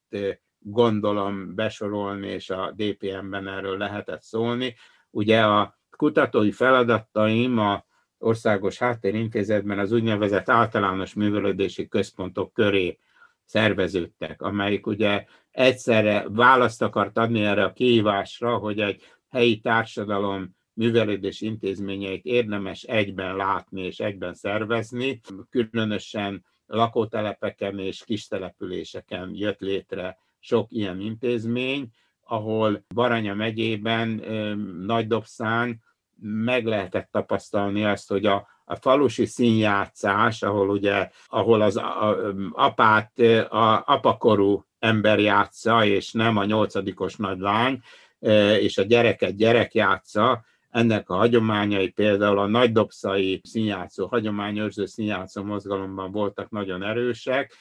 [0.58, 4.74] gondolom besorolni, és a DPM-ben erről lehetett szólni.
[5.10, 7.84] Ugye a kutatói feladataim a
[8.18, 12.98] Országos Háttérintézetben az úgynevezett általános művelődési központok köré
[13.44, 21.40] szerveződtek, amelyik ugye egyszerre választ akart adni erre a kihívásra, hogy egy helyi társadalom művelődés
[21.40, 25.20] intézményeit érdemes egyben látni és egyben szervezni,
[25.50, 31.88] különösen lakótelepeken és kistelepüléseken jött létre sok ilyen intézmény,
[32.20, 34.08] ahol Baranya megyében,
[34.86, 35.84] Nagydobszán
[36.20, 41.80] meg lehetett tapasztalni azt, hogy a, a falusi színjátszás, ahol ugye, ahol az
[42.52, 43.18] apát,
[43.48, 47.80] a apakorú ember játsza, és nem a nyolcadikos nagylány,
[48.58, 56.12] és a gyereket gyerek játsza, ennek a hagyományai például a nagydobszai színjátszó, hagyományőrző színjátszó mozgalomban
[56.12, 57.52] voltak nagyon erősek.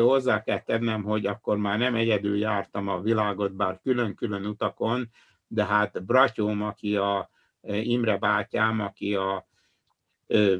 [0.00, 5.08] Hozzá kell tennem, hogy akkor már nem egyedül jártam a világot, bár külön-külön utakon,
[5.46, 7.30] de hát Bratyóm, aki a
[7.62, 9.46] Imre bátyám, aki a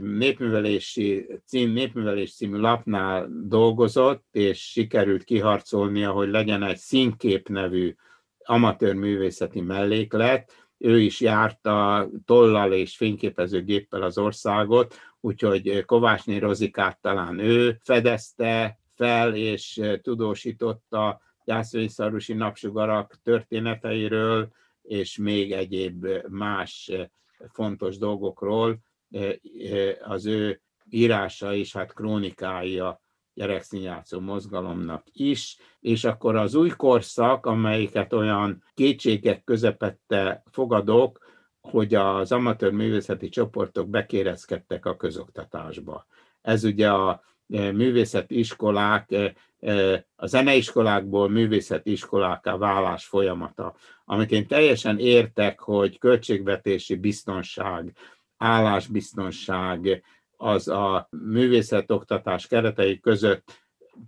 [0.00, 7.94] népművelési cím, népművelés című lapnál dolgozott, és sikerült kiharcolnia, hogy legyen egy színkép nevű
[8.44, 17.38] amatőr művészeti melléklet, ő is járta tollal és fényképezőgéppel az országot, úgyhogy Kovácsné Rozikát talán
[17.38, 24.52] ő fedezte fel és tudósította gyászvényszarusi napsugarak történeteiről,
[24.82, 26.92] és még egyéb más
[27.52, 28.78] fontos dolgokról.
[30.02, 33.00] Az ő írása és hát krónikái a
[33.34, 41.30] gyerekszínjátszó mozgalomnak is, és akkor az új korszak, amelyiket olyan kétségek közepette fogadok,
[41.60, 46.06] hogy az amatőr művészeti csoportok bekérezkedtek a közoktatásba.
[46.40, 49.34] Ez ugye a művészeti iskolák,
[50.16, 53.74] a zeneiskolákból művészeti iskoláká válás folyamata,
[54.04, 57.92] amit én teljesen értek, hogy költségvetési biztonság,
[58.36, 60.02] állásbiztonság,
[60.36, 63.62] az a művészetoktatás keretei között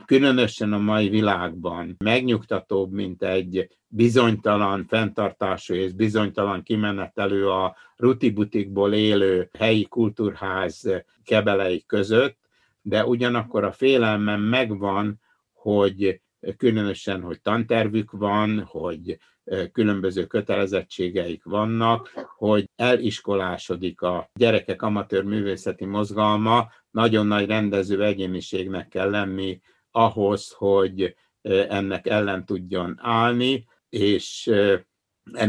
[0.07, 9.49] különösen a mai világban megnyugtatóbb, mint egy bizonytalan fenntartású és bizonytalan kimenetelő a rutibutikból élő
[9.59, 12.39] helyi kultúrház kebelei között,
[12.83, 15.21] de ugyanakkor a félelmem megvan,
[15.65, 16.21] hogy
[16.57, 19.19] különösen, hogy tantervük van, hogy
[19.73, 29.11] különböző kötelezettségeik vannak, hogy eliskolásodik a gyerekek amatőr művészeti mozgalma, nagyon nagy rendező egyéniségnek kell
[29.11, 29.61] lenni
[29.91, 31.17] ahhoz, hogy
[31.69, 34.51] ennek ellen tudjon állni, és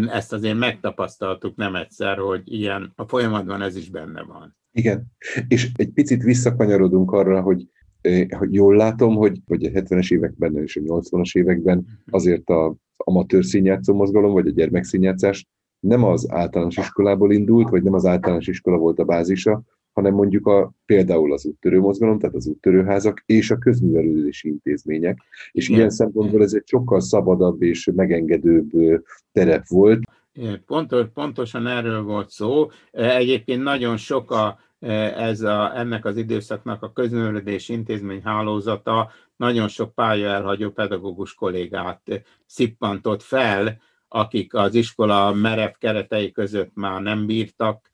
[0.07, 4.57] ezt azért megtapasztaltuk nem egyszer, hogy ilyen a folyamatban ez is benne van.
[4.71, 5.05] Igen,
[5.47, 7.69] és egy picit visszakanyarodunk arra, hogy
[8.37, 11.87] hogy jól látom, hogy, hogy a 70-es években és a 80-as években mhm.
[12.09, 15.45] azért a amatőr színjátszó mozgalom, vagy a gyermekszínjátszás
[15.79, 20.47] nem az általános iskolából indult, vagy nem az általános iskola volt a bázisa, hanem mondjuk
[20.47, 25.17] a, például az úttörő mozgalom, tehát az úttörőházak és a közművelődési intézmények.
[25.51, 25.77] És Igen.
[25.77, 28.69] ilyen szempontból ez egy sokkal szabadabb és megengedőbb
[29.31, 30.03] terep volt.
[30.65, 32.67] Pontos, pontosan erről volt szó.
[32.91, 34.59] Egyébként nagyon sok a,
[35.15, 42.01] ez a, ennek az időszaknak a közművelődési intézmény hálózata nagyon sok pálya elhagyó pedagógus kollégát
[42.45, 47.91] szippantott fel, akik az iskola merev keretei között már nem bírtak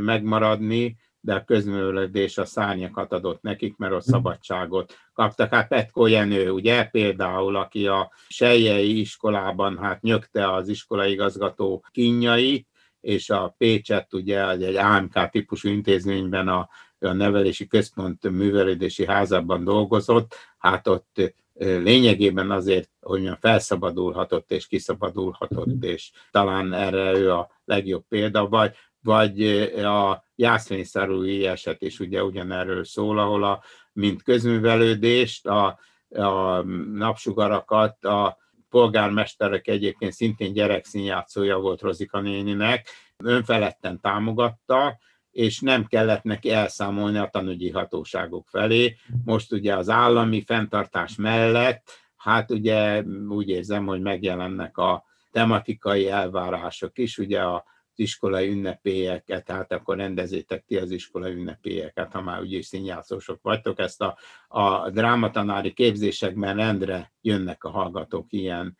[0.00, 5.50] megmaradni, de a közművelődés a szárnyakat adott nekik, mert ott szabadságot kaptak.
[5.50, 12.68] Hát Petko Jenő, ugye például, aki a Sejjei iskolában hát nyögte az iskolaigazgató kínjait,
[13.06, 16.68] és a Pécset ugye egy AMK típusú intézményben a,
[16.98, 25.66] a nevelési központ művelődési házában dolgozott, hát ott lényegében azért, hogy mondjam, felszabadulhatott és kiszabadulhatott,
[25.66, 25.82] mhm.
[25.82, 29.42] és talán erre ő a legjobb példa, vagy, vagy
[29.84, 33.62] a jászvényszarúi eset is ugye ugyanerről szól, ahol a,
[33.92, 35.78] mint közművelődést, a,
[36.08, 36.62] a
[36.92, 38.36] napsugarakat a
[38.68, 42.88] polgármesterek egyébként szintén gyerekszínjátszója volt Rozika néninek,
[43.24, 44.98] önfeledten támogatta,
[45.30, 48.96] és nem kellett neki elszámolni a tanügyi hatóságok felé.
[49.24, 56.98] Most ugye az állami fenntartás mellett, hát ugye úgy érzem, hogy megjelennek a tematikai elvárások
[56.98, 57.64] is, ugye a
[57.98, 63.78] iskolai ünnepélyeket, tehát akkor rendezétek ti az iskolai ünnepélyeket, ha már úgyis színjátszósok vagytok.
[63.78, 64.18] Ezt a,
[64.48, 68.76] a drámatanári képzésekben rendre jönnek a hallgatók ilyen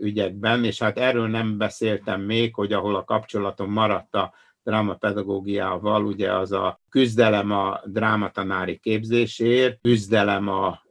[0.00, 6.32] ügyekben, és hát erről nem beszéltem még, hogy ahol a kapcsolatom maradt a drámapedagógiával, ugye
[6.32, 10.82] az a küzdelem a drámatanári képzésért, küzdelem a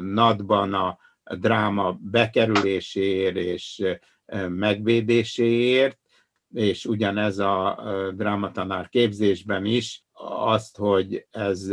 [0.00, 0.98] NAD-ban a
[1.36, 3.82] dráma bekerüléséért és
[4.48, 5.98] megvédéséért,
[6.54, 7.78] és ugyanez a
[8.16, 10.04] drámatanár képzésben is,
[10.46, 11.68] azt, hogy ez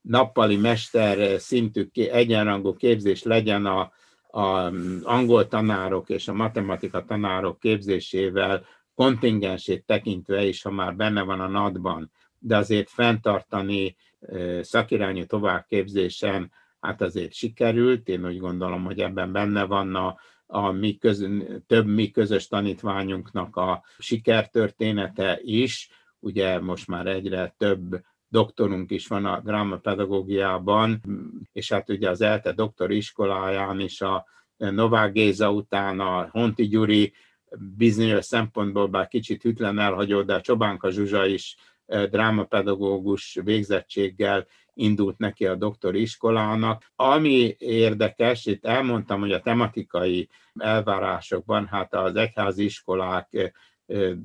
[0.00, 3.92] nappali mester szintű egyenrangú képzés legyen a,
[4.40, 11.40] a angol tanárok és a matematika tanárok képzésével kontingensét tekintve is, ha már benne van
[11.40, 13.96] a NAD-ban, de azért fenntartani
[14.60, 18.08] szakirányú továbbképzésen, hát azért sikerült.
[18.08, 20.16] Én úgy gondolom, hogy ebben benne van a,
[20.50, 21.26] a mi köz,
[21.66, 25.88] több mi közös tanítványunknak a sikertörténete is.
[26.18, 31.00] Ugye most már egyre több doktorunk is van a drámapedagógiában,
[31.52, 37.12] és hát ugye az ELTE doktori iskoláján is a Novák Géza után a Honti Gyuri
[37.76, 41.56] bizonyos szempontból bár kicsit hűtlen elhagyó, de a Csobánka Zsuzsa is
[42.10, 46.92] drámapedagógus végzettséggel indult neki a doktori iskolának.
[46.96, 53.52] Ami érdekes, itt elmondtam, hogy a tematikai elvárásokban hát az egyházi iskolák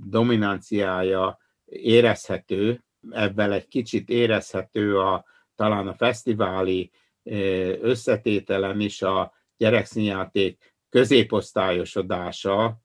[0.09, 5.25] dominanciája érezhető, ebben egy kicsit érezhető a,
[5.55, 6.91] talán a fesztiváli
[7.81, 12.77] összetételen is a gyerekszínjáték középosztályosodása,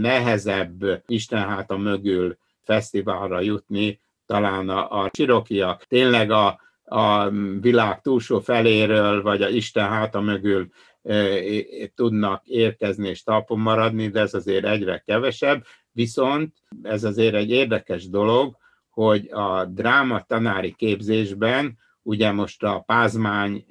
[0.00, 7.30] nehezebb Isten a mögül fesztiválra jutni, talán a, a csirokiak tényleg a, a
[7.60, 10.68] világ túlsó feléről, vagy a Isten háta mögül
[11.94, 15.64] tudnak érkezni és talpon maradni, de ez azért egyre kevesebb.
[15.92, 18.56] Viszont ez azért egy érdekes dolog,
[18.90, 23.66] hogy a dráma tanári képzésben ugye most a Pázmány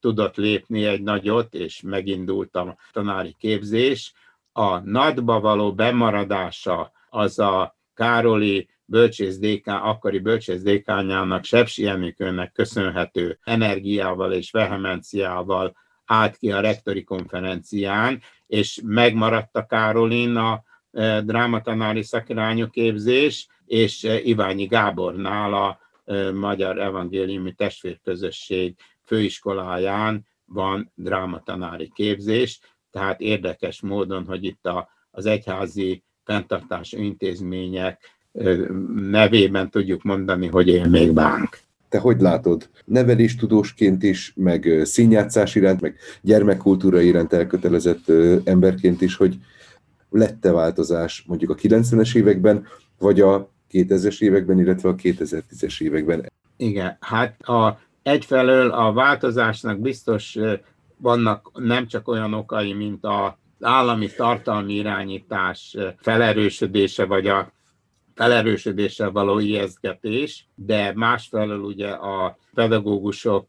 [0.00, 4.12] tudott lépni egy nagyot, és megindult a tanári képzés.
[4.52, 14.50] A nadba való bemaradása az a Károli bölcsészdékán, akkori bölcsészdékányának, Sepsi Enikőnek köszönhető energiával és
[14.50, 20.62] vehemenciával állt ki a rektori konferencián, és megmaradt a Károlin a
[20.92, 30.92] e, drámatanári szakirányú képzés, és e, Iványi Gábornál a e, Magyar Evangéliumi Testvérközösség főiskoláján van
[30.94, 32.60] drámatanári képzés,
[32.90, 38.20] tehát érdekes módon, hogy itt a, az egyházi fenntartású intézmények
[38.94, 41.58] nevében tudjuk mondani, hogy él még bánk.
[41.88, 42.68] Te hogy látod?
[42.84, 48.12] Neveléstudósként is, meg színjátszás iránt, meg gyermekkultúra iránt elkötelezett
[48.44, 49.38] emberként is, hogy
[50.10, 52.66] lette változás mondjuk a 90-es években,
[52.98, 56.32] vagy a 2000-es években, illetve a 2010-es években?
[56.56, 60.38] Igen, hát a, egyfelől a változásnak biztos
[60.96, 67.52] vannak nem csak olyan okai, mint a állami tartalmi irányítás felerősödése, vagy a
[68.14, 73.48] felerősödéssel való ijesztgetés, de másfelől ugye a pedagógusok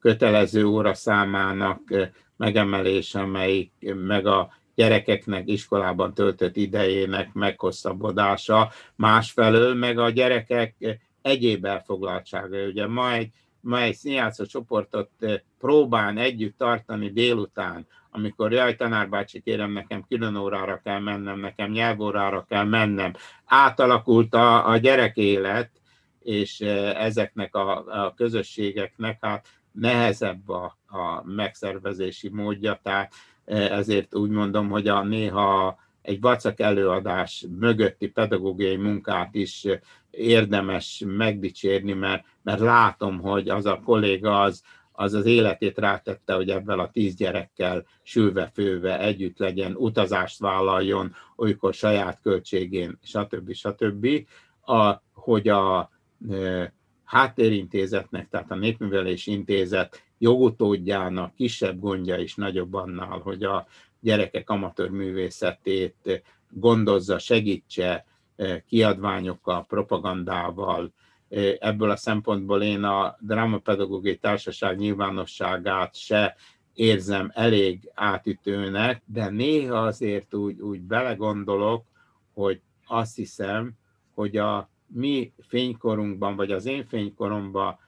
[0.00, 1.80] kötelező óra számának
[2.36, 10.74] megemelése, amelyik meg a gyerekeknek iskolában töltött idejének meghosszabbodása, másfelől meg a gyerekek
[11.22, 12.66] egyéb elfoglaltsága.
[12.66, 13.30] Ugye ma egy,
[13.60, 15.10] ma egy színjátszó csoportot
[15.58, 22.44] próbál együtt tartani délután, amikor jaj, tanárbácsi, kérem, nekem külön órára kell mennem, nekem nyelvórára
[22.48, 23.12] kell mennem.
[23.44, 25.70] Átalakult a, a gyerek élet,
[26.22, 33.12] és ezeknek a, a közösségeknek hát nehezebb a, a megszervezési módja, tehát
[33.44, 39.66] ezért úgy mondom, hogy a néha egy vacak előadás mögötti pedagógiai munkát is
[40.10, 44.62] érdemes megdicsérni, mert, mert látom, hogy az a kolléga az,
[45.02, 51.74] az az életét rátette, hogy ebben a tíz gyerekkel sülve-főve együtt legyen, utazást vállaljon, olykor
[51.74, 53.52] saját költségén, stb.
[53.52, 54.08] stb.
[54.60, 55.90] A, hogy a
[56.30, 56.72] e,
[57.04, 63.66] háttérintézetnek, tehát a Népművelés Intézet jogutódjának kisebb gondja is nagyobb annál, hogy a
[64.00, 68.04] gyerekek amatőr művészetét gondozza, segítse
[68.66, 70.92] kiadványokkal, propagandával,
[71.58, 76.36] ebből a szempontból én a Drámapedagógiai Társaság nyilvánosságát se
[76.74, 81.84] érzem elég átütőnek, de néha azért úgy, úgy belegondolok,
[82.34, 83.72] hogy azt hiszem,
[84.14, 87.78] hogy a mi fénykorunkban, vagy az én fénykoromban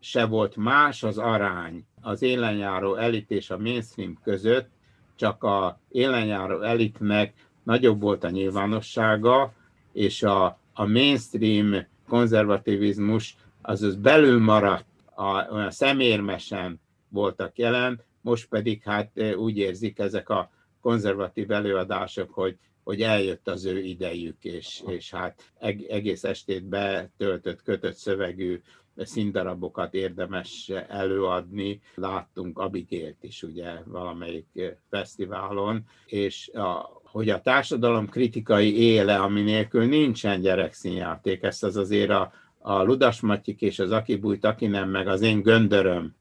[0.00, 4.70] se volt más az arány az élenjáró elit és a mainstream között,
[5.16, 9.52] csak a élenjáró elitnek nagyobb volt a nyilvánossága,
[9.92, 18.82] és a, a mainstream konzervativizmus, azaz belül maradt, a, olyan szemérmesen voltak jelen, most pedig
[18.82, 20.50] hát úgy érzik ezek a
[20.80, 25.52] konzervatív előadások, hogy, hogy eljött az ő idejük, és, és hát
[25.88, 28.60] egész estét betöltött, kötött szövegű
[28.96, 31.80] színdarabokat érdemes előadni.
[31.94, 39.84] Láttunk Abigélt is ugye valamelyik fesztiválon, és a, hogy a társadalom kritikai éle, ami nélkül
[39.84, 44.90] nincsen gyerekszínjáték, ezt az azért a, a Ludas Matyik és az Aki bújt, aki nem,
[44.90, 46.14] meg az én göndöröm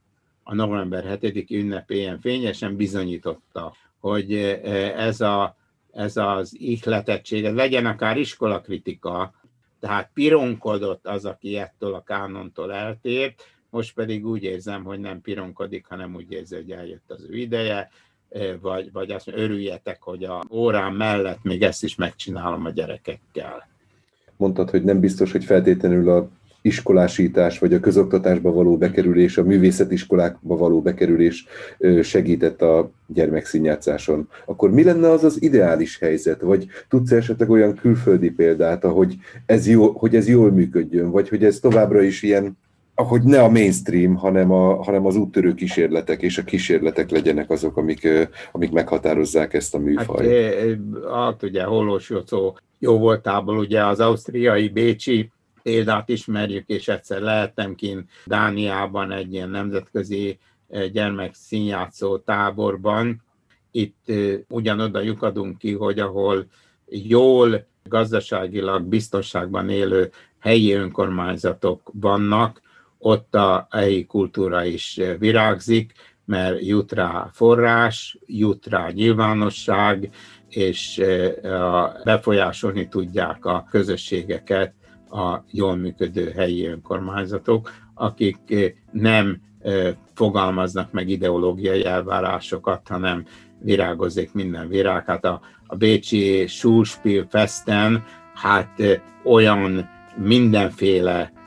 [0.43, 1.51] a november 7.
[1.51, 4.59] ünnepélyen fényesen bizonyította, hogy e,
[4.97, 5.59] ez a
[5.91, 9.33] ez az ihletettség, legyen akár iskolakritika,
[9.79, 15.85] tehát pironkodott az, aki ettől a kánontól eltért, most pedig úgy érzem, hogy nem pironkodik,
[15.85, 17.89] hanem úgy érzi, hogy eljött az ő ideje,
[18.61, 23.67] vagy, vagy azt mondja, örüljetek, hogy a órám mellett még ezt is megcsinálom a gyerekekkel.
[24.37, 26.29] Mondtad, hogy nem biztos, hogy feltétlenül a
[26.61, 31.45] iskolásítás, vagy a közoktatásba való bekerülés, a művészetiskolákba való bekerülés
[32.01, 34.29] segített a gyermekszínjátszáson.
[34.45, 36.41] Akkor mi lenne az az ideális helyzet?
[36.41, 41.43] Vagy tudsz esetleg olyan külföldi példát, ahogy ez, jó, hogy ez jól működjön, vagy hogy
[41.43, 42.57] ez továbbra is ilyen
[43.03, 47.77] hogy ne a mainstream, hanem, a, hanem az úttörő kísérletek, és a kísérletek legyenek azok,
[47.77, 48.07] amik,
[48.51, 50.55] amik meghatározzák ezt a műfajt.
[50.55, 55.31] Hát, hát ugye Hollós Jocó jó voltából ugye az ausztriai Bécsi
[55.63, 60.39] példát ismerjük, és egyszer lehettem kint Dániában egy ilyen nemzetközi
[60.91, 63.21] gyermek színjátszó táborban.
[63.71, 64.11] Itt
[64.49, 66.45] ugyanoda lyukadunk ki, hogy ahol
[66.85, 72.61] jól gazdaságilag biztonságban élő helyi önkormányzatok vannak,
[73.01, 75.93] ott a helyi kultúra is virágzik,
[76.25, 80.09] mert jut rá forrás, jut rá nyilvánosság,
[80.49, 81.01] és
[82.03, 84.73] befolyásolni tudják a közösségeket
[85.09, 88.37] a jól működő helyi önkormányzatok, akik
[88.91, 89.41] nem
[90.13, 93.25] fogalmaznak meg ideológiai elvárásokat, hanem
[93.59, 95.05] virágozik minden virág.
[95.05, 98.03] Hát a, a Bécsi Schulspiel Festen
[98.33, 98.81] hát
[99.23, 101.40] olyan mindenféle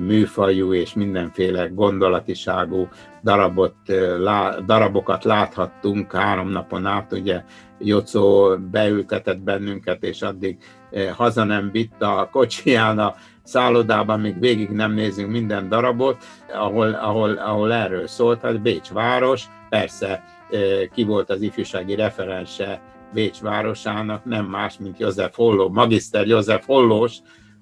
[0.00, 2.88] műfajú és mindenféle gondolatiságú
[3.22, 3.74] darabot,
[4.66, 7.42] darabokat láthattunk három napon át, ugye
[7.78, 10.56] Jocó beültetett bennünket, és addig
[11.12, 16.24] haza nem vitt a kocsiján a szállodában, még végig nem nézünk minden darabot,
[16.54, 20.24] ahol, ahol, ahol erről szólt, hát Bécs város, persze
[20.92, 22.80] ki volt az ifjúsági referense
[23.12, 27.16] Bécs városának, nem más, mint József Holló, magiszter József Hollós,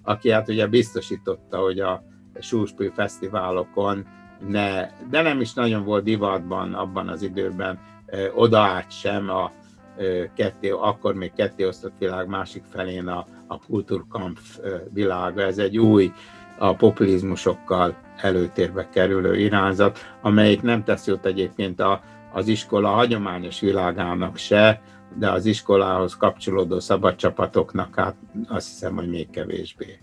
[0.04, 2.02] aki hát ugye biztosította, hogy a
[2.40, 4.06] Súspű fesztiválokon
[4.48, 7.78] ne, de nem is nagyon volt divatban abban az időben
[8.34, 9.52] odaállt sem a
[10.34, 14.58] ketté, akkor még ketté osztott világ másik felén a, a kultúrkampf
[14.92, 15.42] világa.
[15.42, 16.12] Ez egy új,
[16.58, 22.00] a populizmusokkal előtérbe kerülő irányzat, amelyik nem tesz jót egyébként a,
[22.32, 24.82] az iskola hagyományos világának se,
[25.18, 28.14] de az iskolához kapcsolódó szabadcsapatoknak hát
[28.48, 29.98] azt hiszem, hogy még kevésbé.